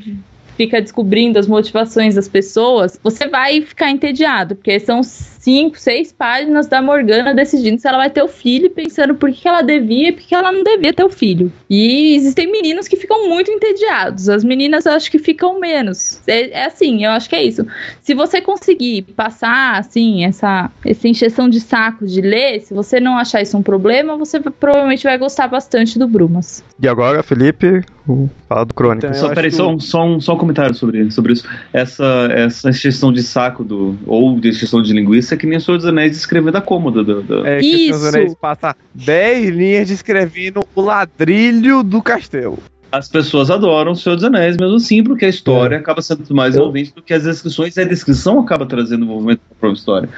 [0.55, 5.01] fica descobrindo as motivações das pessoas, você vai ficar entediado, porque são
[5.47, 9.31] cinco, seis páginas da Morgana decidindo se ela vai ter o filho, e pensando por
[9.31, 11.49] que ela devia e por que ela não devia ter o filho.
[11.69, 16.21] E existem meninos que ficam muito entediados, as meninas eu acho que ficam menos.
[16.27, 17.65] É, é assim, eu acho que é isso.
[18.01, 23.17] Se você conseguir passar, assim, essa, essa encheção de saco de ler, se você não
[23.17, 26.61] achar isso um problema, você provavelmente vai gostar bastante do Brumas.
[26.77, 29.07] E agora, Felipe, o fala do Crônica.
[29.07, 31.47] Então, Só, peraí, que só, um, só, um, só um comentário sobre, sobre isso.
[31.71, 35.77] Essa, essa exceção de saco do, ou de exceção de linguiça que nem o Senhor
[35.77, 37.03] dos Anéis escrever da cômoda.
[37.03, 37.99] Do, do- É que Isso.
[37.99, 42.57] os Anéis passa 10 linhas descrevendo o ladrilho do castelo.
[42.91, 46.55] As pessoas adoram o Senhor dos Anéis, mesmo assim, porque a história acaba sendo mais
[46.55, 49.77] Eu- envolvente do que as descrições, e a descrição acaba trazendo envolvimento para a própria
[49.77, 50.09] história.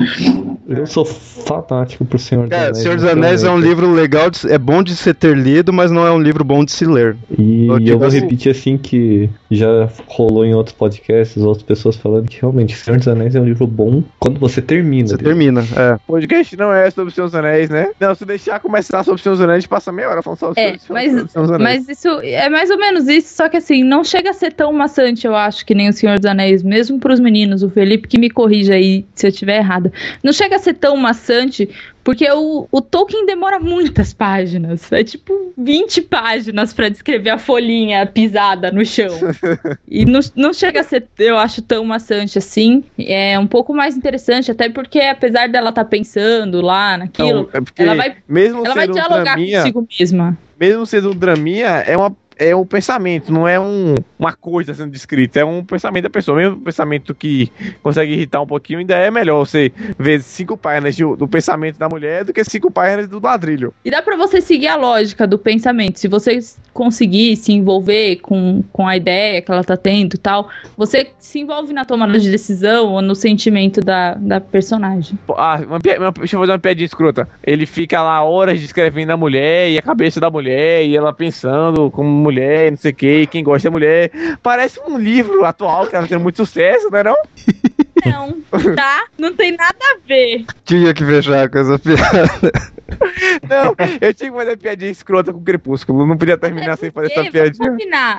[0.68, 2.78] Eu sou fanático por Senhor dos É, Anéis.
[2.78, 5.36] Senhor dos então, Anéis é um eu- livro legal, de- é bom de ser ter
[5.36, 7.16] lido, mas não é um livro bom de se ler.
[7.38, 11.64] E Eu eu, digo vou assim- repetir assim que já rolou em outros podcasts, outras
[11.64, 15.08] pessoas falando que realmente Senhor dos Anéis é um livro bom quando você termina.
[15.08, 15.24] Você ele.
[15.24, 15.96] termina, é.
[15.96, 17.90] O podcast não é sobre os Senhor dos Anéis, né?
[18.00, 20.40] Não, se deixar começar sobre os Senhor dos Anéis, a gente passa meia hora falando
[20.40, 21.86] só sobre É, os mas- sobre Senhor dos Anéis.
[21.88, 24.73] Mas isso é mais ou menos isso, só que assim, não chega a ser tão
[24.73, 28.18] maçante, eu acho, que nem o Senhor dos Anéis, mesmo pros meninos, o Felipe que
[28.18, 29.94] me corrija aí se eu estiver errada.
[30.23, 31.69] Não chega a ser tão maçante,
[32.03, 34.91] porque o, o Tolkien demora muitas páginas.
[34.91, 39.10] É tipo 20 páginas pra descrever a folhinha pisada no chão.
[39.88, 42.84] E não, não chega a ser, eu acho, tão maçante assim.
[42.98, 47.84] É um pouco mais interessante, até porque apesar dela estar pensando lá naquilo, Não, é
[47.84, 50.38] ela vai- mesmo ela vai um dialogar draminha, consigo mesma.
[50.60, 54.91] mesmo sendo um draminha, é uma é um pensamento, não é um, uma coisa sendo
[54.91, 56.38] descrita, é um pensamento da pessoa.
[56.38, 57.52] Mesmo um pensamento que
[57.84, 61.90] consegue irritar um pouquinho, ainda é melhor você ver cinco páginas de- do pensamento da
[61.90, 63.74] mulher do que cinco páginas do ladrilho.
[63.84, 65.99] E dá pra você seguir a lógica do pensamento.
[65.99, 66.40] Se você
[66.74, 70.48] conseguir se envolver com, com a ideia que ela tá tendo e tal,
[70.78, 75.20] você se envolve na tomada de decisão ou no sentimento da, da personagem.
[75.36, 77.28] Ah, uma, uma, deixa eu fazer uma piadinha escrota.
[77.44, 81.91] Ele fica lá horas descrevendo a mulher e a cabeça da mulher e ela pensando
[81.91, 84.11] como mulher, não sei o que, quem gosta da mulher.
[84.41, 87.15] Parece um livro atual que tá tendo muito sucesso, não é não?
[88.06, 88.41] Não,
[88.76, 89.06] tá?
[89.18, 90.45] Não tem nada a ver.
[90.64, 92.51] Tinha que fechar com essa piada.
[93.49, 97.11] Não, eu tinha que fazer piadinha escrota com o Crepúsculo, não podia terminar sem fazer
[97.11, 97.77] essa piadinha.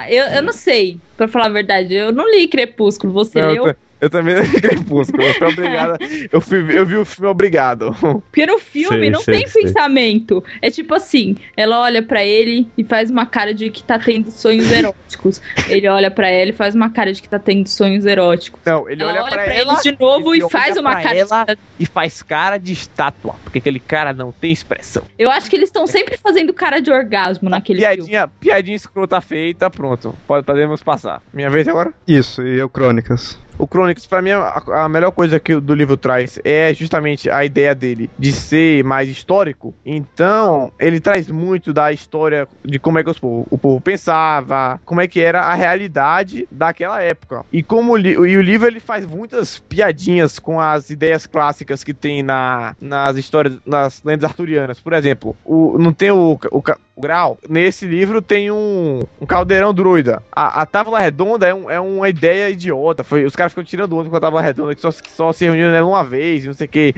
[0.08, 1.94] Eu, eu não sei, pra falar a verdade.
[1.94, 3.12] Eu não li Crepúsculo.
[3.12, 3.66] Você Não, leu?
[3.66, 5.98] eu, ta- eu também não vi Crepúsculo, eu fui obrigado.
[6.32, 7.94] Eu, fui, eu vi o filme obrigado.
[8.00, 9.62] Porque no filme Sei, não sei, tem sei.
[9.64, 10.42] pensamento.
[10.62, 14.30] É tipo assim, ela olha pra ele e faz uma cara de que tá tendo
[14.30, 15.42] sonhos eróticos.
[15.68, 18.60] Ele olha pra ela e faz uma cara de que tá tendo sonhos eróticos.
[18.64, 21.16] Não, ele ela olha, olha pra, pra ela ele de novo e faz uma cara
[21.16, 21.58] ela de...
[21.78, 25.02] e faz cara de estátua, porque aquele cara não tem expressão.
[25.18, 27.96] Eu acho que eles estão sempre fazendo cara de orgasmo naquele filme.
[27.96, 30.14] Piadinha, piadinha escrota feita, pronto.
[30.26, 31.22] Pode, podemos passar.
[31.32, 31.92] Minha vez agora?
[32.06, 33.38] Isso, e eu Crônicas.
[33.60, 37.28] O Chronicles, pra mim, a, a melhor coisa que o do livro traz é justamente
[37.28, 39.74] a ideia dele de ser mais histórico.
[39.84, 45.02] Então, ele traz muito da história de como é que os o povo pensava, como
[45.02, 47.44] é que era a realidade daquela época.
[47.52, 52.22] E como e o livro ele faz muitas piadinhas com as ideias clássicas que tem
[52.22, 54.80] na, nas histórias, nas lendas arturianas.
[54.80, 56.62] Por exemplo, o, não tem o, o
[57.00, 57.38] Grau?
[57.48, 60.22] Nesse livro tem um, um caldeirão druida.
[60.30, 63.02] A, a tábua redonda é, um- é uma ideia idiota.
[63.02, 65.70] Foi, os caras ficam tirando onda com a tábua redonda, que só, só se reuniram
[65.72, 66.94] nela uma vez, não sei o quê.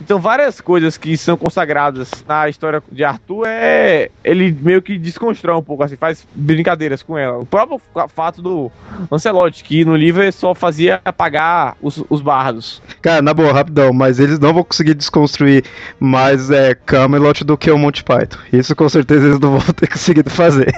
[0.00, 4.10] Então, várias coisas que são consagradas na história de Arthur é.
[4.24, 7.38] Ele meio que desconstrói um pouco, assim, faz brincadeiras com ela.
[7.38, 8.70] O próprio fa- fato do
[9.10, 12.82] Lancelot, que no livro só fazia apagar os, os bardos.
[13.00, 15.64] Cara, na boa, rapidão, mas eles não vão conseguir desconstruir
[15.98, 18.38] mais é, Camelot do que o Monty Python.
[18.52, 20.72] Isso com certeza eles não vão ter conseguido fazer.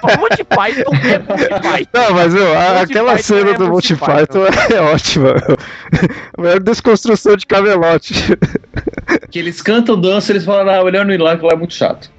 [0.00, 1.90] Pô, Monty Python é Monty Python.
[1.94, 5.34] Não, mas meu, a- Monty aquela Python cena é do Monty Python é ótima.
[5.34, 5.56] meu.
[6.36, 8.12] A maior desconstrução de Camelot.
[9.30, 12.10] Que eles cantam, dançam, eles falam, ah, olhando que lá é muito chato.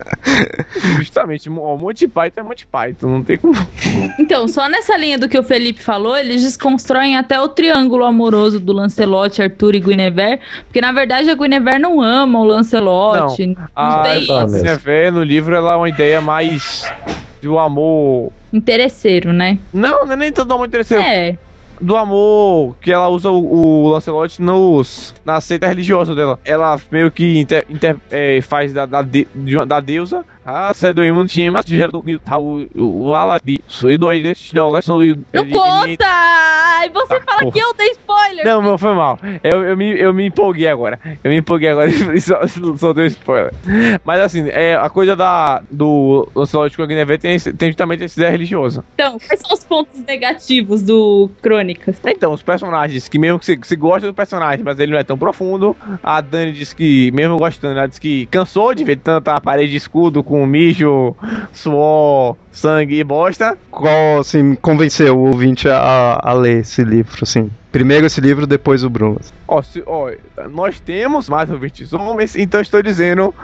[0.98, 3.54] Justamente, o Monty Python é Monty Python, não tem como.
[4.18, 8.58] Então, só nessa linha do que o Felipe falou, eles desconstroem até o triângulo amoroso
[8.58, 13.46] do Lancelot, Arthur e Guinevere, porque na verdade a Guinevere não ama o Lancelot.
[13.46, 16.84] Não, a Guinevere no livro ela é uma ideia mais
[17.40, 19.58] do amor interesseiro, né?
[19.72, 21.02] Não, não é nem todo amor interesseiro.
[21.02, 21.36] É
[21.82, 26.38] do amor que ela usa o, o Lancelot nos, na seita religiosa dela.
[26.44, 29.26] Ela meio que inter, inter, é, faz da, da, de,
[29.66, 32.02] da deusa ah, você é do imundo tinha mas já do
[32.74, 33.60] o Aladdin.
[33.68, 34.98] Sou do aí desse não, não
[35.32, 36.04] Não conta!
[36.04, 38.44] Ai, você ah, fala que eu dei spoiler.
[38.44, 39.18] Não, não foi mal.
[39.44, 40.98] Eu, eu, me, eu me empolguei agora.
[41.22, 42.40] Eu me empolguei agora e só,
[42.76, 43.54] só deu spoiler.
[44.04, 48.18] Mas assim, é, a coisa da, do Lancelot com a Guinevere tem, tem justamente essa
[48.18, 48.84] ideia religiosa.
[48.94, 51.30] Então, quais são os pontos negativos do
[51.74, 51.96] Crônicas?
[52.04, 55.04] Então, os personagens, que mesmo que você, você gosta do personagem, mas ele não é
[55.04, 55.76] tão profundo.
[56.02, 59.76] A Dani disse que, mesmo gostando, ela disse que cansou de ver tanta parede de
[59.76, 61.16] escudo com mijo,
[61.52, 63.58] suor, sangue e bosta.
[63.70, 67.50] Qual, assim, convenceu o ouvinte a, a ler esse livro, assim?
[67.72, 69.32] Primeiro esse livro, depois o Brumas.
[69.48, 70.10] Ó, se, ó,
[70.50, 73.34] nós temos mais ouvintes homens, então estou dizendo,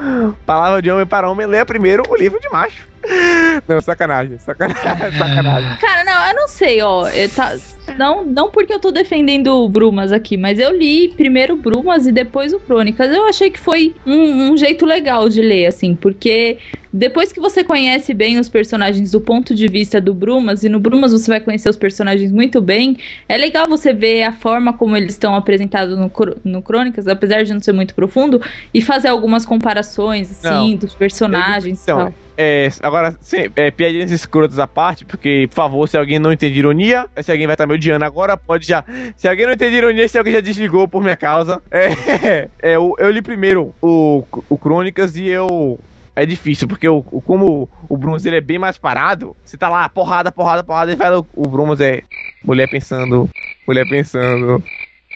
[0.45, 2.87] palavra de homem para homem, leia primeiro o livro de macho.
[3.67, 5.77] Não, sacanagem, sacanagem, sacanagem.
[5.81, 7.09] Cara, não, eu não sei, ó.
[7.09, 7.57] Eu tá,
[7.97, 12.13] não, não porque eu tô defendendo o Brumas aqui, mas eu li primeiro Brumas e
[12.13, 13.11] depois o Crônicas.
[13.15, 16.59] Eu achei que foi um, um jeito legal de ler, assim, porque
[16.99, 20.81] depois que você conhece bem os personagens do ponto de vista do Brumas, e no
[20.81, 22.99] Brumas você vai conhecer os personagens muito bem,
[23.29, 26.11] é legal você ver a forma como eles estão apresentados no,
[26.45, 28.43] no Crônicas, apesar de não ser muito profundo,
[28.75, 32.15] e fazer algumas comparações, assim, não, dos personagens então, tal.
[32.41, 36.59] É, agora, sim, é, piadinhas escrotas à parte, porque, por favor, se alguém não entende
[36.59, 38.85] ironia, se alguém vai estar me odiando agora, pode já.
[39.17, 41.61] Se alguém não entende ironia, se alguém já desligou por minha causa.
[41.69, 45.81] É, é eu, eu li primeiro o, o Crônicas e eu
[46.23, 49.89] é difícil, porque o, como o Brumas ele é bem mais parado, você tá lá,
[49.89, 52.03] porrada, porrada, porrada, e vai o, o Brumas é
[52.45, 53.31] mulher pensando,
[53.67, 54.63] mulher pensando,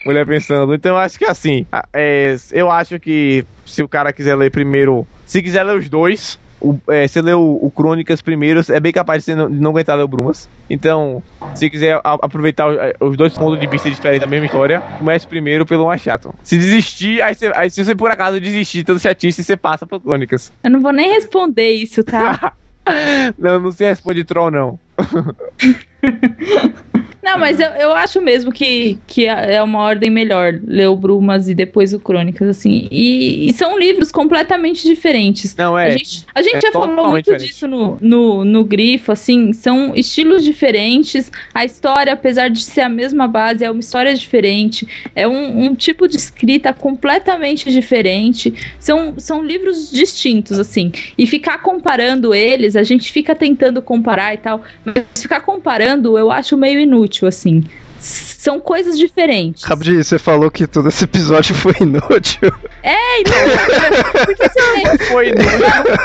[0.05, 0.73] mulher pensando.
[0.73, 5.05] Então eu acho que assim, é, eu acho que se o cara quiser ler primeiro,
[5.25, 8.93] se quiser ler os dois, o, é, você lê o, o, Crônicas primeiro, é bem
[8.93, 10.47] capaz de você não, de não aguentar ler o Brumas.
[10.69, 11.21] Então,
[11.53, 14.81] se quiser a, aproveitar os, é, os, dois pontos de vista diferentes da mesma história,
[14.97, 16.33] comece primeiro pelo mais chato.
[16.41, 19.99] Se desistir, aí, você, aí se você por acaso desistir, tanto chatice, você passa pro
[19.99, 20.53] Crônicas.
[20.63, 22.53] Eu não vou nem responder isso, tá?
[23.37, 24.79] não, não se responde troll, não.
[27.23, 31.47] Não, mas eu, eu acho mesmo que, que é uma ordem melhor ler o Brumas
[31.47, 32.89] e depois o Crônicas, assim.
[32.91, 35.55] E, e são livros completamente diferentes.
[35.55, 35.87] Não, é.
[35.87, 37.47] A gente, a gente é já falou muito diferente.
[37.47, 39.53] disso no, no, no grifo, assim.
[39.53, 41.31] São estilos diferentes.
[41.53, 44.85] A história, apesar de ser a mesma base, é uma história diferente.
[45.15, 48.53] É um, um tipo de escrita completamente diferente.
[48.79, 50.91] São, são livros distintos, assim.
[51.17, 54.61] E ficar comparando eles, a gente fica tentando comparar e tal.
[54.83, 57.63] Mas ficar comparando, eu acho meio inútil inútil, assim.
[57.99, 59.63] São coisas diferentes.
[59.63, 62.51] Rapidinho, você falou que todo esse episódio foi inútil.
[62.81, 64.25] É, inútil.
[64.25, 65.59] Porque você foi inútil.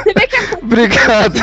[0.05, 1.39] Você vê que a Obrigado.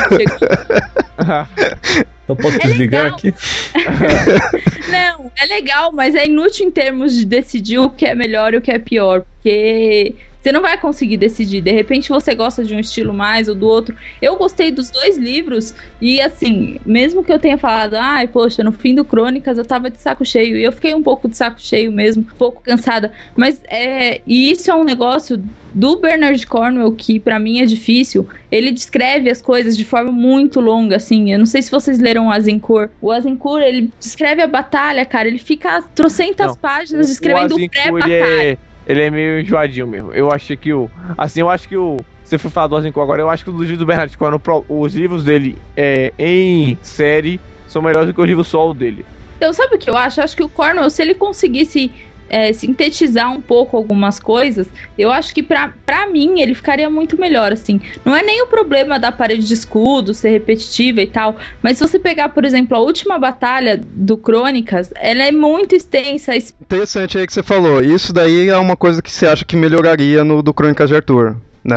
[2.28, 3.18] Eu posso é desligar legal.
[3.18, 3.34] aqui?
[4.90, 8.56] Não, é legal, mas é inútil em termos de decidir o que é melhor e
[8.56, 9.20] o que é pior.
[9.20, 10.14] Porque
[10.46, 11.60] você não vai conseguir decidir.
[11.60, 13.96] De repente você gosta de um estilo mais ou do outro.
[14.22, 18.70] Eu gostei dos dois livros e assim, mesmo que eu tenha falado, ai, poxa, no
[18.70, 20.56] fim do Crônicas eu tava de saco cheio.
[20.56, 23.12] E eu fiquei um pouco de saco cheio mesmo, um pouco cansada.
[23.34, 25.42] Mas é, e isso é um negócio
[25.74, 28.28] do Bernard Cornwell que para mim é difícil.
[28.48, 31.32] Ele descreve as coisas de forma muito longa, assim.
[31.32, 32.92] Eu não sei se vocês leram o Azincourt.
[33.00, 35.26] O Azincourt, ele descreve a batalha, cara.
[35.26, 38.58] Ele fica trocentas não, páginas descrevendo o pré-batalha.
[38.86, 40.12] Ele é meio enjoadinho mesmo.
[40.12, 40.90] Eu achei que o.
[41.18, 41.96] Assim, eu acho que o.
[42.22, 44.94] Você foi falar do Azinco agora, eu acho que os livros do Bernard Cornwell, os
[44.94, 49.06] livros dele é, em série são melhores do que o livro solo dele.
[49.36, 50.18] Então, sabe o que eu acho?
[50.18, 51.92] Eu acho que o Cornwell, se ele conseguisse
[52.28, 54.66] é, sintetizar um pouco algumas coisas,
[54.98, 57.80] eu acho que pra, pra mim ele ficaria muito melhor, assim.
[58.04, 61.86] Não é nem o problema da parede de escudo ser repetitiva e tal, mas se
[61.86, 66.36] você pegar, por exemplo, a última batalha do Crônicas, ela é muito extensa.
[66.36, 67.82] Interessante aí que você falou.
[67.82, 71.36] Isso daí é uma coisa que você acha que melhoraria no do Crônicas de Arthur.
[71.66, 71.74] Né?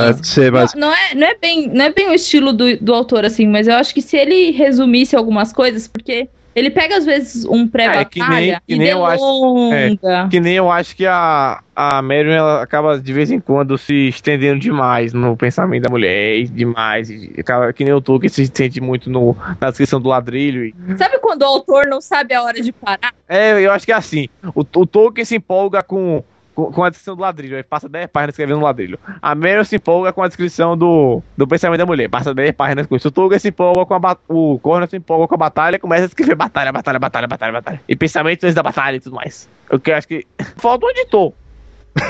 [0.51, 0.75] Mais...
[0.75, 3.47] Não, não, é, não, é bem, não é bem o estilo do, do autor, assim,
[3.47, 6.29] mas eu acho que se ele resumisse algumas coisas, porque
[6.59, 10.39] ele pega, às vezes, um pré-batalha é, que nem, que nem eu acho, é, Que
[10.39, 14.59] nem eu acho que a, a Marion ela acaba, de vez em quando, se estendendo
[14.59, 17.09] demais no pensamento da mulher, demais.
[17.09, 20.65] E acaba, que nem o Tolkien se sente muito no, na descrição do ladrilho.
[20.65, 20.75] E...
[20.97, 23.13] Sabe quando o autor não sabe a hora de parar?
[23.27, 24.27] É, eu acho que é assim.
[24.53, 26.23] O, o Tolkien se empolga com
[26.67, 27.55] com, a descrição do ladrilho.
[27.55, 28.99] Ele passa 10 páginas escrevendo no ladrilho.
[29.21, 32.09] A Meryl se empolga com a descrição do, do pensamento da mulher.
[32.09, 33.07] Passa 10 páginas com isso.
[33.07, 36.07] O Tuga se empolga com a O Corno se empolga com a batalha começa a
[36.07, 37.81] escrever batalha, batalha, batalha, batalha, batalha.
[37.87, 39.49] E pensamentos antes da batalha e tudo mais.
[39.71, 40.25] O que eu acho que.
[40.57, 41.33] Falta um editor.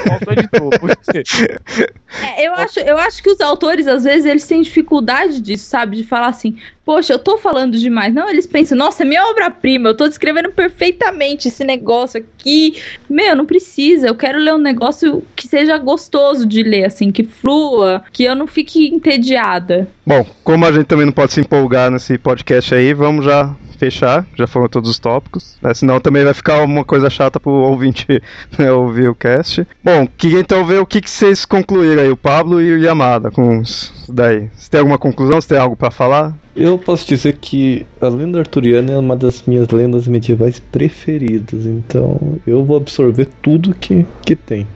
[0.07, 1.61] Falta um editor.
[2.21, 5.97] É, eu, acho, eu acho que os autores, às vezes, eles têm dificuldade disso, sabe?
[5.97, 8.13] De falar assim, poxa, eu tô falando demais.
[8.13, 12.81] Não, eles pensam, nossa, é minha obra-prima, eu tô descrevendo perfeitamente esse negócio aqui.
[13.09, 17.23] Meu, não precisa, eu quero ler um negócio que seja gostoso de ler, assim, que
[17.23, 19.87] flua, que eu não fique entediada.
[20.05, 24.25] Bom, como a gente também não pode se empolgar nesse podcast aí, vamos já fechar,
[24.35, 25.73] já foram todos os tópicos, né?
[25.73, 28.05] senão também vai ficar uma coisa chata pro ouvinte
[28.59, 29.65] né, ouvir o cast.
[29.81, 33.31] Bom, queria então ver o que, que vocês concluíram aí, o Pablo e o Yamada
[33.31, 34.49] com isso daí.
[34.55, 35.39] Você tem alguma conclusão?
[35.39, 36.35] Você tem algo pra falar?
[36.55, 42.19] Eu posso dizer que a lenda arturiana é uma das minhas lendas medievais preferidas, então
[42.45, 44.67] eu vou absorver tudo que, que tem.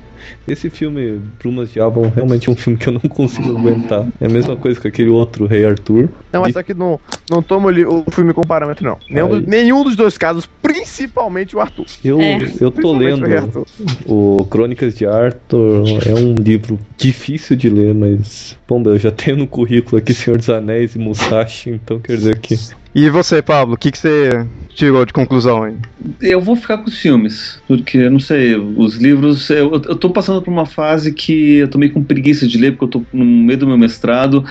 [0.47, 4.07] Esse filme, Brumas de Avon, realmente é um filme que eu não consigo aguentar.
[4.21, 6.07] É a mesma coisa que aquele outro Rei Arthur.
[6.31, 6.97] Não, mas só que não,
[7.29, 8.97] não toma o o filme como parâmetro, não.
[9.09, 11.85] Nenhum, do- nenhum dos dois casos, principalmente o Arthur.
[12.03, 12.39] Eu, É.
[12.61, 13.65] eu tô o lendo Arthur.
[14.05, 19.37] o Crônicas de Arthur, é um livro difícil de ler, mas, bom, eu já tenho
[19.37, 22.57] no currículo aqui Senhor dos Anéis e Musashi, então quer dizer que
[22.95, 25.75] E você, Pablo, o que, que você tirou de conclusão aí?
[26.21, 29.49] Eu vou ficar com os filmes, porque, não sei, os livros.
[29.49, 32.71] Eu, eu tô passando por uma fase que eu tô meio com preguiça de ler,
[32.71, 34.45] porque eu tô no meio do meu mestrado,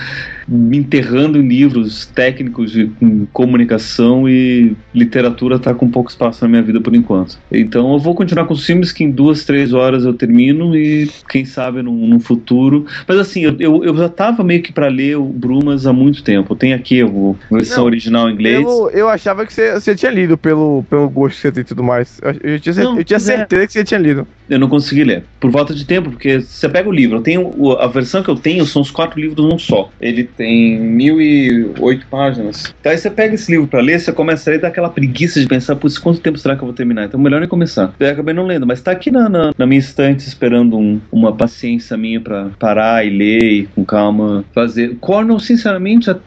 [0.49, 6.49] me enterrando em livros técnicos de com comunicação e literatura tá com pouco espaço na
[6.49, 7.39] minha vida por enquanto.
[7.51, 11.09] Então eu vou continuar com os filmes que em duas, três horas eu termino e
[11.29, 12.87] quem sabe num, num futuro.
[13.07, 16.23] Mas assim, eu, eu, eu já tava meio que pra ler o Brumas há muito
[16.23, 16.55] tempo.
[16.57, 17.07] Tem aqui a
[17.51, 18.59] versão Não, original em inglês.
[18.65, 21.65] Pelo- eu achava que você, você tinha lido pelo, pelo gosto que você tem e
[21.65, 22.21] tudo mais.
[22.23, 24.27] Eu, eu tinha, Não, eu tinha é- certeza que você tinha lido.
[24.49, 25.25] Eu não consegui ler.
[25.41, 27.51] Por volta de tempo, porque você pega o livro, eu tenho.
[27.79, 29.91] A versão que eu tenho são os quatro livros num só.
[30.01, 32.73] Ele tem mil e oito páginas.
[32.81, 35.41] Então aí você pega esse livro pra ler, você começa a ler, dá aquela preguiça
[35.41, 37.05] de pensar, putz, quanto tempo será que eu vou terminar?
[37.05, 37.95] Então melhor nem começar.
[37.99, 41.33] Eu acabei não lendo, mas tá aqui na, na, na minha estante esperando um- uma
[41.33, 44.97] paciência minha pra parar e ler e com calma fazer.
[45.01, 46.19] Cornell, sinceramente, a-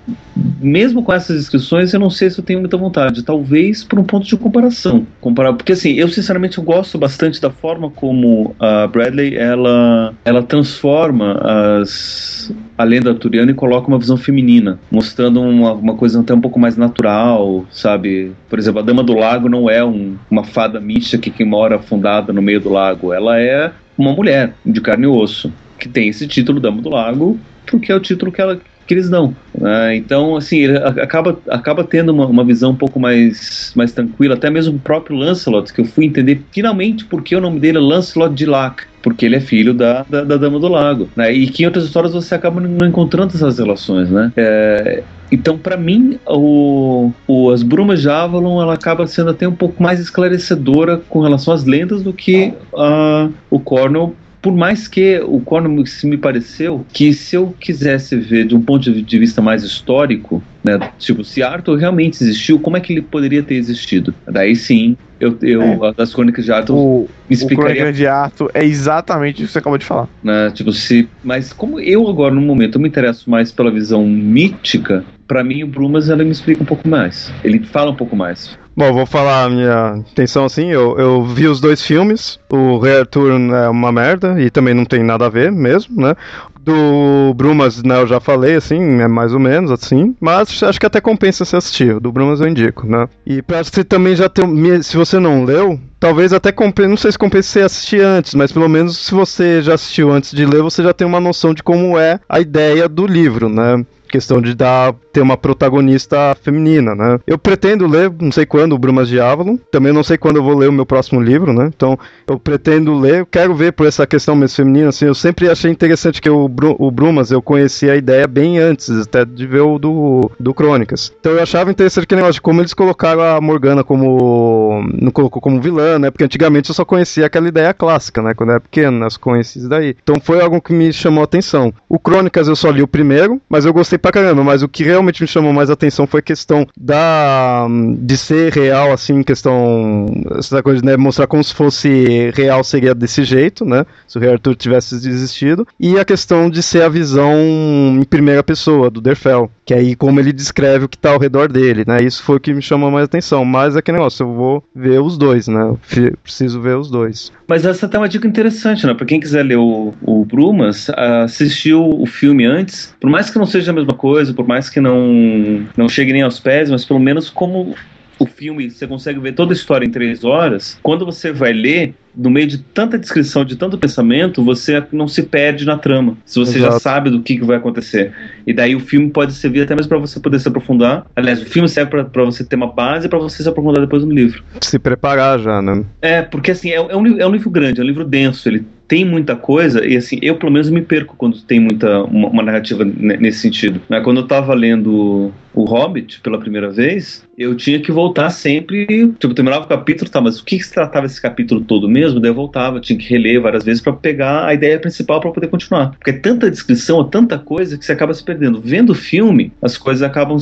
[0.62, 3.24] mesmo com essas inscrições, eu não sei se eu tenho muita vontade.
[3.24, 5.06] Talvez por um ponto de comparação.
[5.22, 10.44] Comparar, porque assim, eu sinceramente eu gosto bastante da forma como a Bradley ela, ela
[10.44, 11.34] transforma
[11.82, 16.42] as a lenda arturiana e coloca uma visão feminina, mostrando uma, uma coisa até um
[16.42, 18.32] pouco mais natural, sabe?
[18.50, 22.34] Por exemplo, a Dama do Lago não é um- uma fada mística que mora afundada
[22.34, 23.14] no meio do lago.
[23.14, 27.40] Ela é uma mulher de carne e osso, que tem esse título Dama do Lago,
[27.66, 29.36] porque é o título que ela que eles dão.
[29.58, 29.96] né?
[29.96, 34.48] então, assim, ele acaba, acaba tendo uma, uma visão um pouco mais, mais tranquila, até
[34.50, 38.36] mesmo o próprio Lancelot, que eu fui entender finalmente porque o nome dele é Lancelot
[38.36, 41.08] de Lac, porque ele é filho da, da, da Dama do Lago.
[41.16, 41.32] Né?
[41.32, 44.32] E que em outras histórias você acaba não encontrando essas relações, né?
[44.36, 49.54] É, então, para mim, o, o- as Brumas de Avalon ela acaba sendo até um
[49.54, 54.16] pouco mais esclarecedora com relação às lendas do que ah, o Cornell
[54.46, 55.42] por mais que o
[55.88, 60.44] se me pareceu que se eu quisesse ver de um ponto de vista mais histórico,
[60.64, 64.14] né, tipo, se Arthur realmente existiu, como é que ele poderia ter existido?
[64.28, 68.52] Daí sim, eu, eu das crônicas de Arthur O, me o explicaria Crônica de Arthur
[68.54, 70.08] é exatamente o que você acabou de falar.
[70.24, 70.52] né?
[70.52, 71.10] Tipo, se.
[71.24, 75.64] Mas como eu agora, no momento, eu me interesso mais pela visão mítica, pra mim
[75.64, 77.34] o Brumas ela me explica um pouco mais.
[77.44, 78.56] Ele fala um pouco mais.
[78.78, 80.70] Bom, vou falar a minha intenção assim.
[80.70, 82.38] Eu, eu vi os dois filmes.
[82.50, 86.14] O Arthur é uma merda e também não tem nada a ver mesmo, né?
[86.60, 90.16] Do Brumas, né, eu já falei, assim, é mais ou menos assim.
[90.20, 91.96] Mas acho que até compensa se assistir.
[91.96, 93.08] O do Brumas eu indico, né?
[93.26, 94.44] E pra você também já ter.
[94.84, 96.90] Se você não leu, talvez até compense.
[96.90, 100.32] Não sei se compensa você assistir antes, mas pelo menos se você já assistiu antes
[100.32, 103.86] de ler, você já tem uma noção de como é a ideia do livro, né?
[104.16, 107.20] questão de dar ter uma protagonista feminina, né?
[107.28, 109.58] Eu pretendo ler, não sei quando, o Brumas de Avalon.
[109.72, 111.70] Também não sei quando eu vou ler o meu próximo livro, né?
[111.76, 111.98] Então,
[112.28, 115.70] eu pretendo ler, eu quero ver por essa questão mesmo feminina, assim, eu sempre achei
[115.72, 119.62] interessante que o, Bru- o Brumas, eu conhecia a ideia bem antes, até de ver
[119.62, 121.12] o do, do Crônicas.
[121.20, 124.84] Então eu achava interessante aquele negócio de como eles colocaram a Morgana como.
[125.00, 126.10] não colocou como vilã, né?
[126.12, 128.34] Porque antigamente eu só conhecia aquela ideia clássica, né?
[128.34, 129.06] Quando eu era pequeno, né?
[129.08, 129.96] Eu conhecia isso daí.
[130.02, 131.74] Então foi algo que me chamou a atenção.
[131.90, 134.44] O Crônicas eu só li o primeiro, mas eu gostei pra caramba.
[134.44, 137.68] Mas o que realmente me chamou mais atenção foi a questão da
[137.98, 140.06] de ser real, assim, questão.
[140.38, 143.86] Essa coisa né, mostrar como se fosse real seria desse jeito, né?
[144.08, 145.68] Se o Rei Arthur tivesse existido.
[145.80, 149.50] E a questão de ser a visão em primeira pessoa, do Derfel.
[149.66, 151.98] Que aí, como ele descreve o que tá ao redor dele, né?
[152.02, 153.44] Isso foi o que me chamou mais atenção.
[153.44, 155.62] Mas é que negócio, eu vou ver os dois, né?
[155.62, 155.80] Eu
[156.24, 157.32] preciso ver os dois.
[157.48, 158.94] Mas essa tá uma dica interessante, né?
[158.94, 163.46] Pra quem quiser ler o, o Brumas, assistiu o filme antes, por mais que não
[163.46, 167.00] seja a mesma coisa, por mais que não, não chegue nem aos pés, mas pelo
[167.00, 167.76] menos como
[168.20, 171.94] o filme, você consegue ver toda a história em três horas, quando você vai ler,
[172.16, 176.18] no meio de tanta descrição, de tanto pensamento, você não se perde na trama.
[176.26, 176.74] Se você Exato.
[176.74, 178.14] já sabe do que, que vai acontecer.
[178.48, 181.06] E daí o filme pode servir até mesmo para você poder se aprofundar.
[181.16, 184.12] Aliás, o filme serve para você ter uma base para você se aprofundar depois no
[184.12, 184.44] livro.
[184.62, 185.84] Se preparar já, né?
[186.02, 188.66] É, porque assim, é, é, um, é um livro grande, é um livro denso, ele
[188.88, 192.44] tem muita coisa, e assim, eu pelo menos me perco quando tem muita uma, uma
[192.44, 193.82] narrativa nesse sentido.
[193.90, 194.00] Né?
[194.02, 198.86] Quando eu tava lendo o Hobbit pela primeira vez, eu tinha que voltar sempre,
[199.18, 202.20] tipo, terminava o capítulo, tá, mas o que, que se tratava esse capítulo todo mesmo?
[202.20, 205.48] Daí eu voltava, tinha que reler várias vezes para pegar a ideia principal para poder
[205.48, 205.92] continuar.
[205.92, 208.62] Porque é tanta descrição, é tanta coisa que você acaba se perdendo.
[208.62, 210.38] Vendo o filme, as coisas acabam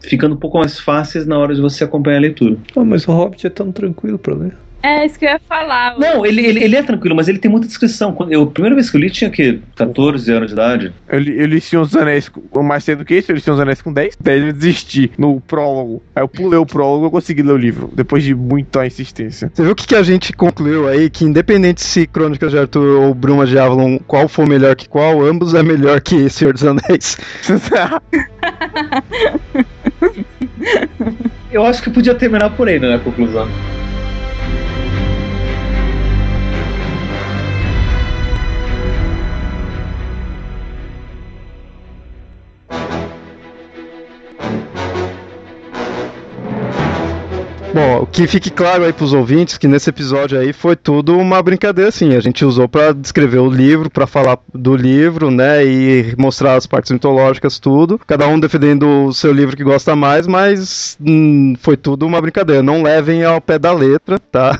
[0.00, 2.56] ficando um pouco mais fáceis na hora de você acompanhar a leitura.
[2.74, 4.56] Ah, mas o Hobbit é tão tranquilo para ler.
[4.84, 5.98] É, isso que eu ia falar.
[5.98, 8.14] Não, ele, ele, ele, é tranquilo, mas ele tem muita descrição.
[8.28, 10.92] Eu, a primeira vez que eu li tinha que 14 anos de idade.
[11.08, 13.54] Eu li, eu li Senhor dos Anéis com, mais cedo que isso, eu li Senhor
[13.54, 14.18] dos Anéis com 10.
[14.20, 16.02] Daí eu desisti no prólogo.
[16.14, 19.50] Aí eu pulei o prólogo e consegui ler o livro, depois de muita insistência.
[19.54, 21.08] Você viu o que, que a gente concluiu aí?
[21.08, 25.24] Que independente se Crônicas de Arthur ou Bruma de Avalon, qual for melhor que qual,
[25.24, 27.16] ambos é melhor que Senhor dos Anéis.
[31.50, 33.48] eu acho que podia terminar por aí, né, a conclusão.
[47.74, 51.88] Bom, que fique claro aí pros ouvintes que nesse episódio aí foi tudo uma brincadeira,
[51.88, 52.14] assim.
[52.14, 55.66] A gente usou para descrever o livro, para falar do livro, né?
[55.66, 58.00] E mostrar as partes mitológicas, tudo.
[58.06, 62.62] Cada um defendendo o seu livro que gosta mais, mas hum, foi tudo uma brincadeira.
[62.62, 64.56] Não levem ao pé da letra, tá?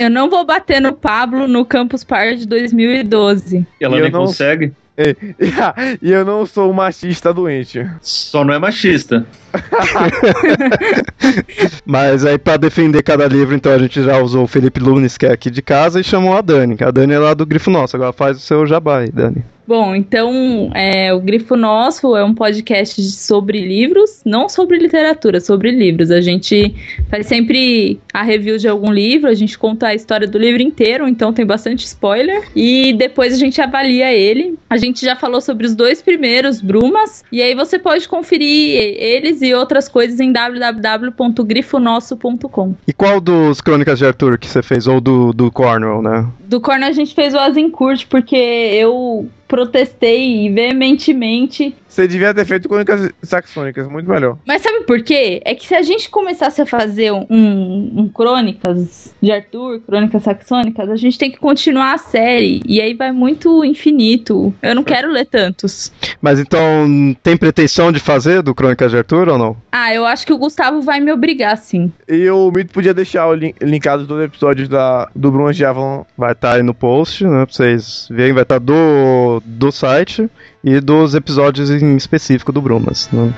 [0.00, 3.64] Eu não vou bater no Pablo no Campus Party 2012.
[3.80, 4.22] Ela nem não...
[4.22, 4.72] consegue.
[6.02, 7.86] E eu não sou machista doente.
[8.00, 9.26] Só não é machista.
[11.84, 15.26] Mas aí, para defender cada livro, então a gente já usou o Felipe Lunes, que
[15.26, 16.76] é aqui de casa, e chamou a Dani.
[16.80, 17.96] A Dani é lá do Grifo Nosso.
[17.96, 19.44] Agora faz o seu jabá aí, Dani.
[19.66, 25.72] Bom, então é, o Grifo Nosso é um podcast sobre livros, não sobre literatura, sobre
[25.72, 26.12] livros.
[26.12, 26.72] A gente
[27.10, 31.08] faz sempre a review de algum livro, a gente conta a história do livro inteiro,
[31.08, 32.44] então tem bastante spoiler.
[32.54, 34.56] E depois a gente avalia ele.
[34.70, 39.42] A gente já falou sobre os dois primeiros, Brumas, e aí você pode conferir eles
[39.42, 42.76] e outras coisas em www.grifonosso.com.
[42.86, 44.86] E qual dos Crônicas de Arthur que você fez?
[44.86, 46.24] Ou do, do Cornwell, né?
[46.44, 52.68] Do Cornwell a gente fez o Azincourt, porque eu protestei veementemente você devia ter feito
[52.68, 54.36] crônicas saxônicas, muito melhor.
[54.46, 55.40] Mas sabe por quê?
[55.46, 60.90] É que se a gente começasse a fazer um, um crônicas de Arthur, crônicas saxônicas,
[60.90, 62.60] a gente tem que continuar a série.
[62.66, 64.52] E aí vai muito infinito.
[64.60, 65.90] Eu não quero ler tantos.
[66.20, 69.56] Mas então, tem pretensão de fazer do Crônicas de Arthur ou não?
[69.72, 71.90] Ah, eu acho que o Gustavo vai me obrigar, sim.
[72.06, 76.04] E o Mito podia deixar o link, linkado dos episódios da, do Brumas de Avalon.
[76.16, 77.46] Vai estar tá aí no post, né?
[77.46, 80.28] Pra vocês verem, vai estar tá do, do site
[80.62, 83.08] e dos episódios em específico do Brumas.
[83.12, 83.32] Né?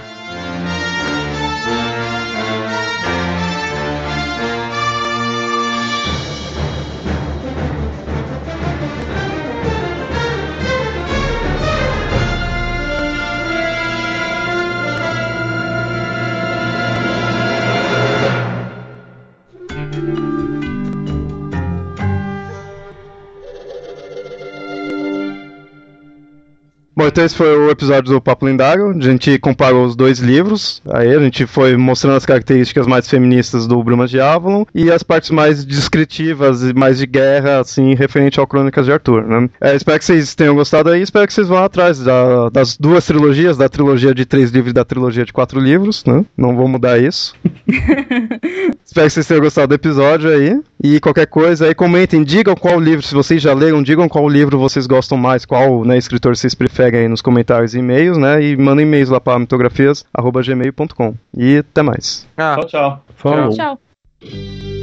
[27.09, 28.91] Então esse foi o episódio do Papo Lindago.
[28.91, 30.83] A gente comparou os dois livros.
[30.89, 35.03] Aí a gente foi mostrando as características mais feministas do Brumas de Avalon e as
[35.03, 39.49] partes mais descritivas e mais de guerra, assim, referente ao Crônicas de Arthur, né?
[39.61, 41.03] É, espero que vocês tenham gostado aí.
[41.03, 44.75] Espero que vocês vão atrás da, das duas trilogias, da trilogia de três livros e
[44.75, 46.25] da trilogia de quatro livros, né?
[46.37, 47.35] Não vou mudar isso.
[48.85, 50.61] espero que vocês tenham gostado do episódio aí.
[50.83, 54.59] E qualquer coisa aí, comentem, digam qual livro, se vocês já leram, digam qual livro
[54.59, 58.43] vocês gostam mais, qual né, escritor vocês preferem Aí nos comentários e e-mails, né?
[58.43, 61.15] E mandem e-mails lá para mitografias.gmail.com.
[61.37, 62.27] E até mais.
[62.37, 63.05] Ah, tchau, tchau.
[63.17, 63.51] Falou.
[63.51, 63.79] Tchau.
[64.21, 64.78] tchau.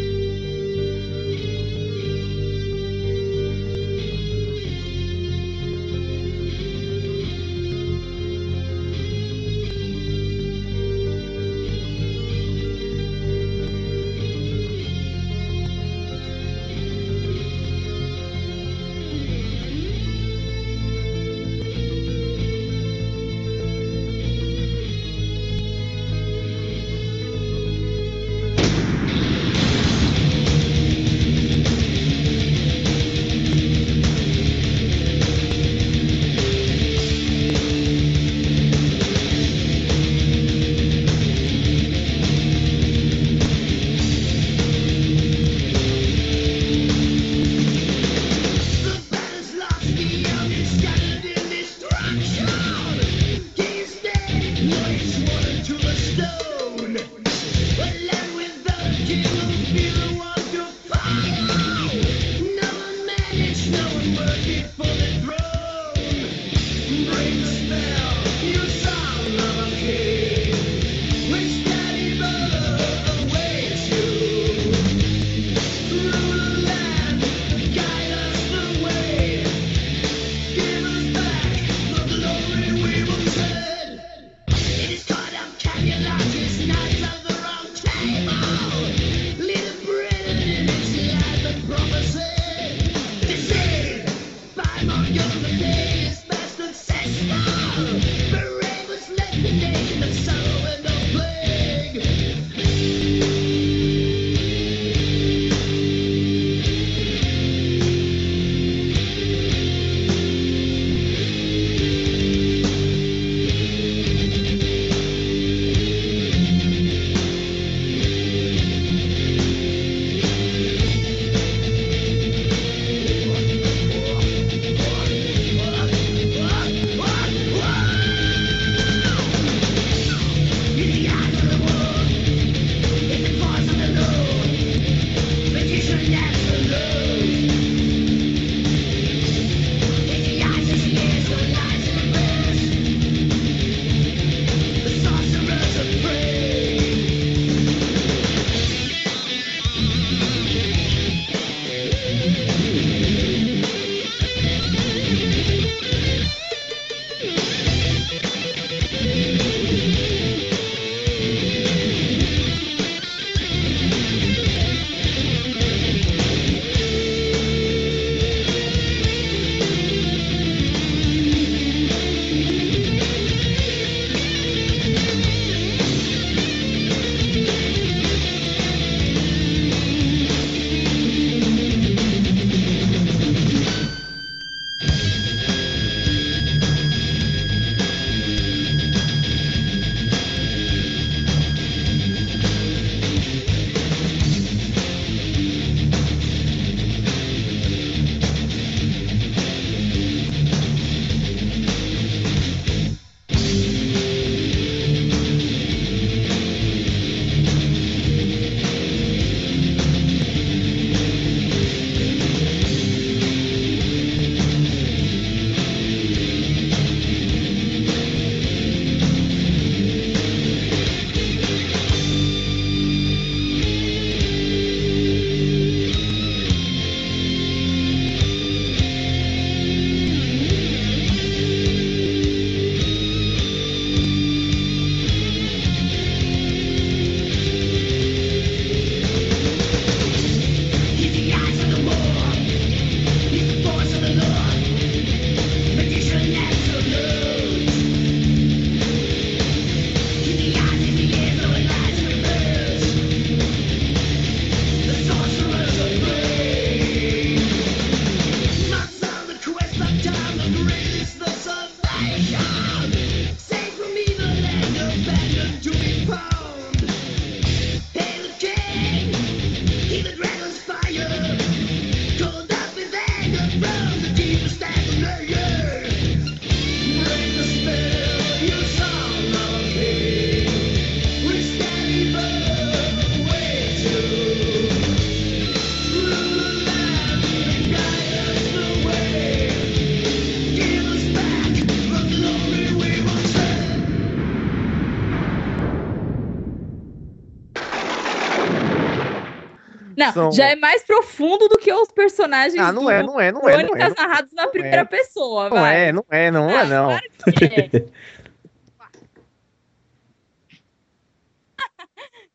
[300.15, 303.31] Não, já é mais profundo do que os personagens Ah, não do é, não é,
[303.31, 303.89] não é, não é.
[303.89, 304.85] Não narrados na primeira é.
[304.85, 305.87] pessoa, Não vai.
[305.87, 306.87] é, não é, não é, Ah, não.
[306.89, 307.03] Claro
[307.37, 307.69] que é.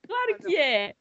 [0.06, 0.94] claro que é.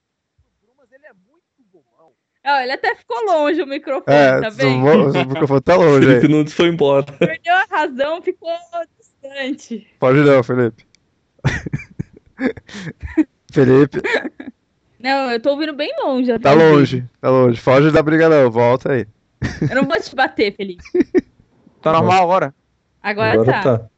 [2.46, 4.80] Ó, ele até ficou longe o microfone, É, tá o vendo?
[4.82, 6.32] vo- o microfone tá longe Felipe aí.
[6.32, 7.06] Nunes foi embora.
[7.20, 8.50] Perdeu a razão, ficou
[8.98, 9.86] distante.
[10.00, 10.86] Pode não, Felipe.
[13.52, 14.02] Felipe,
[15.00, 16.38] Não, eu tô ouvindo bem longe.
[16.40, 17.60] tá longe, tá longe.
[17.60, 19.08] Foge da briga não, volta aí.
[19.70, 20.84] Eu não vou te bater, Felipe.
[21.82, 22.54] Tá normal agora?
[23.02, 23.78] Agora, Agora tá.
[23.78, 23.90] tá.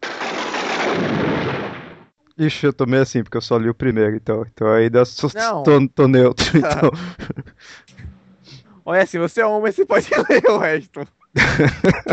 [2.37, 4.45] Ixi, eu tô meio assim, porque eu só li o primeiro, então.
[4.53, 5.63] Então ainda sou, Não.
[5.63, 6.91] tô, tô neutro, então.
[8.85, 10.99] Olha assim, você é homem, você pode ler o resto.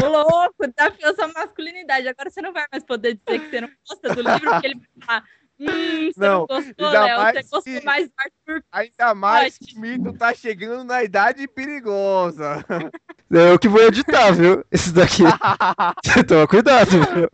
[0.02, 2.08] Ô, louco, desafiou sua masculinidade.
[2.08, 4.74] Agora você não vai mais poder dizer que você não gosta do livro, porque ele
[4.74, 5.24] vai falar,
[5.60, 7.18] Hum, você Não, gostou, ainda Léo?
[7.18, 11.02] mais Você gostou que- mais do Arthur Ainda mais que o mito tá chegando na
[11.02, 12.64] idade perigosa.
[13.30, 14.64] É eu que vou editar, viu?
[14.72, 15.22] Esse daqui.
[16.26, 17.28] Toma cuidado, viu?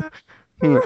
[0.60, 0.80] Não,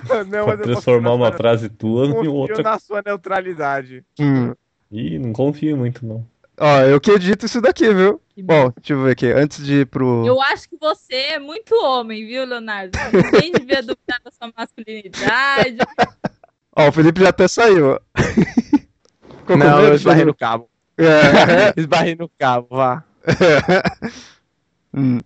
[0.44, 2.62] Pra mas transformar uma frase tua em confio outra.
[2.62, 4.04] na sua neutralidade.
[4.20, 4.52] Hum.
[4.92, 6.26] Ih, não confio muito, não.
[6.60, 8.20] Ó, eu que edito isso daqui, viu?
[8.36, 9.28] Bom, deixa eu ver aqui.
[9.32, 10.26] Antes de ir pro.
[10.26, 12.98] Eu acho que você é muito homem, viu, Leonardo?
[13.32, 15.78] Ninguém devia duvidar da sua masculinidade.
[16.78, 18.00] Ó, o Felipe já até saiu, ó.
[19.40, 20.68] Ficou Não, medo, eu esbarrei no cabo.
[20.96, 21.72] É.
[21.80, 23.04] Esbarrei no cabo, vá.
[24.94, 25.18] Hum,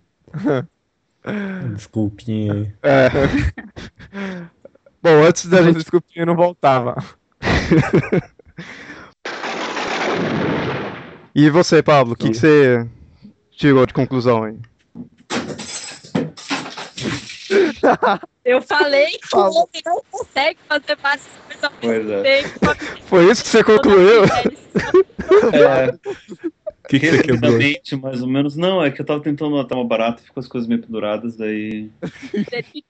[1.73, 2.73] Desculpinha aí.
[2.83, 3.09] é.
[5.01, 5.75] Bom, antes da Se gente.
[5.77, 7.01] desculpinha, eu não voltava.
[11.33, 12.85] E você, Pablo, o que, que você
[13.51, 14.57] tirou de conclusão aí?
[18.45, 22.41] Eu falei que o homem não consegue fazer várias coisas ao Pois mesmo é.
[22.41, 22.59] tempo.
[23.05, 24.23] Foi isso que você concluiu?
[25.53, 28.01] É, O que, que você quebrou?
[28.01, 28.55] mais ou menos.
[28.55, 31.89] Não, é que eu tava tentando matar uma barata, ficou as coisas meio penduradas, daí.
[32.33, 32.83] O homem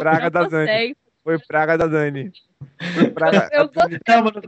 [0.00, 0.96] Praga da Dani.
[1.22, 2.32] Foi praga da Dani.
[3.14, 3.98] Praga Eu gostaria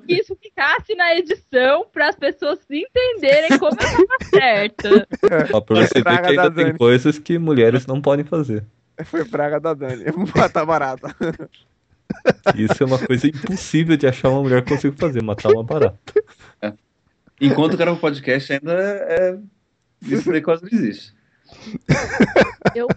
[0.07, 5.07] que isso ficasse na edição para as pessoas entenderem como eu tava certa.
[5.53, 8.65] Ó, pra você ver que ainda da tem coisas que mulheres não podem fazer.
[9.05, 10.05] Foi praga da Dani.
[10.07, 11.15] Eu vou matar barata.
[12.57, 15.99] Isso é uma coisa impossível de achar uma mulher que consiga fazer, matar uma barata.
[17.41, 19.39] Enquanto eu gravo podcast, ainda é.
[20.03, 21.13] Isso daí quase não existe.
[22.75, 22.89] Eu,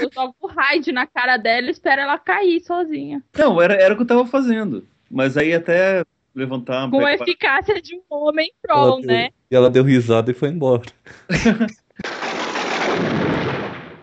[0.00, 3.22] eu jogo o raid na cara dela e espero ela cair sozinha.
[3.36, 4.86] Não, era, era o que eu tava fazendo.
[5.10, 6.88] Mas aí até levantar.
[6.90, 9.28] Com a eficácia de um homem troll, deu- né?
[9.50, 10.82] E ela deu risada e foi embora.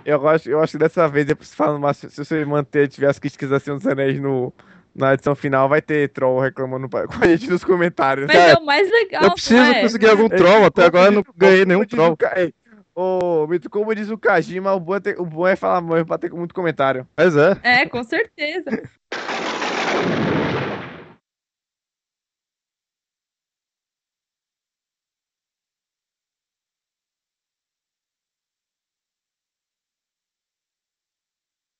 [0.05, 3.17] Eu acho, eu acho que dessa vez, depois falando mais, se você manter, tiver as
[3.17, 4.53] críticas assim dos anéis no,
[4.95, 8.27] na edição final, vai ter troll reclamando pra- com a gente nos comentários.
[8.27, 9.81] Mas Cara, é o mais legal, Eu preciso é?
[9.81, 12.17] conseguir algum É, troll, até como agora eu não ganhei como nenhum troll.
[12.97, 16.05] Ô, Mito, como diz o Kajima, o bom é, ter- o bom é falar mesmo
[16.05, 17.05] pra ter muito comentário.
[17.17, 17.57] Mas é.
[17.61, 18.69] É, com certeza.